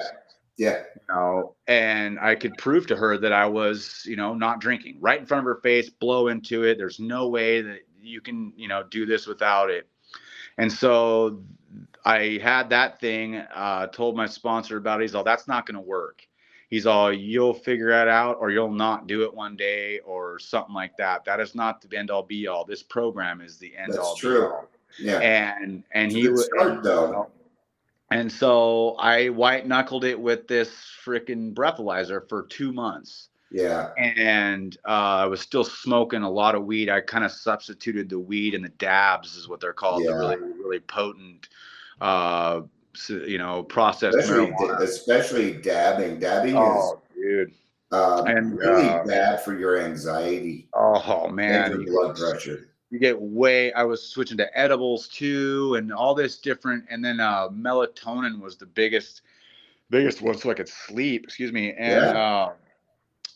yeah. 0.56 0.82
you 0.94 1.00
know, 1.08 1.54
and 1.66 2.18
I 2.20 2.34
could 2.34 2.56
prove 2.58 2.86
to 2.88 2.96
her 2.96 3.16
that 3.18 3.32
I 3.32 3.46
was, 3.46 4.02
you 4.06 4.16
know, 4.16 4.34
not 4.34 4.60
drinking 4.60 4.98
right 5.00 5.18
in 5.18 5.26
front 5.26 5.40
of 5.40 5.44
her 5.46 5.60
face, 5.62 5.88
blow 5.90 6.28
into 6.28 6.64
it. 6.64 6.76
There's 6.78 7.00
no 7.00 7.28
way 7.28 7.62
that 7.62 7.80
you 8.02 8.20
can, 8.20 8.52
you 8.56 8.68
know, 8.68 8.82
do 8.84 9.06
this 9.06 9.26
without 9.26 9.70
it. 9.70 9.88
And 10.58 10.72
so 10.72 11.42
I 12.04 12.38
had 12.42 12.70
that 12.70 13.00
thing, 13.00 13.36
uh, 13.36 13.88
told 13.88 14.16
my 14.16 14.26
sponsor 14.26 14.76
about 14.76 15.00
it. 15.00 15.04
He's 15.04 15.14
all, 15.14 15.24
that's 15.24 15.48
not 15.48 15.66
going 15.66 15.74
to 15.74 15.80
work. 15.80 16.26
He's 16.68 16.84
all, 16.86 17.12
you'll 17.12 17.54
figure 17.54 17.90
it 17.90 18.08
out 18.08 18.38
or 18.40 18.50
you'll 18.50 18.70
not 18.72 19.06
do 19.06 19.22
it 19.22 19.32
one 19.32 19.56
day 19.56 20.00
or 20.00 20.38
something 20.38 20.74
like 20.74 20.96
that. 20.96 21.24
That 21.24 21.38
is 21.40 21.54
not 21.54 21.80
the 21.80 21.96
end 21.96 22.10
all 22.10 22.24
be 22.24 22.48
all. 22.48 22.64
This 22.64 22.82
program 22.82 23.40
is 23.40 23.56
the 23.58 23.76
end 23.76 23.92
That's 23.92 23.98
all 23.98 24.14
be 24.16 24.20
true. 24.20 24.46
all 24.52 24.68
Yeah. 24.98 25.18
and 25.20 25.84
and 25.92 26.06
It's 26.06 26.14
he 26.14 26.28
was 26.28 26.46
start, 26.46 26.82
though. 26.82 27.30
and 28.10 28.30
so 28.30 28.96
I 28.98 29.28
white 29.28 29.66
knuckled 29.66 30.04
it 30.04 30.18
with 30.18 30.48
this 30.48 30.70
freaking 31.04 31.54
breathalyzer 31.54 32.28
for 32.28 32.42
two 32.44 32.72
months. 32.72 33.28
Yeah. 33.52 33.90
And 33.96 34.76
uh, 34.84 34.90
I 35.22 35.26
was 35.26 35.40
still 35.40 35.62
smoking 35.62 36.22
a 36.22 36.30
lot 36.30 36.56
of 36.56 36.64
weed. 36.64 36.90
I 36.90 37.00
kind 37.00 37.24
of 37.24 37.30
substituted 37.30 38.08
the 38.08 38.18
weed 38.18 38.54
and 38.56 38.64
the 38.64 38.70
dabs, 38.70 39.36
is 39.36 39.48
what 39.48 39.60
they're 39.60 39.72
called, 39.72 40.02
the 40.02 40.06
Yeah. 40.08 40.14
really, 40.16 40.36
really 40.36 40.80
potent, 40.80 41.48
uh, 42.00 42.62
you 43.08 43.38
know, 43.38 43.62
processed 43.62 44.16
Especially, 44.18 44.46
marijuana. 44.52 44.80
especially 44.80 45.52
dabbing. 45.54 46.18
Dabbing 46.18 46.56
Oh, 46.56 47.00
dude. 47.14 47.50
is 47.50 47.54
uh, 47.92 48.24
and, 48.26 48.58
really 48.58 48.88
uh, 48.88 49.04
bad 49.04 49.42
for 49.44 49.58
your 49.58 49.78
anxiety 49.80 50.68
Oh, 50.74 51.28
man. 51.28 51.72
and 51.72 51.82
you 51.82 51.92
your 51.92 52.02
blood 52.14 52.16
pressure. 52.16 52.68
you 52.90 52.98
get 52.98 53.20
way 53.20 53.72
i 53.74 53.82
was 53.84 54.02
switching 54.02 54.36
to 54.38 54.58
edibles 54.58 55.08
too 55.08 55.74
and 55.76 55.92
all 55.92 56.14
this 56.14 56.38
different 56.38 56.84
and 56.90 57.04
then 57.04 57.20
uh 57.20 57.48
melatonin 57.48 58.40
was 58.40 58.56
the 58.56 58.66
biggest 58.66 59.22
biggest 59.90 60.20
one 60.22 60.36
so 60.36 60.50
i 60.50 60.54
could 60.54 60.68
sleep 60.68 61.22
excuse 61.24 61.52
me 61.52 61.72
and 61.74 62.16
uh 62.16 62.50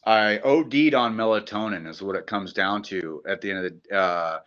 i 0.07 0.39
od'd 0.41 0.95
on 0.95 1.17
melatonin 1.17 1.87
is 1.89 2.03
what 2.03 2.17
it 2.17 2.27
comes 2.27 2.53
down 2.53 2.83
to 2.83 3.23
at 3.29 3.41
the 3.41 3.51
end 3.51 3.65
of 3.65 3.73
the 3.89 3.97
uh 3.97 4.39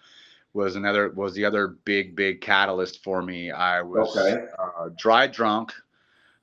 was 0.54 0.76
another 0.76 1.10
was 1.10 1.34
the 1.34 1.46
other 1.46 1.68
big 1.68 2.16
big 2.16 2.42
catalyst 2.42 3.04
for 3.04 3.22
me 3.22 3.52
i 3.52 3.82
was 3.82 4.16
Okay. 4.18 4.46
uh, 4.60 4.90
dry 4.98 5.28
drunk 5.28 5.74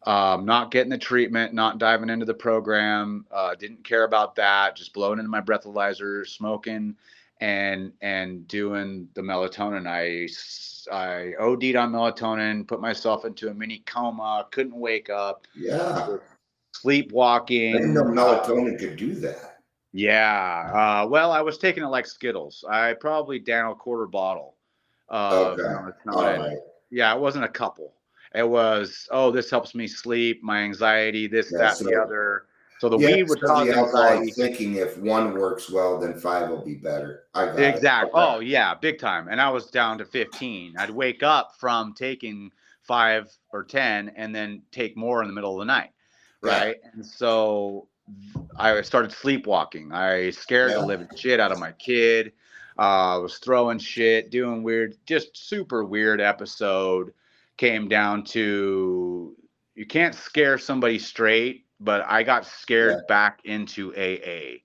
um, 0.04 0.46
not 0.46 0.70
getting 0.70 0.88
the 0.88 0.96
treatment, 0.96 1.52
not 1.52 1.76
diving 1.76 2.08
into 2.08 2.24
the 2.24 2.32
program, 2.32 3.26
uh, 3.30 3.54
didn't 3.54 3.84
care 3.84 4.04
about 4.04 4.34
that, 4.36 4.74
just 4.74 4.94
blowing 4.94 5.18
into 5.18 5.30
my 5.30 5.42
breathalyzer, 5.42 6.26
smoking, 6.26 6.96
and 7.42 7.92
and 8.00 8.48
doing 8.48 9.08
the 9.12 9.20
melatonin. 9.20 9.86
I 9.86 10.26
I 10.90 11.34
OD'd 11.38 11.76
on 11.76 11.92
melatonin, 11.92 12.66
put 12.66 12.80
myself 12.80 13.26
into 13.26 13.50
a 13.50 13.54
mini 13.54 13.82
coma, 13.84 14.46
couldn't 14.50 14.74
wake 14.74 15.10
up, 15.10 15.46
Yeah. 15.54 16.16
sleepwalking. 16.74 17.74
I 17.76 17.78
didn't 17.78 17.92
know 17.94 18.00
uh, 18.00 18.42
melatonin 18.42 18.78
could 18.78 18.96
do 18.96 19.14
that. 19.16 19.49
Yeah. 19.92 21.02
Uh, 21.02 21.06
well, 21.08 21.32
I 21.32 21.40
was 21.40 21.58
taking 21.58 21.82
it 21.82 21.88
like 21.88 22.06
Skittles. 22.06 22.64
I 22.68 22.94
probably 22.94 23.38
down 23.38 23.72
a 23.72 23.74
quarter 23.74 24.06
bottle. 24.06 24.56
Of 25.08 25.58
Okay. 25.58 25.62
melatonin. 25.62 26.14
All 26.14 26.22
right. 26.24 26.58
Yeah, 26.90 27.14
it 27.14 27.20
wasn't 27.20 27.44
a 27.44 27.48
couple. 27.48 27.94
It 28.34 28.48
was, 28.48 29.08
oh, 29.10 29.30
this 29.32 29.50
helps 29.50 29.74
me 29.74 29.88
sleep, 29.88 30.40
my 30.42 30.60
anxiety, 30.60 31.26
this, 31.26 31.50
Yeah, 31.52 31.58
that, 31.58 31.76
so- 31.78 31.84
the 31.84 32.00
other. 32.00 32.44
So 32.78 32.88
the 32.88 32.96
yeah, 32.96 33.16
weed 33.16 33.28
would 33.28 33.40
so 33.40 33.46
cause 33.46 33.66
the 33.66 33.74
anxiety. 33.76 34.30
thinking 34.30 34.76
if 34.76 34.96
one 34.96 35.34
works 35.34 35.68
well, 35.70 35.98
then 36.00 36.18
five 36.18 36.48
will 36.48 36.64
be 36.64 36.76
better. 36.76 37.24
I 37.34 37.44
got. 37.44 37.58
Exactly. 37.60 38.10
Okay. 38.18 38.32
Oh 38.36 38.40
yeah, 38.40 38.74
big 38.74 38.98
time. 38.98 39.28
And 39.28 39.38
I 39.38 39.50
was 39.50 39.66
down 39.66 39.98
to 39.98 40.06
15. 40.06 40.76
I'd 40.78 40.88
wake 40.88 41.22
up 41.22 41.52
from 41.58 41.92
taking 41.92 42.50
five 42.80 43.30
or 43.52 43.64
10 43.64 44.12
and 44.16 44.34
then 44.34 44.62
take 44.72 44.96
more 44.96 45.20
in 45.20 45.28
the 45.28 45.34
middle 45.34 45.52
of 45.52 45.58
the 45.58 45.66
night. 45.66 45.90
Yeah. 46.42 46.58
Right. 46.58 46.76
And 46.94 47.04
so 47.04 47.86
I 48.56 48.80
started 48.82 49.12
sleepwalking. 49.12 49.92
I 49.92 50.30
scared 50.30 50.70
Yeah. 50.72 50.78
the 50.80 50.86
living 50.86 51.08
shit 51.16 51.40
out 51.40 51.52
of 51.52 51.58
my 51.58 51.72
kid. 51.72 52.32
Uh, 52.78 53.14
I 53.14 53.16
was 53.18 53.38
throwing 53.38 53.78
shit, 53.78 54.30
doing 54.30 54.62
weird, 54.62 54.96
just 55.06 55.36
super 55.36 55.84
weird 55.84 56.20
episode. 56.20 57.12
Came 57.56 57.88
down 57.88 58.24
to 58.24 59.36
you 59.74 59.86
can't 59.86 60.14
scare 60.14 60.58
somebody 60.58 60.98
straight, 60.98 61.66
but 61.78 62.04
I 62.06 62.22
got 62.22 62.44
scared 62.46 62.96
Yeah. 62.98 63.06
back 63.08 63.40
into 63.44 63.94
AA. 63.96 64.62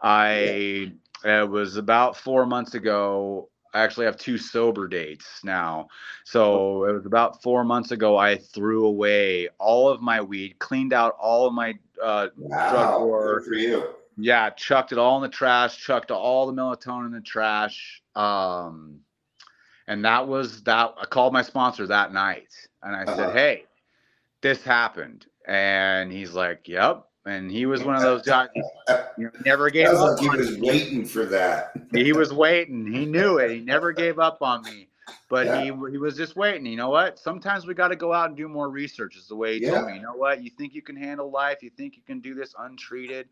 I 0.00 0.92
it 1.24 1.48
was 1.48 1.76
about 1.76 2.16
four 2.16 2.46
months 2.46 2.74
ago. 2.74 3.48
I 3.78 3.84
actually 3.84 4.06
have 4.06 4.16
two 4.16 4.38
sober 4.38 4.88
dates 4.88 5.40
now. 5.44 5.88
So 6.24 6.84
it 6.84 6.92
was 6.92 7.06
about 7.06 7.42
four 7.42 7.62
months 7.62 7.92
ago. 7.92 8.16
I 8.16 8.36
threw 8.36 8.86
away 8.86 9.48
all 9.58 9.88
of 9.88 10.00
my 10.02 10.20
weed, 10.20 10.58
cleaned 10.58 10.92
out 10.92 11.16
all 11.20 11.46
of 11.46 11.54
my 11.54 11.78
uh, 12.02 12.28
Wow. 12.36 12.70
drug 12.70 13.00
war. 13.02 13.38
Good 13.40 13.48
for 13.48 13.54
you. 13.54 13.84
yeah, 14.16 14.50
chucked 14.50 14.90
it 14.92 14.98
all 14.98 15.16
in 15.16 15.22
the 15.22 15.28
trash, 15.28 15.76
chucked 15.78 16.10
all 16.10 16.46
the 16.46 16.52
melatonin 16.52 17.06
in 17.06 17.12
the 17.12 17.20
trash. 17.20 18.02
Um, 18.16 19.00
and 19.86 20.04
that 20.04 20.26
was 20.26 20.62
that. 20.64 20.94
I 21.00 21.04
called 21.06 21.32
my 21.32 21.42
sponsor 21.42 21.86
that 21.86 22.12
night 22.12 22.52
and 22.82 22.96
I 22.96 23.04
said, 23.04 23.20
Uh-huh. 23.20 23.30
Hey, 23.32 23.64
this 24.42 24.62
happened. 24.64 25.26
And 25.46 26.10
he's 26.12 26.32
like, 26.32 26.66
Yep. 26.66 27.07
And 27.26 27.50
he 27.50 27.66
was 27.66 27.82
one 27.84 27.94
of 27.96 28.02
those 28.02 28.22
guys, 28.22 28.48
you 29.18 29.30
never 29.44 29.68
gave 29.70 29.88
up. 29.88 30.18
like 30.18 30.20
he 30.20 30.28
was 30.30 30.58
me. 30.58 30.68
waiting 30.68 31.04
for 31.04 31.26
that. 31.26 31.72
he 31.92 32.12
was 32.12 32.32
waiting. 32.32 32.86
He 32.90 33.04
knew 33.04 33.38
it. 33.38 33.50
He 33.50 33.60
never 33.60 33.92
gave 33.92 34.18
up 34.18 34.40
on 34.40 34.62
me. 34.62 34.88
But 35.28 35.46
Yeah. 35.46 35.60
he 35.62 35.66
he 35.90 35.98
was 35.98 36.16
just 36.16 36.36
waiting. 36.36 36.64
You 36.66 36.76
know 36.76 36.88
what? 36.90 37.18
Sometimes 37.18 37.66
we 37.66 37.74
got 37.74 37.88
to 37.88 37.96
go 37.96 38.12
out 38.12 38.28
and 38.28 38.36
do 38.36 38.48
more 38.48 38.70
research. 38.70 39.16
Is 39.16 39.26
the 39.28 39.36
way 39.36 39.58
he 39.58 39.66
told 39.66 39.82
Yeah. 39.86 39.86
me. 39.92 39.96
You 39.96 40.02
know 40.02 40.14
what? 40.14 40.42
You 40.42 40.50
think 40.50 40.74
you 40.74 40.82
can 40.82 40.96
handle 40.96 41.30
life? 41.30 41.62
You 41.62 41.70
think 41.70 41.96
you 41.96 42.02
can 42.06 42.20
do 42.20 42.34
this 42.34 42.54
untreated? 42.58 43.28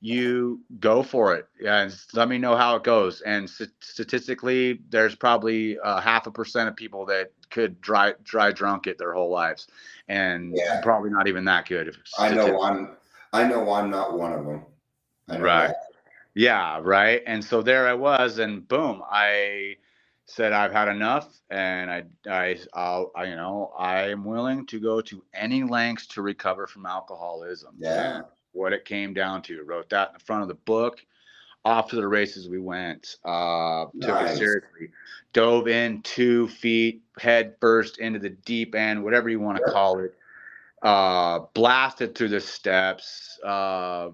You 0.00 0.60
go 0.78 1.02
for 1.02 1.34
it. 1.34 1.48
Yeah, 1.60 1.80
and 1.82 1.96
let 2.14 2.28
me 2.28 2.38
know 2.38 2.56
how 2.56 2.76
it 2.76 2.84
goes. 2.84 3.20
And 3.22 3.50
st- 3.50 3.70
statistically, 3.80 4.80
there's 4.90 5.16
probably 5.16 5.76
uh, 5.80 6.00
half 6.00 6.28
a 6.28 6.30
percent 6.30 6.68
of 6.68 6.76
people 6.76 7.04
that 7.06 7.32
could 7.50 7.80
dry 7.80 8.14
dry 8.22 8.52
drunk 8.52 8.86
it 8.86 8.96
their 8.96 9.12
whole 9.12 9.30
lives, 9.30 9.66
and 10.08 10.54
Yeah. 10.56 10.80
probably 10.82 11.10
not 11.10 11.26
even 11.26 11.44
that 11.46 11.66
good. 11.68 11.96
I 12.18 12.32
know. 12.32 12.62
I'm. 12.62 12.96
I 13.32 13.44
know 13.44 13.72
I'm 13.72 13.90
not 13.90 14.16
one 14.18 14.32
of 14.32 14.44
them. 14.46 14.64
Right. 15.28 15.68
that. 15.68 15.76
Yeah, 16.34 16.80
right. 16.82 17.22
And 17.26 17.44
so 17.44 17.62
there 17.62 17.88
I 17.88 17.94
was, 17.94 18.38
and 18.38 18.66
boom, 18.66 19.02
I 19.10 19.76
said 20.26 20.52
I've 20.52 20.72
had 20.72 20.88
enough, 20.88 21.40
and 21.50 21.90
I, 21.90 22.04
I, 22.30 22.58
I'll, 22.74 23.10
I, 23.16 23.24
you 23.24 23.36
know, 23.36 23.72
I 23.78 24.10
am 24.10 24.24
willing 24.24 24.66
to 24.66 24.78
go 24.78 25.00
to 25.00 25.22
any 25.34 25.64
lengths 25.64 26.06
to 26.08 26.22
recover 26.22 26.66
from 26.66 26.86
alcoholism. 26.86 27.74
Yeah. 27.78 28.22
What 28.52 28.72
it 28.72 28.84
came 28.84 29.14
down 29.14 29.42
to. 29.42 29.62
Wrote 29.64 29.90
that 29.90 30.08
in 30.08 30.14
the 30.14 30.20
front 30.20 30.42
of 30.42 30.48
the 30.48 30.54
book. 30.54 31.04
Off 31.64 31.90
to 31.90 31.96
the 31.96 32.06
races 32.06 32.48
we 32.48 32.58
went. 32.58 33.16
Uh, 33.24 33.86
took 34.00 34.22
it 34.22 34.36
seriously. 34.36 34.90
Dove 35.32 35.68
in 35.68 36.00
two 36.02 36.48
feet, 36.48 37.02
head 37.18 37.56
first 37.60 37.98
into 37.98 38.18
the 38.18 38.30
deep 38.30 38.74
end, 38.74 39.02
whatever 39.02 39.28
you 39.28 39.40
want 39.40 39.58
to 39.58 39.64
call 39.72 39.98
it. 39.98 40.14
Uh, 40.82 41.40
blasted 41.54 42.14
through 42.14 42.28
the 42.28 42.40
steps. 42.40 43.38
Uh, 43.44 44.10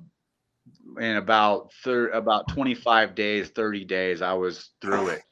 in 0.99 1.17
about 1.17 1.73
thir- 1.73 2.11
about 2.11 2.49
25 2.49 3.15
days 3.15 3.49
30 3.51 3.85
days 3.85 4.23
i 4.23 4.33
was 4.33 4.71
through 4.81 5.09
it 5.09 5.23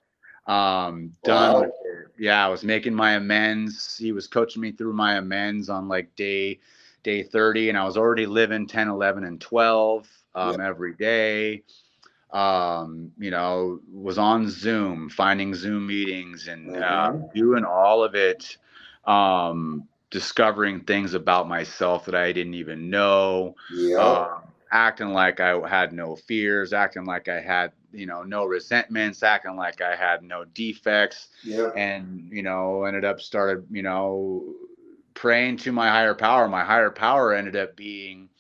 um 0.47 1.13
done 1.25 1.53
Wow. 1.55 1.71
yeah 2.19 2.45
i 2.45 2.49
was 2.49 2.65
making 2.65 2.95
my 2.95 3.13
amends 3.13 3.97
he 3.97 4.13
was 4.13 4.27
coaching 4.27 4.63
me 4.63 4.73
through 4.73 4.93
my 4.93 5.17
amends 5.17 5.69
on 5.69 5.89
like 5.89 6.15
day 6.17 6.59
day 7.03 7.23
30 7.23 7.69
and 7.69 7.79
i 7.79 7.85
was 7.85 7.97
already 7.97 8.27
living 8.27 8.67
10 8.67 8.89
11 8.89 9.25
and 9.25 9.41
12 9.41 10.09
um, 10.35 10.61
every 10.61 10.95
day 10.95 11.63
um 12.33 13.13
you 13.19 13.31
know 13.31 13.81
was 13.93 14.19
on 14.19 14.49
zoom 14.49 15.09
finding 15.09 15.55
zoom 15.55 15.87
meetings 15.87 16.49
and 16.49 16.77
uh, 16.83 17.13
Mhm. 17.13 17.33
doing 17.35 17.65
all 17.65 18.03
of 18.03 18.15
it 18.15 18.57
um 19.05 19.87
discovering 20.13 20.81
things 20.83 21.15
about 21.15 21.49
myself 21.49 22.05
that 22.05 22.15
i 22.15 22.31
didn't 22.33 22.55
even 22.55 22.91
know 22.91 23.57
Yep. 23.75 23.99
um, 23.99 24.43
acting 24.73 25.13
like 25.13 25.39
I 25.39 25.69
had 25.69 25.93
no 25.93 26.17
fears, 26.17 26.73
acting 26.73 27.05
like 27.05 27.29
I 27.29 27.41
had, 27.41 27.73
you 27.93 28.07
know, 28.07 28.23
no 28.23 28.47
resentments, 28.47 29.23
acting 29.23 29.55
like 29.55 29.83
I 29.83 29.95
had 29.95 30.23
no 30.23 30.45
defects, 30.47 31.29
yep. 31.45 31.75
and 31.77 32.29
you 32.33 32.43
know, 32.43 32.85
ended 32.85 33.05
up 33.05 33.21
started, 33.21 33.67
you 33.71 33.83
know, 33.83 34.43
praying 35.15 35.59
to 35.59 35.73
my 35.73 35.89
higher 35.89 36.15
power. 36.15 36.49
My 36.49 36.65
higher 36.65 36.91
power 36.91 37.35
ended 37.35 37.55
up 37.55 37.77
being, 37.77 38.31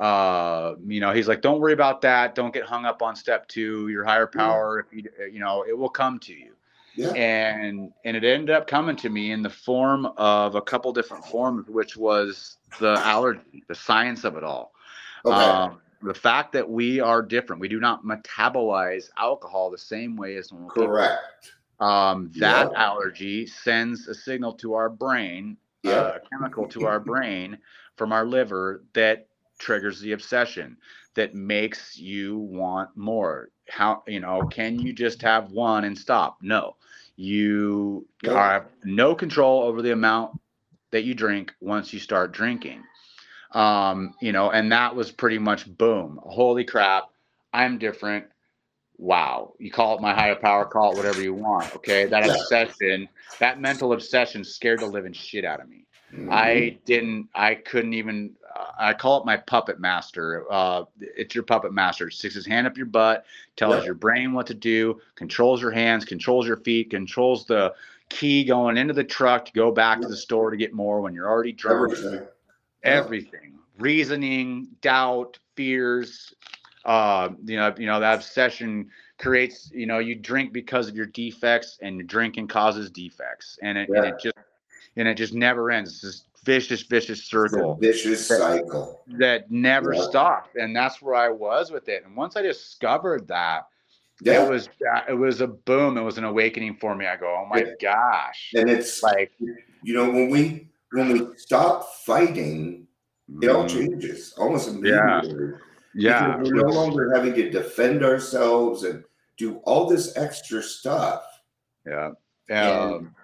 uh, 0.00 0.74
you 0.86 1.00
know, 1.00 1.12
he's 1.12 1.28
like, 1.28 1.42
don't 1.42 1.60
worry 1.60 1.72
about 1.72 2.00
that. 2.02 2.34
Don't 2.34 2.52
get 2.52 2.64
hung 2.64 2.84
up 2.84 3.00
on 3.00 3.14
step 3.14 3.46
two. 3.46 3.88
Your 3.88 4.04
higher 4.04 4.26
power, 4.26 4.80
if 4.80 4.92
you, 4.92 5.08
you 5.32 5.38
know, 5.38 5.64
it 5.66 5.78
will 5.78 5.88
come 5.88 6.18
to 6.20 6.34
you 6.34 6.55
Yeah. 6.96 7.12
and 7.12 7.92
and 8.04 8.16
it 8.16 8.24
ended 8.24 8.50
up 8.50 8.66
coming 8.66 8.96
to 8.96 9.08
me 9.10 9.32
in 9.32 9.42
the 9.42 9.50
form 9.50 10.06
of 10.16 10.54
a 10.54 10.62
couple 10.62 10.92
different 10.92 11.24
forms 11.24 11.68
which 11.68 11.96
was 11.96 12.56
the 12.80 13.00
allergy 13.04 13.62
the 13.68 13.74
science 13.74 14.24
of 14.24 14.36
it 14.36 14.44
all 14.44 14.72
Okay. 15.24 15.36
um, 15.36 15.80
the 16.02 16.14
fact 16.14 16.52
that 16.52 16.68
we 16.68 17.00
are 17.00 17.22
different 17.22 17.60
we 17.60 17.68
do 17.68 17.80
not 17.80 18.04
metabolize 18.04 19.10
alcohol 19.18 19.70
the 19.70 19.78
same 19.78 20.16
way 20.16 20.36
as 20.36 20.52
normal 20.52 20.70
people. 20.70 20.86
Correct. 20.88 21.52
um, 21.80 22.30
that 22.38 22.70
Yeah. 22.72 22.78
allergy 22.88 23.46
sends 23.46 24.08
a 24.08 24.14
signal 24.14 24.54
to 24.54 24.74
our 24.74 24.88
brain 24.88 25.56
Yeah. 25.82 26.00
uh, 26.00 26.18
a 26.22 26.28
chemical 26.30 26.66
to 26.68 26.84
our 26.86 27.00
brain 27.00 27.58
from 27.96 28.12
our 28.12 28.24
liver 28.24 28.84
that 28.94 29.28
triggers 29.58 30.00
the 30.00 30.12
obsession 30.12 30.76
that 31.14 31.34
makes 31.34 31.98
you 31.98 32.38
want 32.38 32.94
more 32.96 33.48
how 33.68 34.02
you 34.06 34.20
know 34.20 34.46
can 34.46 34.78
you 34.78 34.92
just 34.92 35.22
have 35.22 35.50
one 35.50 35.84
and 35.84 35.98
stop? 35.98 36.38
No. 36.42 36.76
You 37.16 38.06
have 38.24 38.66
no 38.84 39.14
control 39.14 39.62
over 39.62 39.80
the 39.82 39.92
amount 39.92 40.38
that 40.90 41.04
you 41.04 41.14
drink 41.14 41.52
once 41.60 41.92
you 41.92 41.98
start 41.98 42.32
drinking. 42.32 42.82
Um 43.52 44.14
you 44.20 44.32
know 44.32 44.50
and 44.50 44.70
that 44.72 44.94
was 44.94 45.10
pretty 45.10 45.38
much 45.38 45.66
boom. 45.76 46.20
Holy 46.22 46.64
crap 46.64 47.04
i'm 47.52 47.78
different. 47.78 48.26
Wow. 48.98 49.54
You 49.58 49.70
call 49.70 49.96
it 49.96 50.00
my 50.02 50.14
higher 50.14 50.36
power 50.36 50.64
call 50.64 50.92
it 50.92 50.96
whatever 50.96 51.20
you 51.20 51.34
want 51.34 51.74
okay? 51.76 52.06
That 52.06 52.28
obsession 52.28 53.08
that 53.40 53.60
mental 53.60 53.92
obsession 53.92 54.44
scared 54.44 54.80
the 54.80 54.86
living 54.86 55.12
shit 55.12 55.44
out 55.44 55.60
of 55.60 55.68
me. 55.68 55.86
Mhm. 56.12 56.28
I 56.30 56.78
didn't. 56.84 57.28
I 57.34 57.54
couldn't 57.56 57.94
even. 57.94 58.36
I 58.78 58.92
call 58.94 59.20
it 59.20 59.26
my 59.26 59.36
puppet 59.36 59.80
master. 59.80 60.44
Uh, 60.50 60.84
it's 61.00 61.34
your 61.34 61.44
puppet 61.44 61.72
master. 61.72 62.08
It 62.08 62.12
sticks 62.14 62.34
his 62.34 62.46
hand 62.46 62.66
up 62.66 62.76
your 62.76 62.86
butt, 62.86 63.24
tells 63.56 63.76
Yeah. 63.76 63.84
your 63.84 63.94
brain 63.94 64.32
what 64.32 64.46
to 64.48 64.54
do, 64.54 65.00
controls 65.14 65.60
your 65.62 65.70
hands, 65.70 66.04
controls 66.04 66.46
your 66.46 66.56
feet, 66.58 66.90
controls 66.90 67.46
the 67.46 67.74
key 68.08 68.44
going 68.44 68.76
into 68.76 68.94
the 68.94 69.04
truck 69.04 69.44
to 69.46 69.52
go 69.52 69.70
back 69.72 70.00
to 70.00 70.08
the 70.08 70.16
store 70.16 70.50
to 70.50 70.56
get 70.56 70.72
more 70.72 71.00
when 71.00 71.12
you're 71.14 71.28
already 71.28 71.52
drunk. 71.52 71.92
everything. 71.92 72.14
Yeah. 72.84 72.90
Everything, 72.90 73.58
reasoning, 73.78 74.68
doubt, 74.80 75.38
fears. 75.56 76.34
Uh, 76.84 77.30
you 77.44 77.56
know, 77.56 77.74
you 77.76 77.86
know 77.86 77.98
that 77.98 78.14
obsession 78.14 78.90
creates. 79.18 79.70
You 79.74 79.86
know, 79.86 79.98
you 79.98 80.14
drink 80.14 80.52
because 80.52 80.88
of 80.88 80.94
your 80.94 81.06
defects, 81.06 81.78
and 81.82 82.06
drinking 82.06 82.46
causes 82.46 82.90
defects, 82.90 83.58
and 83.62 83.76
it, 83.76 83.88
and 83.88 84.04
it 84.06 84.14
just 84.22 84.36
and 84.96 85.08
it 85.08 85.16
just 85.16 85.34
never 85.34 85.72
ends. 85.72 85.90
It's 85.94 86.00
this 86.02 86.24
vicious, 86.46 86.82
vicious 86.82 87.26
circle 87.26 87.74
vicious 87.80 88.26
cycle. 88.26 89.02
that 89.18 89.50
never 89.50 89.92
Yeah. 89.92 90.02
stopped. 90.02 90.56
And 90.56 90.74
that's 90.74 91.02
where 91.02 91.14
I 91.16 91.28
was 91.28 91.70
with 91.70 91.88
it. 91.88 92.04
And 92.06 92.16
once 92.16 92.36
I 92.36 92.42
discovered 92.42 93.26
that, 93.28 93.64
Yeah. 94.22 94.44
it 94.44 94.48
was 94.50 94.68
it 95.08 95.12
was 95.18 95.40
a 95.42 95.48
boom. 95.48 95.98
It 95.98 96.02
was 96.02 96.16
an 96.16 96.24
awakening 96.24 96.76
for 96.80 96.94
me. 96.94 97.06
I 97.06 97.16
go, 97.16 97.26
oh 97.26 97.46
my 97.46 97.58
Yeah. 97.58 97.72
gosh. 97.82 98.52
and 98.54 98.70
it's 98.70 99.02
Like 99.02 99.32
you 99.82 99.92
know 99.94 100.08
when 100.10 100.30
we 100.30 100.70
when 100.92 101.12
we 101.12 101.36
stop 101.36 101.84
fighting, 102.06 102.86
it 103.42 103.48
all 103.50 103.64
mm, 103.64 103.68
changes 103.68 104.32
almost 104.38 104.68
immediately. 104.68 105.52
yeah. 105.94 106.36
Because 106.38 106.52
we're 106.52 106.62
no 106.62 106.72
longer 106.72 107.12
having 107.14 107.34
to 107.34 107.50
defend 107.50 108.04
ourselves 108.04 108.84
and 108.84 109.04
do 109.36 109.56
all 109.64 109.86
this 109.86 110.16
extra 110.16 110.62
stuff. 110.62 111.24
Yeah. 111.84 112.12
And- 112.48 112.94
Um, 112.94 113.14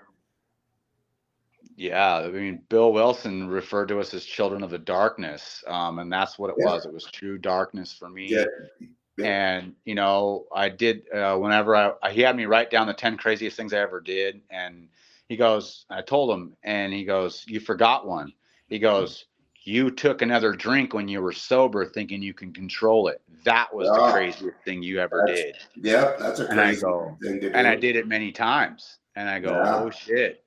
yeah. 1.82 2.18
I 2.18 2.28
mean, 2.30 2.62
Bill 2.68 2.92
Wilson 2.92 3.48
referred 3.48 3.88
to 3.88 3.98
us 4.00 4.14
as 4.14 4.24
children 4.24 4.62
of 4.62 4.70
the 4.70 4.78
darkness. 4.78 5.62
Um, 5.66 5.98
and 5.98 6.12
that's 6.12 6.38
what 6.38 6.50
it 6.50 6.56
Yeah. 6.58 6.66
was. 6.66 6.86
It 6.86 6.92
was 6.92 7.04
true 7.06 7.38
darkness 7.38 7.92
for 7.92 8.08
me. 8.08 8.26
Yeah. 8.28 8.44
Yeah. 9.18 9.26
And, 9.26 9.74
you 9.84 9.94
know, 9.94 10.46
I 10.54 10.70
did, 10.70 11.02
uh, 11.12 11.36
whenever 11.36 11.76
I, 11.76 11.92
I, 12.02 12.12
he 12.12 12.22
had 12.22 12.34
me 12.36 12.46
write 12.46 12.70
down 12.70 12.86
the 12.86 12.94
10 12.94 13.18
craziest 13.18 13.56
things 13.56 13.74
I 13.74 13.78
ever 13.80 14.00
did. 14.00 14.40
And 14.50 14.88
he 15.28 15.36
goes, 15.36 15.84
I 15.90 16.00
told 16.02 16.30
him, 16.30 16.56
and 16.62 16.92
he 16.92 17.04
goes, 17.04 17.44
You 17.46 17.60
forgot 17.60 18.06
one. 18.06 18.32
He 18.68 18.78
goes, 18.78 19.26
You 19.64 19.90
took 19.90 20.22
another 20.22 20.52
drink 20.52 20.94
when 20.94 21.08
you 21.08 21.20
were 21.20 21.32
sober, 21.32 21.84
thinking 21.84 22.22
you 22.22 22.32
can 22.32 22.52
control 22.54 23.08
it. 23.08 23.20
That 23.44 23.74
was 23.74 23.88
Ah. 23.88 24.06
the 24.06 24.12
craziest 24.12 24.56
thing 24.64 24.82
you 24.82 24.98
ever 24.98 25.24
did. 25.26 25.56
Yeah, 25.76 26.14
that's 26.18 26.40
a 26.40 26.46
And 26.48 26.58
I 26.60 26.64
crazy 26.68 26.80
go- 26.82 27.18
thing 27.22 27.44
and 27.52 27.66
I 27.66 27.76
did 27.76 27.96
it 27.96 28.06
many 28.08 28.32
times. 28.32 28.98
And 29.14 29.28
I 29.28 29.40
go, 29.40 29.50
Yeah. 29.50 29.74
oh 29.82 29.90
shit. 29.90 30.42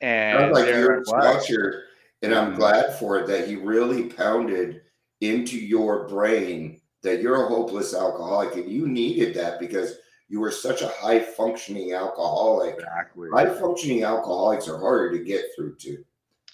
And 0.00 0.52
like 0.52 0.66
there 0.66 0.80
your 0.80 1.00
it 1.00 1.84
and 2.22 2.34
I'm 2.34 2.52
Mhm. 2.54 2.56
glad 2.56 2.98
for 2.98 3.18
it 3.18 3.26
that 3.28 3.46
he 3.48 3.56
really 3.56 4.04
pounded 4.04 4.82
into 5.20 5.56
your 5.58 6.06
brain 6.08 6.80
that 7.02 7.20
you're 7.22 7.44
a 7.44 7.48
hopeless 7.48 7.94
alcoholic, 7.94 8.54
and 8.56 8.68
you 8.70 8.86
needed 8.88 9.34
that 9.34 9.60
because 9.60 9.98
you 10.28 10.40
were 10.40 10.50
such 10.50 10.82
a 10.82 10.88
high 10.88 11.20
functioning 11.20 11.92
alcoholic. 11.92 12.74
Exactly. 12.74 13.28
High 13.32 13.54
functioning 13.54 14.02
alcoholics 14.02 14.68
are 14.68 14.78
harder 14.78 15.16
to 15.16 15.22
get 15.24 15.44
through 15.54 15.76
to. 15.76 16.04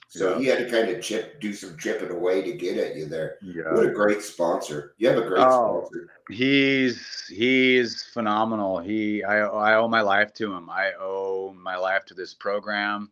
So 0.09 0.33
Yeah. 0.35 0.39
he 0.41 0.47
had 0.47 0.59
to 0.59 0.71
kind 0.71 0.91
of 0.91 1.03
chip, 1.03 1.41
do 1.41 1.55
some 1.55 1.79
chipping 1.79 2.11
away 2.11 2.43
to 2.43 2.53
get 2.53 2.77
at 2.77 2.97
you 2.97 3.07
there. 3.07 3.39
Yeah. 3.41 3.73
What 3.73 3.87
a 3.87 3.91
great 3.93 4.21
sponsor! 4.23 4.93
You 4.99 5.09
have 5.09 5.17
a 5.17 5.27
great 5.27 5.41
Oh. 5.43 5.85
sponsor. 5.87 6.11
He's 6.29 7.27
he's 7.29 8.03
phenomenal. 8.03 8.79
He 8.79 9.25
I 9.25 9.47
I 9.47 9.75
owe 9.77 9.89
my 9.89 10.03
life 10.03 10.35
to 10.35 10.53
him. 10.53 10.69
I 10.69 10.93
owe 11.01 11.55
my 11.57 11.77
life 11.77 12.05
to 12.07 12.15
this 12.15 12.35
program. 12.35 13.11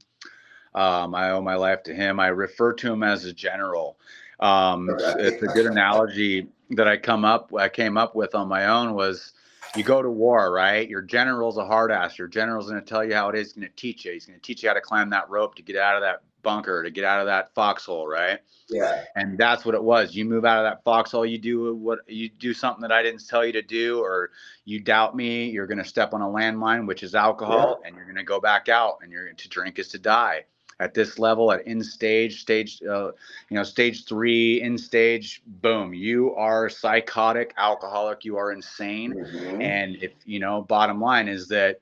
Um, 0.75 1.15
I 1.15 1.31
owe 1.31 1.41
my 1.41 1.57
life 1.57 1.83
to 1.85 1.95
him. 1.95 2.21
I 2.21 2.29
refer 2.29 2.73
to 2.75 2.93
him 2.93 3.03
as 3.03 3.25
a 3.25 3.33
general. 3.33 3.99
Um, 4.39 4.89
it's, 4.91 5.43
a 5.43 5.47
good 5.47 5.67
analogy. 5.67 6.49
that 6.71 6.89
I 6.89 6.97
come 6.97 7.25
up 7.25 7.53
I 7.55 7.69
came 7.69 7.97
up 7.99 8.15
with 8.15 8.35
on 8.35 8.49
my 8.49 8.67
own 8.67 8.95
was 8.95 9.33
you 9.77 9.85
go 9.85 10.03
to 10.03 10.11
war, 10.11 10.53
right? 10.53 10.89
Your 10.89 11.03
general's 11.03 11.59
a 11.59 11.65
hard 11.65 11.93
ass. 11.93 12.19
Your 12.19 12.29
general's 12.29 12.71
going 12.71 12.83
to 12.83 12.87
tell 12.87 13.05
you 13.05 13.15
how 13.15 13.29
it 13.29 13.37
is. 13.37 13.49
He's 13.49 13.53
going 13.55 13.69
to 13.69 13.77
teach 13.77 14.05
you. 14.05 14.13
He's 14.13 14.27
going 14.27 14.39
to 14.39 14.43
teach 14.43 14.63
you 14.63 14.69
how 14.69 14.75
to 14.75 14.81
climb 14.81 15.11
that 15.11 15.29
rope 15.29 15.57
to 15.57 15.63
get 15.63 15.77
out 15.77 15.97
of 15.97 16.03
that 16.03 16.23
bunker, 16.43 16.83
to 16.83 16.91
get 16.91 17.05
out 17.05 17.21
of 17.21 17.27
that 17.27 17.55
foxhole, 17.55 18.09
right? 18.09 18.41
Yeah. 18.69 19.05
And 19.15 19.37
that's 19.37 19.65
what 19.65 19.75
it 19.75 19.83
was. 19.83 20.15
You 20.15 20.25
move 20.25 20.45
out 20.45 20.65
of 20.65 20.65
that 20.65 20.83
foxhole, 20.85 21.27
you 21.27 21.39
do 21.39 21.75
what 21.75 21.99
you 22.09 22.29
do 22.29 22.55
something 22.55 22.83
that 22.83 22.93
I 22.93 23.03
didn't 23.03 23.27
tell 23.29 23.45
you 23.45 23.53
to 23.53 23.63
do, 23.63 24.01
or 24.01 24.31
you 24.65 24.81
doubt 24.81 25.15
me, 25.15 25.51
you're 25.51 25.67
going 25.67 25.79
to 25.79 25.85
step 25.85 26.15
on 26.15 26.23
a 26.23 26.27
landmine, 26.27 26.87
which 26.87 27.03
is 27.03 27.15
alcohol, 27.15 27.81
and 27.85 27.95
you're 27.95 28.07
going 28.07 28.17
to 28.17 28.25
go 28.25 28.41
back 28.41 28.69
out, 28.69 28.99
and 29.03 29.13
you're 29.13 29.31
to 29.33 29.49
drink 29.49 29.79
is 29.79 29.89
to 29.89 29.99
die 29.99 30.45
at 30.81 30.95
this 30.95 31.19
level 31.19 31.53
at 31.53 31.65
in 31.67 31.85
stage 31.85 32.41
stage 32.41 32.83
uh, 32.83 33.13
you 33.51 33.57
know 33.57 33.63
stage 33.63 34.07
three 34.07 34.61
in 34.63 34.77
stage 34.79 35.43
boom 35.47 35.95
you 35.95 36.35
are 36.35 36.69
psychotic 36.69 37.55
alcoholic 37.59 38.25
you 38.25 38.37
are 38.37 38.51
insane 38.51 39.13
Mhm. 39.15 39.63
and 39.63 39.97
if 40.03 40.13
you 40.25 40.41
know 40.41 40.63
bottom 40.63 41.01
line 41.01 41.29
is 41.29 41.47
that 41.49 41.81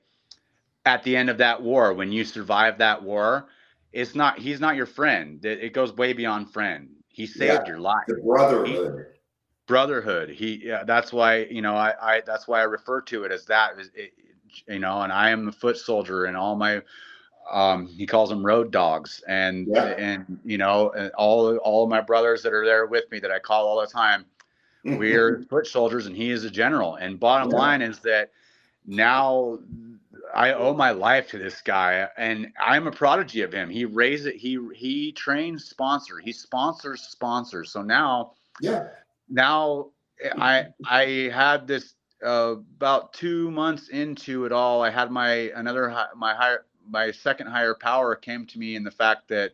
at 0.85 1.01
the 1.03 1.15
end 1.15 1.29
of 1.29 1.37
that 1.37 1.61
war 1.61 1.93
when 1.93 2.11
you 2.11 2.23
survive 2.23 2.77
that 2.77 3.01
war 3.01 3.47
it's 3.93 4.13
not 4.15 4.37
he's 4.37 4.59
not 4.59 4.75
your 4.75 4.85
friend 4.85 5.43
it, 5.45 5.73
goes 5.73 5.93
way 5.93 6.13
beyond 6.13 6.51
friend 6.51 6.89
he 7.07 7.25
saved 7.25 7.65
Yeah. 7.65 7.71
your 7.71 7.79
life 7.79 8.03
the 8.07 8.15
brotherhood. 8.15 9.05
brotherhood 9.67 10.29
he 10.29 10.61
yeah 10.65 10.83
that's 10.83 11.13
why 11.13 11.45
you 11.45 11.61
know 11.61 11.75
i 11.75 11.93
i 12.01 12.21
that's 12.25 12.47
why 12.47 12.59
i 12.59 12.63
refer 12.63 13.01
to 13.01 13.23
it 13.23 13.31
as 13.31 13.45
that 13.45 13.73
it, 13.95 14.11
you 14.67 14.79
know 14.79 15.01
and 15.01 15.13
i 15.13 15.29
am 15.29 15.47
a 15.47 15.51
foot 15.51 15.77
soldier 15.77 16.25
and 16.25 16.35
all 16.35 16.55
my 16.55 16.81
um 17.51 17.87
he 17.87 18.05
calls 18.05 18.29
them 18.29 18.45
road 18.45 18.71
dogs 18.71 19.23
and 19.27 19.67
Yeah. 19.67 19.85
and 19.97 20.39
you 20.45 20.57
know 20.57 20.91
and 20.91 21.11
all 21.13 21.57
all 21.57 21.87
my 21.87 22.01
brothers 22.01 22.43
that 22.43 22.53
are 22.53 22.65
there 22.65 22.85
with 22.85 23.09
me 23.11 23.19
that 23.19 23.31
i 23.31 23.39
call 23.39 23.67
all 23.67 23.79
the 23.81 23.87
time 23.87 24.25
we're 24.83 25.41
foot 25.49 25.67
soldiers 25.67 26.05
and 26.07 26.15
he 26.15 26.31
is 26.31 26.43
a 26.43 26.49
general 26.49 26.95
and 26.95 27.19
bottom 27.19 27.49
Yeah. 27.49 27.57
line 27.57 27.81
is 27.81 27.99
that 27.99 28.31
now 28.85 29.59
i 30.33 30.53
owe 30.53 30.73
my 30.73 30.91
life 30.91 31.29
to 31.29 31.37
this 31.37 31.61
guy 31.61 32.07
and 32.17 32.51
i'm 32.59 32.87
a 32.87 32.91
prodigy 32.91 33.41
of 33.41 33.53
him 33.53 33.69
he 33.69 33.85
raised 33.85 34.25
it 34.27 34.35
he 34.35 34.57
he 34.75 35.11
trains 35.11 35.65
sponsor 35.65 36.19
he 36.19 36.31
sponsors 36.31 37.01
sponsors 37.01 37.71
so 37.71 37.81
now 37.81 38.31
yeah. 38.61 38.87
now 39.29 39.87
I 40.37 40.65
I 40.85 41.29
had 41.33 41.65
this 41.67 41.93
uh, 42.25 42.55
about 42.77 43.13
two 43.13 43.49
months 43.51 43.87
into 43.87 44.43
it 44.45 44.51
all. 44.51 44.81
I 44.83 44.89
had 44.89 45.11
my 45.11 45.49
another 45.55 45.95
my 46.17 46.33
higher 46.33 46.65
my 46.89 47.11
second 47.11 47.47
higher 47.47 47.75
power 47.75 48.15
came 48.15 48.45
to 48.47 48.59
me 48.59 48.75
in 48.75 48.83
the 48.83 48.91
fact 48.91 49.27
that 49.29 49.53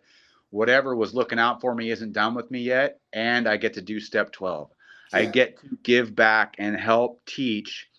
whatever 0.49 0.95
was 0.95 1.13
looking 1.13 1.39
out 1.39 1.61
for 1.61 1.75
me 1.75 1.91
isn't 1.91 2.13
done 2.13 2.33
with 2.33 2.49
me 2.49 2.61
yet, 2.61 2.99
and 3.13 3.47
I 3.47 3.57
get 3.57 3.73
to 3.73 3.81
do 3.81 3.99
step 3.99 4.31
twelve. 4.31 4.71
I 5.13 5.25
get 5.25 5.59
to 5.61 5.77
give 5.83 6.15
back 6.15 6.55
and 6.57 6.75
help 6.75 7.23
teach 7.25 7.89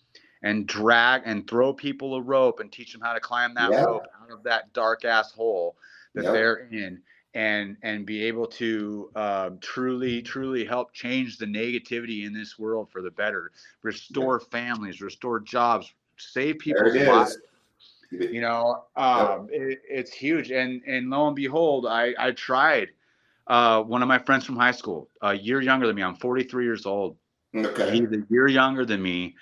and 0.42 0.66
drag 0.66 1.22
and 1.24 1.48
throw 1.48 1.72
people 1.72 2.14
a 2.14 2.20
rope 2.20 2.60
and 2.60 2.70
teach 2.70 2.92
them 2.92 3.00
how 3.00 3.14
to 3.14 3.20
climb 3.20 3.54
that 3.54 3.70
Yeah. 3.70 3.84
rope 3.84 4.06
out 4.22 4.30
of 4.30 4.42
that 4.42 4.72
dark 4.72 5.04
ass 5.04 5.32
hole 5.32 5.76
that 6.14 6.24
they're 6.24 6.68
in 6.70 7.02
and 7.34 7.76
and 7.82 8.06
be 8.06 8.24
able 8.24 8.46
to 8.46 9.10
um, 9.14 9.58
truly 9.60 10.22
truly 10.22 10.64
help 10.64 10.92
change 10.92 11.36
the 11.36 11.46
negativity 11.46 12.24
in 12.26 12.32
this 12.32 12.58
world 12.58 12.90
for 12.90 13.02
the 13.02 13.10
better 13.10 13.52
restore 13.82 14.40
families 14.40 15.02
restore 15.02 15.40
jobs 15.40 15.92
save 16.16 16.58
people's 16.58 16.94
lives. 16.96 17.38
You 18.10 18.40
know 18.40 18.84
um, 18.96 19.48
it, 19.50 19.80
it's 19.88 20.12
huge. 20.12 20.50
And 20.50 20.82
and 20.86 21.10
lo 21.10 21.26
and 21.26 21.36
behold 21.36 21.86
i 21.86 22.14
i 22.18 22.30
tried 22.32 22.88
uh, 23.46 23.80
one 23.82 24.02
of 24.02 24.08
my 24.08 24.18
friends 24.18 24.44
from 24.44 24.56
high 24.56 24.72
school 24.72 25.08
a 25.22 25.34
year 25.34 25.60
younger 25.60 25.86
than 25.86 25.96
me 25.96 26.02
i'm 26.02 26.16
43 26.16 26.64
years 26.64 26.86
old. 26.86 27.16
Okay. 27.54 27.92
he's 27.92 28.10
a 28.12 28.22
year 28.28 28.48
younger 28.48 28.84
than 28.84 29.00
me. 29.02 29.34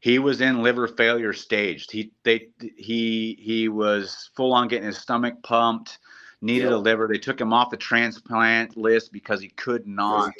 He 0.00 0.18
was 0.18 0.42
in 0.42 0.62
liver 0.62 0.86
failure 0.86 1.32
staged. 1.32 1.90
He 1.90 2.12
they 2.24 2.48
he 2.76 3.38
he 3.40 3.68
was 3.68 4.28
full 4.36 4.52
on 4.52 4.68
getting 4.68 4.86
his 4.86 4.98
stomach 4.98 5.42
pumped 5.42 5.98
needed 6.44 6.70
a 6.70 6.76
liver. 6.78 7.08
They 7.08 7.18
took 7.18 7.40
him 7.40 7.52
off 7.52 7.70
the 7.70 7.76
transplant 7.76 8.76
list 8.76 9.12
because 9.12 9.40
he 9.40 9.48
could 9.48 9.86
not 9.86 10.34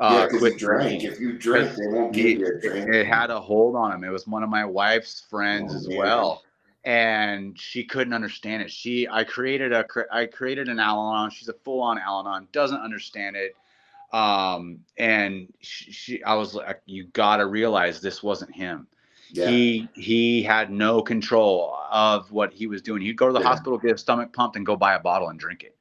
uh, 0.00 0.26
quit 0.38 0.58
drink. 0.58 1.04
If 1.04 1.20
you 1.20 1.38
drink, 1.38 1.76
they 1.76 1.86
won't 1.86 2.12
give 2.12 2.40
you 2.40 2.46
a 2.46 2.48
it, 2.48 2.62
drink. 2.62 2.94
it 2.94 3.06
had 3.06 3.30
a 3.30 3.38
hold 3.38 3.76
on 3.76 3.92
him. 3.92 4.04
It 4.04 4.10
was 4.10 4.26
one 4.26 4.42
of 4.42 4.48
my 4.48 4.64
wife's 4.64 5.20
friends 5.28 5.72
Oh, 5.74 5.76
as 5.76 5.88
well, 5.88 6.42
and 6.84 7.58
she 7.58 7.84
couldn't 7.84 8.12
understand 8.12 8.62
it. 8.62 8.70
She, 8.70 9.06
I 9.08 9.24
created 9.24 9.72
a 9.72 9.84
I 10.10 10.26
created 10.26 10.68
an 10.68 10.78
Al-Anon. 10.80 11.30
She's 11.30 11.48
a 11.48 11.52
full-on 11.52 11.98
Al-Anon, 11.98 12.48
doesn't 12.52 12.80
understand 12.80 13.36
it, 13.36 13.54
um, 14.12 14.80
and 14.98 15.52
she, 15.60 15.92
she, 15.92 16.24
I 16.24 16.34
was 16.34 16.54
like, 16.54 16.80
you 16.86 17.04
gotta 17.12 17.46
realize 17.46 18.00
this 18.00 18.22
wasn't 18.22 18.54
him. 18.54 18.86
yeah. 19.30 19.48
He, 19.48 19.88
he 19.94 20.42
had 20.42 20.70
no 20.70 21.00
control 21.02 21.78
of 21.90 22.30
what 22.32 22.52
he 22.52 22.66
was 22.66 22.82
doing. 22.82 23.00
He'd 23.02 23.16
go 23.16 23.26
to 23.28 23.32
the 23.32 23.40
Yeah. 23.40 23.46
hospital, 23.48 23.78
get 23.78 23.92
his 23.92 24.00
stomach 24.00 24.32
pumped, 24.32 24.56
and 24.56 24.66
go 24.66 24.76
buy 24.76 24.94
a 24.94 25.00
bottle 25.00 25.28
and 25.28 25.38
drink 25.38 25.62
it. 25.62 25.76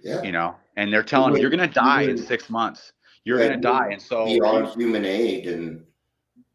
yeah. 0.00 0.22
You 0.22 0.32
know, 0.32 0.56
and 0.76 0.92
they're 0.92 1.02
telling 1.04 1.34
him 1.34 1.40
you're 1.40 1.50
gonna 1.50 1.68
die 1.68 2.02
in 2.02 2.18
six 2.18 2.50
months. 2.50 2.92
You're 3.24 3.38
Yeah, 3.40 3.50
gonna 3.50 3.60
die, 3.60 3.88
and 3.92 4.02
so 4.02 4.24
Beyond 4.24 4.68
human 4.74 5.04
aid 5.04 5.46
and 5.46 5.84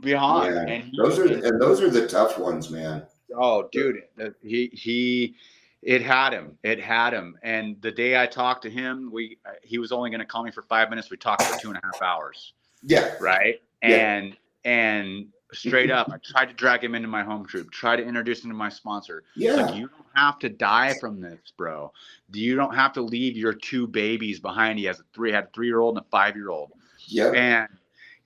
beyond. 0.01 0.53
yeah, 0.53 0.61
And 0.73 0.83
he- 0.83 0.97
those 1.01 1.17
are 1.17 1.25
and 1.25 1.61
those 1.61 1.81
are 1.81 1.89
the 1.89 2.05
tough 2.07 2.37
ones, 2.37 2.69
man. 2.69 3.05
Oh, 3.35 3.67
dude, 3.71 4.03
he 4.41 4.67
he, 4.73 5.35
it 5.81 6.01
had 6.01 6.33
him. 6.33 6.57
It 6.63 6.79
had 6.79 7.13
him. 7.13 7.37
And 7.43 7.81
the 7.81 7.91
day 7.91 8.21
I 8.21 8.25
talked 8.27 8.63
to 8.63 8.69
him, 8.69 9.09
we 9.11 9.37
uh, 9.45 9.51
he 9.63 9.77
was 9.77 9.91
only 9.91 10.09
going 10.09 10.19
to 10.19 10.25
call 10.25 10.43
me 10.43 10.51
for 10.51 10.61
five 10.63 10.89
minutes. 10.89 11.09
We 11.09 11.17
talked 11.17 11.43
for 11.43 11.59
two 11.59 11.69
and 11.69 11.77
a 11.77 11.81
half 11.83 12.01
hours, 12.01 12.53
Yeah. 12.83 13.13
right? 13.19 13.61
Yeah. 13.81 13.89
And 14.17 14.37
and 14.65 15.27
straight 15.53 15.91
up, 15.91 16.09
I 16.11 16.17
tried 16.17 16.47
to 16.47 16.53
drag 16.53 16.83
him 16.83 16.93
into 16.95 17.07
my 17.07 17.23
home 17.23 17.45
troop, 17.45 17.71
try 17.71 17.95
to 17.95 18.03
introduce 18.03 18.43
him 18.43 18.49
to 18.49 18.55
my 18.57 18.69
sponsor. 18.69 19.23
Yeah. 19.35 19.53
like 19.53 19.75
you 19.75 19.87
don't 19.87 20.05
have 20.15 20.39
to 20.39 20.49
die 20.49 20.93
from 20.99 21.21
this, 21.21 21.39
bro. 21.57 21.91
You 22.33 22.55
don't 22.55 22.75
have 22.75 22.91
to 22.93 23.01
leave 23.01 23.37
your 23.37 23.53
two 23.53 23.87
babies 23.87 24.39
behind. 24.39 24.79
He 24.79 24.85
has 24.85 24.99
a 24.99 25.03
three 25.13 25.31
had 25.31 25.45
a 25.45 25.49
three 25.53 25.67
year 25.67 25.79
old 25.79 25.97
and 25.97 26.05
a 26.05 26.09
five 26.09 26.35
year 26.35 26.49
old 26.49 26.71
Yep. 27.09 27.35
and 27.35 27.67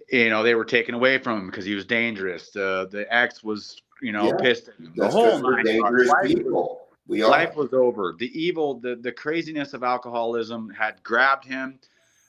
you 0.10 0.30
know 0.30 0.41
they 0.41 0.56
were 0.56 0.66
taken 0.66 0.95
away 0.95 1.18
from 1.20 1.39
him 1.41 1.45
because 1.47 1.66
he 1.66 1.76
was 1.76 1.86
dangerous. 1.86 2.49
The 2.49 2.88
the 2.91 3.06
ex 3.14 3.43
was 3.43 3.82
you 4.02 4.12
know 4.12 4.28
Yeah. 4.28 4.38
pissed. 4.39 4.70
The 4.95 5.08
whole 5.10 5.39
nine 5.39 5.64
dangerous 5.66 6.08
Life 6.10 6.24
was- 6.24 6.34
people. 6.34 6.78
We 7.08 7.24
are. 7.24 7.30
life 7.30 7.56
was 7.56 7.74
over. 7.74 8.16
The 8.18 8.32
evil, 8.39 8.76
the 8.80 8.95
the 8.95 9.12
craziness 9.12 9.74
of 9.74 9.84
alcoholism 9.84 10.70
had 10.70 11.02
grabbed 11.04 11.45
him. 11.45 11.80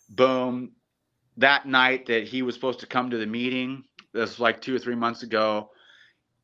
Boom. 0.08 0.72
That 1.36 1.66
night 1.66 2.06
that 2.06 2.24
he 2.24 2.42
was 2.42 2.54
supposed 2.54 2.80
to 2.80 2.86
come 2.86 3.10
to 3.10 3.16
the 3.18 3.26
meeting, 3.26 3.84
this 4.12 4.30
was 4.30 4.40
like 4.40 4.60
two 4.60 4.74
or 4.74 4.78
three 4.78 4.94
months 4.96 5.22
ago. 5.22 5.70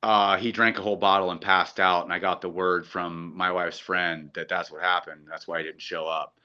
Uh, 0.03 0.37
he 0.37 0.53
drank 0.53 0.79
a 0.79 0.83
whole 0.83 0.97
bottle 0.97 1.31
and 1.33 1.41
passed 1.41 1.81
out, 1.81 2.05
and 2.05 2.13
I 2.13 2.19
got 2.21 2.41
the 2.41 2.49
word 2.49 2.87
from 2.87 3.37
my 3.37 3.51
wife's 3.51 3.79
friend 3.81 4.31
that 4.35 4.49
that's 4.49 4.71
what 4.71 4.81
happened. 4.83 5.27
That's 5.29 5.49
why 5.49 5.59
he 5.59 5.65
didn't 5.65 5.83
show 5.83 6.07
up. 6.07 6.39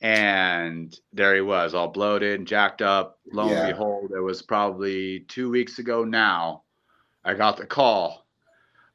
And 0.00 0.96
there 1.12 1.34
he 1.34 1.40
was, 1.40 1.74
all 1.74 1.88
bloated 1.88 2.38
and 2.38 2.46
jacked 2.46 2.82
up. 2.82 3.18
Lo 3.32 3.48
Yeah. 3.48 3.64
and 3.66 3.72
behold, 3.72 4.12
it 4.14 4.20
was 4.20 4.42
probably 4.42 5.20
two 5.28 5.50
weeks 5.50 5.78
ago 5.78 6.04
now. 6.04 6.62
I 7.24 7.34
got 7.34 7.56
the 7.56 7.66
call. 7.66 8.21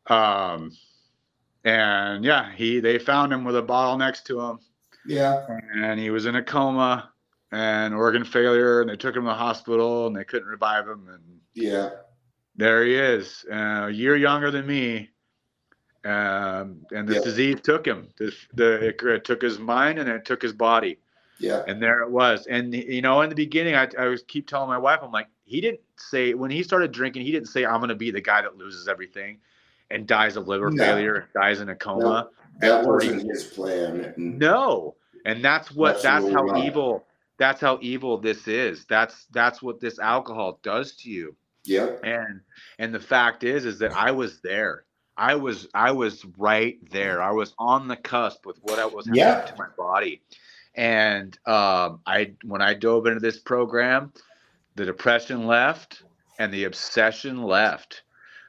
Um, 0.10 0.72
and 1.64 2.24
yeah, 2.24 2.52
he 2.54 2.80
they 2.80 2.98
found 2.98 3.34
him 3.34 3.44
with 3.44 3.58
a 3.58 3.62
bottle 3.62 3.98
next 3.98 4.26
to 4.28 4.40
him, 4.40 4.60
yeah. 5.06 5.46
and 5.76 6.00
he 6.00 6.10
was 6.10 6.26
in 6.26 6.36
a 6.36 6.44
coma 6.44 7.12
and 7.52 7.94
organ 7.94 8.24
failure, 8.24 8.82
and 8.82 8.90
they 8.90 8.96
took 8.96 9.16
him 9.16 9.24
to 9.24 9.30
the 9.30 9.36
hospital, 9.36 10.08
and 10.08 10.16
they 10.16 10.24
couldn't 10.24 10.48
revive 10.48 10.88
him, 10.88 11.10
and 11.10 11.40
Yeah. 11.54 11.90
there 12.56 12.84
he 12.86 12.96
is, 12.96 13.46
uh, 13.52 13.86
a 13.88 13.90
year 13.90 14.16
younger 14.16 14.52
than 14.52 14.66
me. 14.66 15.10
Um, 16.06 16.86
and 16.92 17.08
this 17.08 17.18
Yeah. 17.18 17.24
disease 17.24 17.62
took 17.62 17.86
him. 17.86 18.10
This, 18.18 18.34
the, 18.54 18.88
it, 18.90 19.02
it 19.02 19.26
took 19.26 19.42
his 19.42 19.60
mind 19.60 20.00
and 20.00 20.08
it 20.08 20.24
took 20.24 20.42
his 20.42 20.54
body. 20.54 21.00
Yeah. 21.38 21.64
And 21.68 21.82
there 21.82 22.02
it 22.02 22.10
was. 22.10 22.48
And 22.48 22.74
you 22.74 23.02
know, 23.02 23.22
in 23.22 23.30
the 23.30 23.36
beginning, 23.36 23.76
I, 23.76 23.90
I 24.00 24.06
was 24.06 24.24
keep 24.24 24.48
telling 24.48 24.70
my 24.70 24.78
wife, 24.78 25.00
I'm 25.04 25.12
like, 25.12 25.28
he 25.44 25.60
didn't 25.60 25.82
say 25.98 26.34
when 26.34 26.50
he 26.50 26.64
started 26.64 26.94
drinking, 26.94 27.24
he 27.24 27.32
didn't 27.32 27.50
say 27.50 27.66
I'm 27.66 27.80
going 27.80 27.90
to 27.90 27.96
be 27.96 28.12
the 28.12 28.22
guy 28.22 28.42
that 28.42 28.56
loses 28.58 28.88
everything 28.88 29.40
and 29.92 30.08
dies 30.08 30.36
of 30.38 30.48
liver 30.48 30.70
No. 30.72 30.84
failure 30.84 31.28
dies 31.34 31.60
in 31.62 31.70
a 31.70 31.76
coma. 31.76 32.30
That 32.60 32.86
wasn't 32.86 33.30
his 33.30 33.44
plan. 33.46 34.14
No, 34.18 34.96
and 35.26 35.44
that's 35.44 35.72
what 35.72 36.02
that's 36.02 36.26
how 36.26 36.40
Absolutely 36.44 36.68
evil. 36.68 37.06
That's 37.38 37.62
how 37.62 37.78
evil 37.82 38.18
this 38.18 38.48
is. 38.48 38.86
That's 38.86 39.26
that's 39.32 39.62
what 39.62 39.80
this 39.80 40.00
alcohol 40.00 40.60
does 40.64 40.96
to 40.98 41.10
you. 41.10 41.36
Yep. 41.66 42.02
And 42.04 42.42
and 42.80 42.94
the 42.94 43.00
fact 43.00 43.44
is, 43.44 43.66
is 43.66 43.78
that 43.80 43.94
I 43.94 44.12
was 44.12 44.40
there. 44.42 44.86
I 45.18 45.36
was 45.36 45.68
I 45.74 45.92
was 45.92 46.26
right 46.38 46.78
there. 46.92 47.22
I 47.22 47.32
was 47.32 47.54
on 47.60 47.88
the 47.88 47.96
cusp 47.96 48.46
with 48.46 48.58
what 48.64 48.80
I 48.80 48.86
was 48.86 49.06
happening 49.06 49.20
Yeah. 49.24 49.42
to 49.42 49.56
my 49.58 49.68
body. 49.78 50.22
And 50.76 51.38
um, 51.48 52.02
I 52.06 52.34
when 52.44 52.62
I 52.62 52.74
dove 52.74 53.06
into 53.08 53.20
this 53.20 53.40
program, 53.40 54.14
the 54.76 54.86
depression 54.86 55.46
left 55.48 56.04
and 56.40 56.52
the 56.54 56.66
obsession 56.66 57.44
left. 57.44 58.04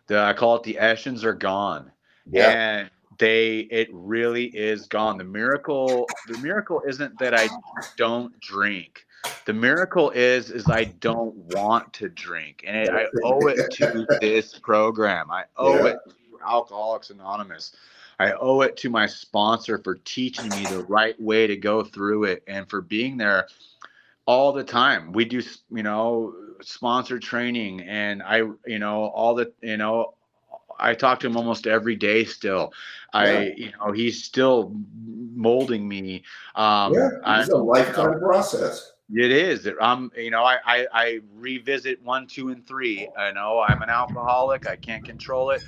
The 0.08 0.18
I 0.20 0.32
call 0.32 0.56
it 0.56 0.62
the 0.64 0.78
Eschens 0.80 1.22
are 1.24 1.34
gone. 1.34 1.92
Yeah. 2.30 2.50
And 2.50 2.90
they 3.18 3.60
it 3.60 3.88
really 3.92 4.46
is 4.46 4.86
gone. 4.86 5.18
The 5.18 5.24
miracle 5.24 6.06
the 6.28 6.38
miracle 6.38 6.82
isn't 6.86 7.18
that 7.18 7.34
I 7.34 7.48
don't 7.96 8.38
drink. 8.40 9.04
The 9.44 9.52
miracle 9.52 10.10
is 10.10 10.50
is 10.50 10.68
I 10.68 10.84
don't 10.84 11.34
want 11.54 11.92
to 11.94 12.08
drink, 12.08 12.64
and 12.66 12.88
it, 12.88 12.90
I 12.90 13.06
owe 13.24 13.46
it 13.48 13.70
to 13.72 14.06
this 14.20 14.58
program. 14.58 15.30
I 15.30 15.44
owe 15.56 15.84
Yeah. 15.84 15.92
it 15.92 15.98
to 16.06 16.38
Alcoholics 16.46 17.10
Anonymous. 17.10 17.74
I 18.20 18.32
owe 18.32 18.62
it 18.62 18.76
to 18.78 18.90
my 18.90 19.06
sponsor 19.06 19.78
for 19.82 19.96
teaching 20.04 20.48
me 20.50 20.64
the 20.66 20.84
right 20.88 21.20
way 21.20 21.46
to 21.46 21.56
go 21.56 21.82
through 21.82 22.24
it, 22.24 22.42
and 22.46 22.68
for 22.68 22.80
being 22.80 23.16
there 23.16 23.48
all 24.26 24.52
the 24.52 24.64
time. 24.64 25.12
We 25.12 25.24
do, 25.24 25.40
you 25.70 25.82
know, 25.82 26.34
sponsor 26.62 27.18
training, 27.18 27.80
and 27.82 28.22
I, 28.22 28.42
you 28.66 28.78
know, 28.78 29.04
all 29.04 29.34
the, 29.34 29.52
you 29.62 29.76
know, 29.76 30.14
I 30.78 30.94
talk 30.94 31.20
to 31.20 31.26
him 31.26 31.36
almost 31.36 31.66
every 31.66 31.96
day 31.96 32.24
still. 32.24 32.72
Yeah. 33.14 33.20
I, 33.20 33.40
you 33.56 33.72
know, 33.72 33.92
he's 33.92 34.22
still 34.24 34.74
molding 35.34 35.88
me. 35.88 36.22
Um, 36.54 36.94
yeah, 36.94 37.40
it's 37.40 37.50
a 37.50 37.56
lifetime 37.56 38.18
process. 38.20 38.92
it 39.10 39.30
is. 39.30 39.68
I'm, 39.80 40.12
you 40.16 40.30
know, 40.30 40.44
I, 40.44 40.58
I, 40.64 40.86
I 40.92 41.20
revisit 41.34 42.02
one, 42.02 42.26
two, 42.26 42.50
and 42.50 42.66
three. 42.66 43.08
I 43.16 43.32
know 43.32 43.60
I'm 43.60 43.82
an 43.82 43.90
alcoholic. 43.90 44.68
I 44.68 44.76
can't 44.76 45.04
control 45.04 45.50
it. 45.50 45.62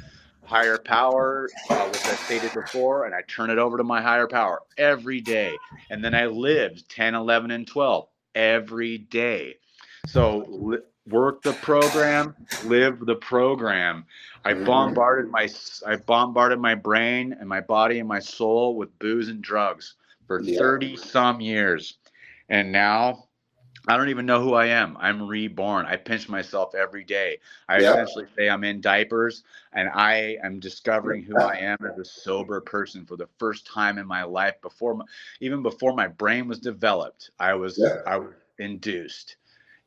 Higher 0.45 0.79
power, 0.79 1.49
uh, 1.69 1.87
which 1.87 2.05
I 2.07 2.15
stated 2.15 2.53
before, 2.53 3.05
and 3.05 3.15
I 3.15 3.23
turn 3.23 3.51
it 3.51 3.59
over 3.59 3.77
to 3.77 3.85
my 3.85 4.03
higher 4.03 4.27
power 4.27 4.63
every 4.79 5.21
day. 5.21 5.57
And 5.91 6.05
then 6.05 6.15
I 6.15 6.27
live 6.27 6.87
10, 6.89 7.15
11, 7.15 7.53
and 7.53 7.67
12 7.67 8.09
every 8.35 8.99
day. 8.99 9.57
So 10.07 10.45
li- 10.49 10.79
work 11.07 11.43
the 11.43 11.53
program, 11.53 12.35
live 12.65 13.05
the 13.07 13.17
program. 13.17 14.07
I 14.45 14.55
bombarded 14.55 15.31
my, 15.31 15.49
I 15.87 15.97
bombarded 15.97 16.59
my 16.61 16.75
brain 16.75 17.37
and 17.39 17.49
my 17.49 17.61
body 17.61 17.99
and 17.99 18.09
my 18.09 18.21
soul 18.21 18.77
with 18.77 18.97
booze 18.99 19.29
and 19.29 19.43
drugs 19.43 19.95
for 20.27 20.41
Yeah. 20.41 20.59
30 20.59 20.97
some 20.97 21.41
years. 21.41 21.99
And 22.49 22.73
now 22.73 23.27
I 23.89 23.97
don't 23.97 24.11
even 24.11 24.27
know 24.27 24.43
who 24.43 24.53
I 24.55 24.67
am. 24.67 24.97
I'm 25.01 25.27
reborn. 25.27 25.87
I 25.87 25.97
pinch 25.97 26.29
myself 26.29 26.75
every 26.75 27.03
day. 27.03 27.39
I 27.69 27.79
Yeah. 27.81 27.93
essentially 27.93 28.27
say 28.37 28.49
I'm 28.49 28.63
in 28.63 28.81
diapers 28.81 29.43
and 29.73 29.89
I 29.89 30.37
am 30.43 30.61
discovering 30.61 31.23
who 31.23 31.37
I 31.39 31.57
am 31.57 31.79
as 31.91 31.99
a 31.99 32.05
sober 32.05 32.61
person 32.61 33.07
for 33.07 33.17
the 33.17 33.29
first 33.39 33.67
time 33.67 33.97
in 33.99 34.07
my 34.07 34.23
life 34.23 34.61
before 34.61 34.95
my, 34.95 35.05
even 35.41 35.63
before 35.63 35.95
my 35.95 36.09
brain 36.09 36.47
was 36.47 36.59
developed. 36.59 37.31
I 37.41 37.55
was 37.55 37.79
Yeah. 37.79 38.03
I 38.07 38.19
was 38.19 38.35
induced. 38.59 39.37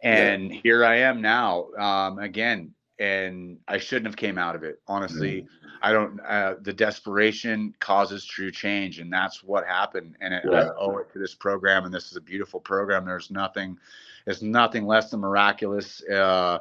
Yeah. 0.03 0.33
And 0.33 0.51
here 0.51 0.83
I 0.85 0.97
am 0.97 1.21
now 1.21 1.69
um 1.77 2.19
again 2.19 2.73
and 2.99 3.59
I 3.67 3.77
shouldn't 3.77 4.07
have 4.07 4.17
came 4.17 4.37
out 4.37 4.55
of 4.55 4.63
it. 4.63 4.81
Honestly, 4.87 5.41
Mm-hmm. 5.41 5.47
I 5.81 5.91
don't 5.91 6.19
uh 6.21 6.55
the 6.61 6.73
desperation 6.73 7.75
causes 7.79 8.25
true 8.25 8.51
change 8.51 8.99
and 8.99 9.11
that's 9.11 9.43
what 9.43 9.65
happened 9.65 10.15
and 10.21 10.33
it, 10.33 10.43
I 10.45 10.69
owe 10.77 10.97
it 10.97 11.11
to 11.13 11.19
this 11.19 11.35
program 11.35 11.85
and 11.85 11.93
this 11.93 12.09
is 12.11 12.17
a 12.17 12.21
beautiful 12.21 12.59
program. 12.59 13.05
There's 13.05 13.31
nothing 13.31 13.77
it's 14.25 14.41
nothing 14.41 14.85
less 14.85 15.11
than 15.11 15.19
miraculous. 15.19 16.01
Uh, 16.09 16.59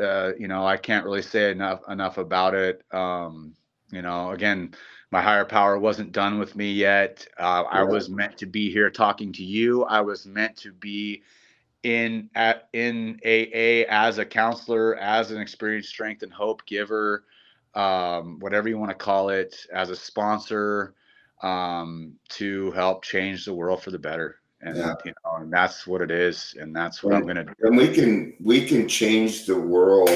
uh, 0.00 0.32
you 0.38 0.48
know, 0.48 0.66
I 0.66 0.76
can't 0.76 1.04
really 1.04 1.22
say 1.22 1.50
enough 1.50 1.80
enough 1.88 2.18
about 2.18 2.54
it. 2.54 2.84
Um, 2.92 3.54
you 3.90 4.02
know, 4.02 4.30
again, 4.30 4.74
my 5.10 5.20
higher 5.20 5.44
power 5.44 5.78
wasn't 5.78 6.12
done 6.12 6.38
with 6.38 6.54
me 6.54 6.72
yet. 6.72 7.26
Uh, 7.38 7.64
I 7.68 7.82
was 7.82 8.08
meant 8.08 8.38
to 8.38 8.46
be 8.46 8.70
here 8.70 8.90
talking 8.90 9.32
to 9.32 9.44
you. 9.44 9.84
I 9.84 10.00
was 10.00 10.26
meant 10.26 10.56
to 10.58 10.72
be 10.72 11.22
in 11.82 12.28
at 12.34 12.68
in 12.72 13.20
AA 13.24 13.86
as 13.88 14.18
a 14.18 14.24
counselor, 14.24 14.96
as 14.96 15.30
an 15.30 15.40
experienced 15.40 15.88
strength 15.88 16.22
and 16.22 16.32
hope 16.32 16.64
giver, 16.66 17.24
um, 17.74 18.38
whatever 18.40 18.68
you 18.68 18.78
want 18.78 18.90
to 18.90 18.96
call 18.96 19.30
it, 19.30 19.66
as 19.72 19.90
a 19.90 19.96
sponsor, 19.96 20.94
um, 21.42 22.12
to 22.28 22.70
help 22.72 23.02
change 23.02 23.44
the 23.44 23.54
world 23.54 23.82
for 23.82 23.90
the 23.90 23.98
better. 23.98 24.36
And 24.60 24.76
Yeah. 24.76 24.94
you 25.04 25.12
know, 25.24 25.36
and 25.36 25.52
that's 25.52 25.86
what 25.86 26.02
it 26.02 26.10
is, 26.10 26.54
and 26.60 26.76
that's 26.76 27.02
what 27.02 27.14
I'm 27.14 27.26
gonna 27.26 27.44
do. 27.44 27.52
And 27.60 27.76
we 27.76 27.88
can 27.88 28.36
we 28.40 28.66
can 28.66 28.86
change 28.86 29.46
the 29.46 29.58
world 29.58 30.10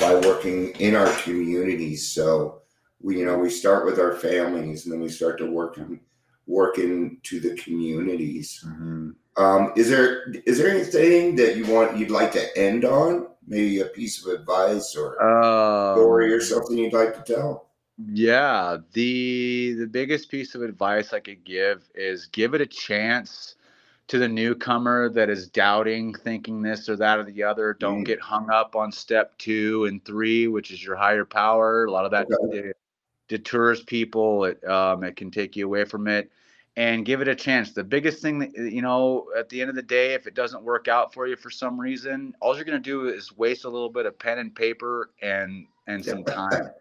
by 0.00 0.14
working 0.14 0.70
in 0.80 0.94
our 0.94 1.12
communities. 1.22 2.08
So 2.08 2.62
we 3.02 3.18
you 3.18 3.26
know 3.26 3.38
we 3.38 3.50
start 3.50 3.84
with 3.84 3.98
our 3.98 4.14
families 4.14 4.84
and 4.84 4.92
then 4.92 5.00
we 5.02 5.10
start 5.10 5.36
to 5.38 5.50
work 5.50 5.76
in, 5.76 6.00
work 6.46 6.78
into 6.78 7.38
the 7.38 7.54
communities. 7.56 8.64
Mhm. 8.66 9.14
Um, 9.36 9.72
is 9.76 9.90
there 9.90 10.30
is 10.46 10.58
there 10.58 10.70
anything 10.70 11.36
that 11.36 11.56
you 11.56 11.66
want 11.66 11.96
you'd 11.96 12.10
like 12.10 12.32
to 12.32 12.58
end 12.58 12.84
on? 12.84 13.28
Maybe 13.46 13.80
a 13.80 13.86
piece 13.86 14.24
of 14.24 14.32
advice 14.32 14.96
or 14.96 15.14
story 15.94 16.32
or 16.32 16.36
Um, 16.36 16.40
something 16.40 16.78
you'd 16.78 16.92
like 16.92 17.14
to 17.24 17.34
tell? 17.34 17.68
Yeah, 18.12 18.78
the 18.92 19.74
the 19.78 19.86
biggest 19.86 20.30
piece 20.30 20.54
of 20.54 20.62
advice 20.62 21.12
I 21.12 21.20
could 21.20 21.44
give 21.44 21.88
is 21.94 22.26
give 22.26 22.54
it 22.54 22.60
a 22.60 22.66
chance 22.66 23.56
to 24.08 24.18
the 24.18 24.28
newcomer 24.28 25.08
that 25.10 25.28
is 25.28 25.48
doubting, 25.48 26.14
thinking 26.14 26.62
this 26.62 26.88
or 26.88 26.96
that 26.96 27.18
or 27.18 27.24
the 27.24 27.42
other. 27.42 27.74
Don't 27.74 28.02
Mm. 28.02 28.06
get 28.06 28.20
hung 28.20 28.50
up 28.50 28.76
on 28.76 28.92
step 28.92 29.36
two 29.36 29.84
and 29.86 30.04
three, 30.04 30.46
which 30.46 30.70
is 30.70 30.82
your 30.84 30.94
higher 30.96 31.24
power. 31.24 31.84
A 31.84 31.90
lot 31.90 32.04
of 32.04 32.10
that 32.12 32.28
Okay. 32.30 32.62
de- 32.62 32.72
deters 33.28 33.82
people. 33.82 34.44
It 34.44 34.64
um, 34.66 35.02
it 35.04 35.16
can 35.16 35.30
take 35.30 35.56
you 35.56 35.66
away 35.66 35.84
from 35.84 36.06
it. 36.06 36.30
And 36.76 37.06
give 37.06 37.22
it 37.22 37.28
a 37.28 37.34
chance. 37.34 37.72
The 37.72 37.84
biggest 37.84 38.20
thing 38.20 38.38
that 38.40 38.54
you 38.54 38.82
know, 38.82 39.28
at 39.36 39.48
the 39.48 39.60
end 39.62 39.70
of 39.70 39.76
the 39.76 39.82
day, 39.82 40.14
if 40.14 40.26
it 40.26 40.34
doesn't 40.34 40.62
work 40.62 40.88
out 40.88 41.14
for 41.14 41.26
you 41.26 41.36
for 41.36 41.50
some 41.50 41.80
reason, 41.80 42.34
all 42.40 42.54
you're 42.54 42.64
gonna 42.64 42.78
do 42.78 43.08
is 43.08 43.34
waste 43.36 43.64
a 43.64 43.70
little 43.70 43.88
bit 43.88 44.04
of 44.06 44.18
pen 44.18 44.38
and 44.38 44.54
paper 44.54 45.10
and 45.22 45.66
and 45.86 46.04
some 46.04 46.24
time. 46.24 46.70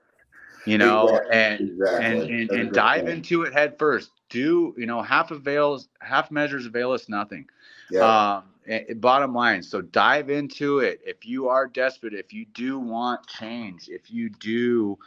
You 0.65 0.77
know, 0.77 1.07
Exactly, 1.07 1.31
and 1.31 1.59
exactly. 1.71 2.05
and 2.05 2.23
and, 2.29 2.51
and 2.51 2.73
dive 2.73 3.05
point. 3.05 3.09
into 3.09 3.43
it 3.43 3.53
head 3.53 3.77
first. 3.79 4.11
Do 4.29 4.73
you 4.77 4.85
know 4.85 5.01
half 5.01 5.31
avails 5.31 5.87
half 6.01 6.31
measures 6.31 6.65
avail 6.65 6.91
us 6.91 7.07
nothing. 7.07 7.47
Yeah, 7.89 8.03
Um, 8.05 8.43
eh, 8.67 8.83
eh, 8.89 8.93
bottom 8.95 9.33
line, 9.33 9.61
so 9.63 9.81
dive 9.81 10.29
into 10.29 10.79
it. 10.79 11.01
If 11.05 11.25
you 11.25 11.49
are 11.49 11.67
desperate, 11.67 12.13
if 12.13 12.33
you 12.33 12.45
do 12.45 12.79
want 12.79 13.27
change, 13.27 13.89
if 13.89 14.11
you 14.11 14.29
do 14.29 14.97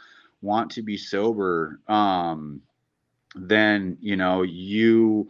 want 0.41 0.71
to 0.71 0.81
be 0.81 0.97
sober, 0.97 1.79
um, 1.87 2.61
then 3.35 3.97
you 4.01 4.15
know 4.17 4.43
you 4.43 5.29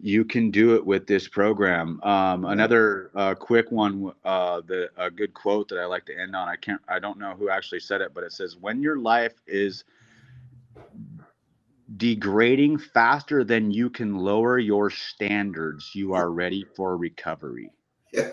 you 0.00 0.24
can 0.24 0.50
do 0.50 0.74
it 0.76 0.86
with 0.86 1.06
this 1.06 1.28
program. 1.28 2.00
Um, 2.02 2.44
another 2.44 3.10
uh, 3.14 3.34
quick 3.34 3.70
one, 3.72 4.12
uh, 4.24 4.62
the 4.66 4.90
a 4.96 5.10
good 5.10 5.34
quote 5.34 5.68
that 5.68 5.78
I 5.78 5.86
like 5.86 6.06
to 6.06 6.18
end 6.18 6.36
on. 6.36 6.48
I 6.48 6.56
can't, 6.56 6.80
I 6.88 6.98
don't 6.98 7.18
know 7.18 7.34
who 7.38 7.50
actually 7.50 7.80
said 7.80 8.00
it, 8.00 8.12
but 8.14 8.24
it 8.24 8.32
says, 8.32 8.56
"When 8.56 8.82
your 8.82 8.98
life 8.98 9.34
is 9.46 9.84
degrading 11.96 12.78
faster 12.78 13.44
than 13.44 13.70
you 13.70 13.90
can 13.90 14.16
lower 14.18 14.58
your 14.58 14.90
standards, 14.90 15.92
you 15.94 16.14
are 16.14 16.30
ready 16.30 16.64
for 16.76 16.96
recovery." 16.96 17.72
yeah. 18.12 18.30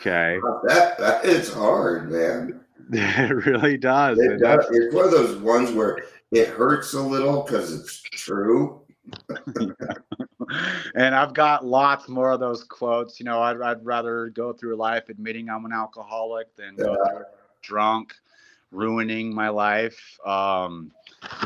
Okay, 0.00 0.44
That 0.64 0.98
that 0.98 1.24
is 1.24 1.52
hard, 1.52 2.10
man. 2.12 2.60
it 2.92 3.46
really 3.46 3.78
does. 3.78 4.24
It 4.24 4.28
And 4.28 4.40
does. 4.40 4.66
It's 4.70 4.94
one 4.94 5.06
of 5.06 5.10
those 5.12 5.38
ones 5.38 5.72
where 5.72 5.98
it 6.30 6.48
hurts 6.48 6.94
a 6.94 7.00
little 7.00 7.42
because 7.42 7.72
it's 7.72 8.00
true. 8.02 8.82
and 10.94 11.14
I've 11.14 11.34
got 11.34 11.64
lots 11.64 12.08
more 12.08 12.30
of 12.30 12.40
those 12.40 12.64
quotes. 12.64 13.18
You 13.18 13.24
know, 13.24 13.40
I'd, 13.42 13.60
I'd 13.60 13.84
rather 13.84 14.28
go 14.28 14.52
through 14.52 14.76
life 14.76 15.08
admitting 15.08 15.48
I'm 15.48 15.64
an 15.64 15.72
alcoholic 15.72 16.54
than 16.56 16.76
go 16.76 16.94
through 16.94 17.24
drunk, 17.62 18.14
ruining 18.70 19.34
my 19.34 19.48
life. 19.48 20.18
Um, 20.24 20.92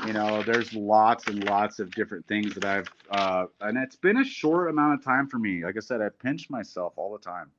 you 0.07 0.13
know, 0.13 0.43
there's 0.43 0.73
lots 0.75 1.27
and 1.29 1.45
lots 1.45 1.79
of 1.79 1.91
different 1.93 2.27
things 2.27 2.55
that 2.55 2.65
I've, 2.65 2.93
uh, 3.11 3.47
and 3.61 3.79
it's 3.79 3.97
been 3.97 4.19
a 4.19 4.25
short 4.25 4.71
amount 4.71 4.95
of 4.95 5.05
time 5.05 5.29
for 5.29 5.39
me. 5.39 5.65
Like 5.65 5.77
I 5.77 5.81
said, 5.81 6.01
I 6.01 6.09
pinch 6.11 6.51
myself 6.51 6.93
all 6.97 7.13
the 7.13 7.19
time. 7.19 7.51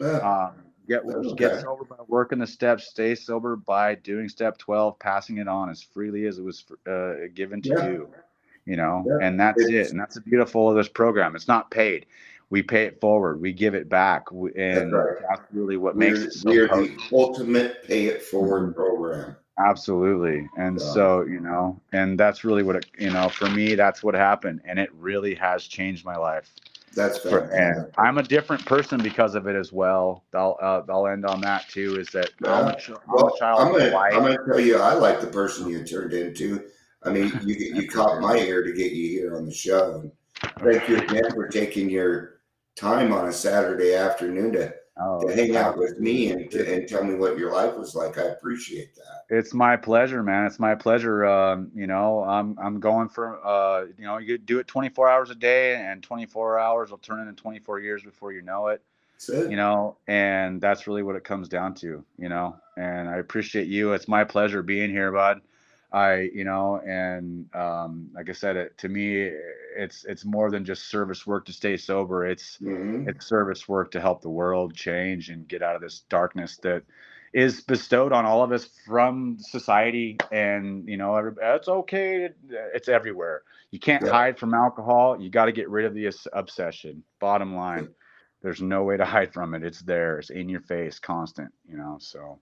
Yeah. 0.00 0.18
Um, 0.18 0.54
get 0.88 1.04
Okay. 1.04 1.34
get 1.36 1.60
sober 1.60 1.84
by 1.84 1.96
working 2.08 2.38
the 2.38 2.46
steps. 2.46 2.88
Stay 2.88 3.14
sober 3.14 3.56
by 3.56 3.94
doing 3.96 4.28
step 4.28 4.58
twelve, 4.58 4.98
passing 4.98 5.38
it 5.38 5.48
on 5.48 5.70
as 5.70 5.82
freely 5.82 6.26
as 6.26 6.38
it 6.38 6.42
was 6.44 6.64
uh, 6.86 7.14
given 7.34 7.62
to 7.62 7.68
Yeah. 7.70 7.88
you. 7.88 8.08
You 8.66 8.76
know, 8.76 9.04
Yeah. 9.06 9.26
and 9.26 9.38
that's 9.38 9.60
It's- 9.62 9.88
it. 9.88 9.90
And 9.92 10.00
that's 10.00 10.14
the 10.14 10.22
beautiful 10.22 10.70
of 10.70 10.76
this 10.76 10.88
program. 10.88 11.36
It's 11.36 11.48
not 11.48 11.70
paid. 11.70 12.06
We 12.50 12.62
pay 12.62 12.84
it 12.84 13.00
forward. 13.00 13.40
We 13.40 13.52
give 13.52 13.74
it 13.74 13.88
back, 13.88 14.30
We- 14.32 14.54
and 14.54 14.92
right. 14.92 15.16
that's 15.28 15.42
really 15.52 15.76
what 15.76 15.96
makes 15.96 16.18
we're, 16.20 16.26
it 16.26 16.32
so 16.32 16.50
we're 16.50 16.68
the 16.68 16.96
ultimate 17.12 17.82
pay 17.84 18.06
it 18.06 18.22
forward 18.22 18.74
program. 18.74 19.36
Absolutely. 19.58 20.48
And 20.56 20.78
Yeah. 20.80 20.86
so, 20.86 21.22
you 21.22 21.40
know, 21.40 21.80
and 21.92 22.18
that's 22.18 22.42
really 22.44 22.62
what 22.62 22.76
it, 22.76 22.86
you 22.98 23.10
know, 23.10 23.28
for 23.28 23.48
me, 23.50 23.74
that's 23.74 24.02
what 24.02 24.14
happened. 24.14 24.60
And 24.64 24.78
it 24.78 24.90
really 24.98 25.34
has 25.34 25.64
changed 25.64 26.04
my 26.04 26.16
life. 26.16 26.50
That's 26.94 27.18
For, 27.18 27.50
and. 27.50 27.92
I'm 27.98 28.18
a 28.18 28.22
different 28.22 28.64
person 28.66 29.02
because 29.02 29.34
of 29.34 29.46
it 29.46 29.56
as 29.56 29.72
well. 29.72 30.24
I'll, 30.34 30.56
uh, 30.60 30.82
I'll 30.88 31.06
end 31.06 31.26
on 31.26 31.40
that 31.42 31.68
too 31.68 31.96
is 31.98 32.08
that 32.10 32.30
I'm, 32.44 32.68
a, 32.68 32.76
ch- 32.76 32.90
I'm 32.90 33.26
a 33.26 33.38
child 33.38 33.60
I'm 33.60 33.72
gonna. 33.72 33.96
I'm 33.96 34.22
gonna 34.22 34.38
tell 34.46 34.60
you, 34.60 34.78
I 34.78 34.94
like 34.94 35.20
the 35.20 35.26
person 35.26 35.68
you 35.68 35.84
turned 35.84 36.12
into. 36.12 36.64
I 37.02 37.10
mean, 37.10 37.32
you 37.42 37.54
you 37.54 37.88
caught 37.88 38.20
my 38.20 38.36
ear 38.38 38.62
to 38.62 38.72
get 38.72 38.92
you 38.92 39.08
here 39.08 39.36
on 39.36 39.46
the 39.46 39.54
show. 39.54 40.10
Thank 40.60 40.88
you 40.88 40.98
again 40.98 41.30
for 41.32 41.48
taking 41.48 41.90
your 41.90 42.40
time 42.76 43.12
on 43.12 43.28
a 43.28 43.32
Saturday 43.32 43.94
afternoon 43.94 44.52
to 44.52 44.74
Oh, 44.96 45.26
to 45.26 45.34
hang 45.34 45.56
out 45.56 45.76
with 45.76 45.98
me 45.98 46.30
and, 46.30 46.48
to, 46.52 46.72
and 46.72 46.88
tell 46.88 47.02
me 47.02 47.16
what 47.16 47.36
your 47.36 47.52
life 47.52 47.74
was 47.76 47.96
like. 47.96 48.16
I 48.16 48.26
appreciate 48.26 48.94
that. 48.94 49.24
It's 49.28 49.52
my 49.52 49.76
pleasure, 49.76 50.22
man. 50.22 50.46
It's 50.46 50.60
my 50.60 50.76
pleasure. 50.76 51.24
Um, 51.24 51.72
you 51.74 51.88
know, 51.88 52.22
I'm 52.22 52.56
I'm 52.60 52.78
going 52.78 53.08
for 53.08 53.44
uh, 53.44 53.86
you 53.98 54.04
know, 54.04 54.18
you 54.18 54.38
do 54.38 54.60
it 54.60 54.68
24 54.68 55.08
hours 55.08 55.30
a 55.30 55.34
day, 55.34 55.74
and 55.74 56.00
24 56.00 56.60
hours 56.60 56.90
will 56.92 56.98
turn 56.98 57.26
into 57.26 57.32
24 57.32 57.80
years 57.80 58.04
before 58.04 58.32
you 58.32 58.42
know 58.42 58.68
it. 58.68 58.82
it. 59.28 59.50
You 59.50 59.56
know, 59.56 59.96
and 60.06 60.60
that's 60.60 60.86
really 60.86 61.02
what 61.02 61.16
it 61.16 61.24
comes 61.24 61.48
down 61.48 61.74
to. 61.76 62.04
You 62.16 62.28
know, 62.28 62.56
and 62.76 63.08
I 63.08 63.16
appreciate 63.16 63.66
you. 63.66 63.94
It's 63.94 64.06
my 64.06 64.22
pleasure 64.22 64.62
being 64.62 64.90
here, 64.90 65.10
bud. 65.10 65.40
I, 65.94 66.30
you 66.34 66.44
know, 66.44 66.80
and 66.86 67.54
um, 67.56 68.10
like 68.14 68.30
I 68.30 68.34
said, 68.34 68.56
it 68.56 68.78
to 68.80 68.90
me, 68.90 69.30
it's 69.78 70.04
it's 70.06 70.26
more 70.26 70.50
than 70.52 70.66
just 70.66 70.90
service 70.90 71.26
work 71.26 71.46
to 71.46 71.54
stay 71.54 71.78
sober. 71.78 72.26
It's 72.26 72.60
Mhm. 72.62 73.06
it's 73.06 73.26
service 73.28 73.68
work 73.68 73.92
to 73.92 74.02
help 74.02 74.22
the 74.22 74.30
world 74.30 74.74
change 74.76 75.30
and 75.30 75.48
get 75.48 75.62
out 75.62 75.76
of 75.76 75.82
this 75.82 76.02
darkness 76.10 76.58
that 76.64 76.84
is 77.34 77.62
bestowed 77.62 78.12
on 78.12 78.26
all 78.26 78.44
of 78.44 78.52
us 78.52 78.66
from 78.86 79.38
society. 79.40 80.18
And 80.32 80.88
you 80.88 80.98
know 80.98 81.16
it's 81.42 81.68
okay 81.68 82.30
it's 82.74 82.90
everywhere. 82.90 83.44
You 83.72 83.80
can't 83.80 84.04
Yeah. 84.04 84.08
hide 84.08 84.38
from 84.38 84.54
alcohol. 84.54 85.22
You 85.22 85.30
got 85.30 85.46
to 85.46 85.52
get 85.52 85.70
rid 85.70 85.86
of 85.86 85.94
the 85.94 86.06
obsession. 86.34 87.04
Bottom 87.20 87.56
line 87.56 87.88
there's 88.42 88.62
no 88.62 88.84
way 88.84 88.96
to 88.98 89.06
hide 89.06 89.34
from 89.34 89.54
it. 89.54 89.64
It's 89.64 89.82
there. 89.82 90.20
It's 90.20 90.30
in 90.30 90.50
your 90.50 90.62
face 90.62 91.00
constant 91.00 91.52
you 91.68 91.78
know 91.78 91.98
so 92.00 92.40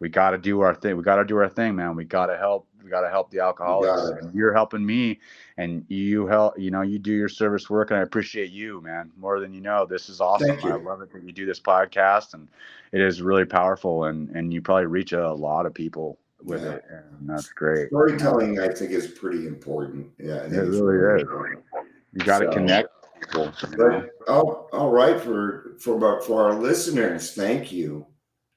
we 0.00 0.08
got 0.08 0.30
to 0.30 0.38
do 0.38 0.60
our 0.60 0.74
thing 0.74 0.96
we 0.96 1.02
got 1.02 1.16
to 1.16 1.24
do 1.24 1.36
our 1.36 1.48
thing 1.48 1.74
man 1.76 1.94
we 1.96 2.04
got 2.04 2.26
to 2.26 2.36
help 2.36 2.66
we 2.82 2.90
got 2.90 3.00
to 3.00 3.08
help 3.08 3.30
the 3.30 3.38
alcoholics 3.40 4.26
you're 4.34 4.52
helping 4.52 4.84
me 4.84 5.18
and 5.56 5.84
you 5.88 6.26
help 6.26 6.58
you 6.58 6.70
know 6.70 6.82
you 6.82 6.98
do 6.98 7.12
your 7.12 7.28
service 7.28 7.70
work 7.70 7.90
and 7.90 7.98
i 7.98 8.02
appreciate 8.02 8.50
you 8.50 8.80
man 8.82 9.10
more 9.16 9.40
than 9.40 9.54
you 9.54 9.60
know 9.60 9.86
this 9.86 10.08
is 10.08 10.20
awesome 10.20 10.58
i 10.64 10.74
love 10.74 11.00
it 11.00 11.10
that 11.12 11.22
you 11.24 11.32
do 11.32 11.46
this 11.46 11.60
podcast 11.60 12.34
and 12.34 12.48
it 12.92 13.00
is 13.00 13.22
really 13.22 13.44
powerful 13.44 14.04
and 14.04 14.28
and 14.30 14.52
you 14.52 14.60
probably 14.60 14.86
reach 14.86 15.12
a 15.12 15.32
lot 15.32 15.64
of 15.66 15.72
people 15.72 16.18
with 16.42 16.62
Yeah. 16.62 16.72
it 16.72 16.84
and 16.90 17.28
that's 17.30 17.48
great 17.48 17.88
Storytelling, 17.88 18.60
I 18.60 18.68
think, 18.68 18.90
is 18.90 19.06
pretty 19.06 19.46
important. 19.46 20.08
Yeah, 20.18 20.42
It 20.44 20.50
really 20.52 21.16
is. 21.16 21.22
important. 21.22 21.64
you 22.12 22.24
got 22.24 22.40
to 22.40 22.46
So- 22.46 22.52
connect 22.52 22.88
people? 23.18 23.52
But 23.78 24.10
oh, 24.28 24.68
all 24.72 24.90
right 24.90 25.18
for 25.18 25.76
for 25.80 26.04
our, 26.06 26.20
for 26.20 26.42
our 26.44 26.54
listeners, 26.54 27.32
thank 27.34 27.72
you. 27.72 28.06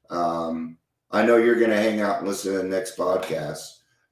Um, 0.09 0.76
I 1.11 1.25
know 1.25 1.37
you're 1.37 1.59
going 1.59 1.69
to 1.69 1.77
hang 1.77 2.01
out 2.01 2.19
and 2.19 2.27
listen 2.27 2.53
to 2.53 2.57
the 2.59 2.63
next 2.65 2.97
podcast, 2.97 3.61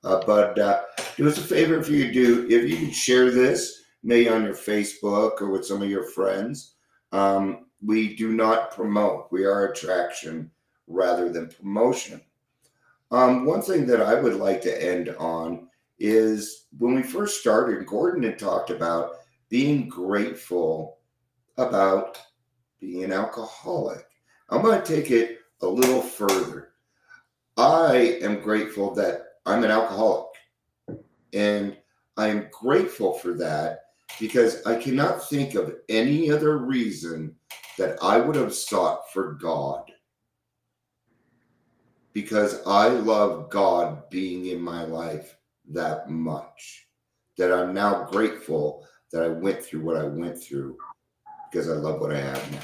uh, 0.03 0.21
but 0.25 0.57
uh, 0.57 0.81
do 1.17 1.27
us 1.27 1.37
a 1.37 1.41
favor 1.41 1.77
if 1.77 1.89
you 1.89 2.11
do, 2.11 2.47
if 2.49 2.69
you 2.69 2.91
share 2.93 3.31
this, 3.31 3.83
maybe 4.03 4.29
on 4.29 4.43
your 4.43 4.53
Facebook 4.53 5.41
or 5.41 5.49
with 5.49 5.65
some 5.65 5.81
of 5.81 5.89
your 5.89 6.05
friends. 6.11 6.75
Um, 7.11 7.65
we 7.83 8.15
do 8.15 8.31
not 8.31 8.71
promote; 8.71 9.27
we 9.31 9.45
are 9.45 9.67
attraction 9.67 10.51
rather 10.87 11.31
than 11.31 11.49
promotion. 11.49 12.21
Um, 13.11 13.45
one 13.45 13.61
thing 13.61 13.85
that 13.87 14.01
I 14.01 14.19
would 14.19 14.35
like 14.35 14.61
to 14.61 14.83
end 14.83 15.09
on 15.19 15.67
is 15.99 16.67
when 16.77 16.95
we 16.95 17.03
first 17.03 17.39
started, 17.39 17.85
Gordon 17.85 18.23
had 18.23 18.39
talked 18.39 18.69
about 18.69 19.11
being 19.49 19.87
grateful 19.87 20.97
about 21.57 22.19
being 22.79 23.03
an 23.03 23.13
alcoholic. 23.13 24.05
I'm 24.49 24.61
going 24.61 24.81
to 24.81 24.95
take 24.95 25.11
it 25.11 25.39
a 25.61 25.67
little 25.67 26.01
further. 26.01 26.73
I 27.57 28.19
am 28.21 28.41
grateful 28.41 28.93
that 28.95 29.23
I'm 29.45 29.63
an 29.63 29.71
alcoholic. 29.71 30.27
And 31.33 31.77
I'm 32.17 32.49
grateful 32.51 33.13
for 33.13 33.33
that 33.33 33.79
because 34.19 34.65
I 34.65 34.75
cannot 34.75 35.27
think 35.27 35.55
of 35.55 35.75
any 35.89 36.31
other 36.31 36.57
reason 36.57 37.35
that 37.77 37.97
I 38.01 38.17
would 38.17 38.35
have 38.35 38.53
sought 38.53 39.11
for 39.11 39.33
God. 39.33 39.91
Because 42.13 42.65
I 42.65 42.87
love 42.87 43.49
God 43.49 44.09
being 44.09 44.47
in 44.47 44.61
my 44.61 44.85
life 44.85 45.35
that 45.69 46.09
much 46.09 46.87
that 47.37 47.51
I'm 47.51 47.73
now 47.73 48.05
grateful 48.05 48.85
that 49.11 49.23
I 49.23 49.27
went 49.27 49.61
through 49.61 49.81
what 49.81 49.97
I 49.97 50.05
went 50.05 50.41
through 50.41 50.77
because 51.51 51.69
I 51.69 51.73
love 51.73 51.99
what 51.99 52.13
I 52.13 52.19
have 52.19 52.51
now. 52.51 52.59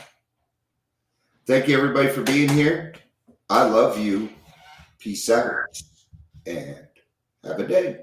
Thank 1.46 1.68
you, 1.68 1.78
everybody, 1.78 2.10
for 2.10 2.24
being 2.24 2.50
here. 2.50 2.94
I 3.50 3.64
love 3.64 4.00
you. 4.00 4.30
Peace 5.02 5.32
out 5.32 5.66
and 6.46 6.78
have 7.44 7.60
a 7.60 7.68
day. 7.68 8.02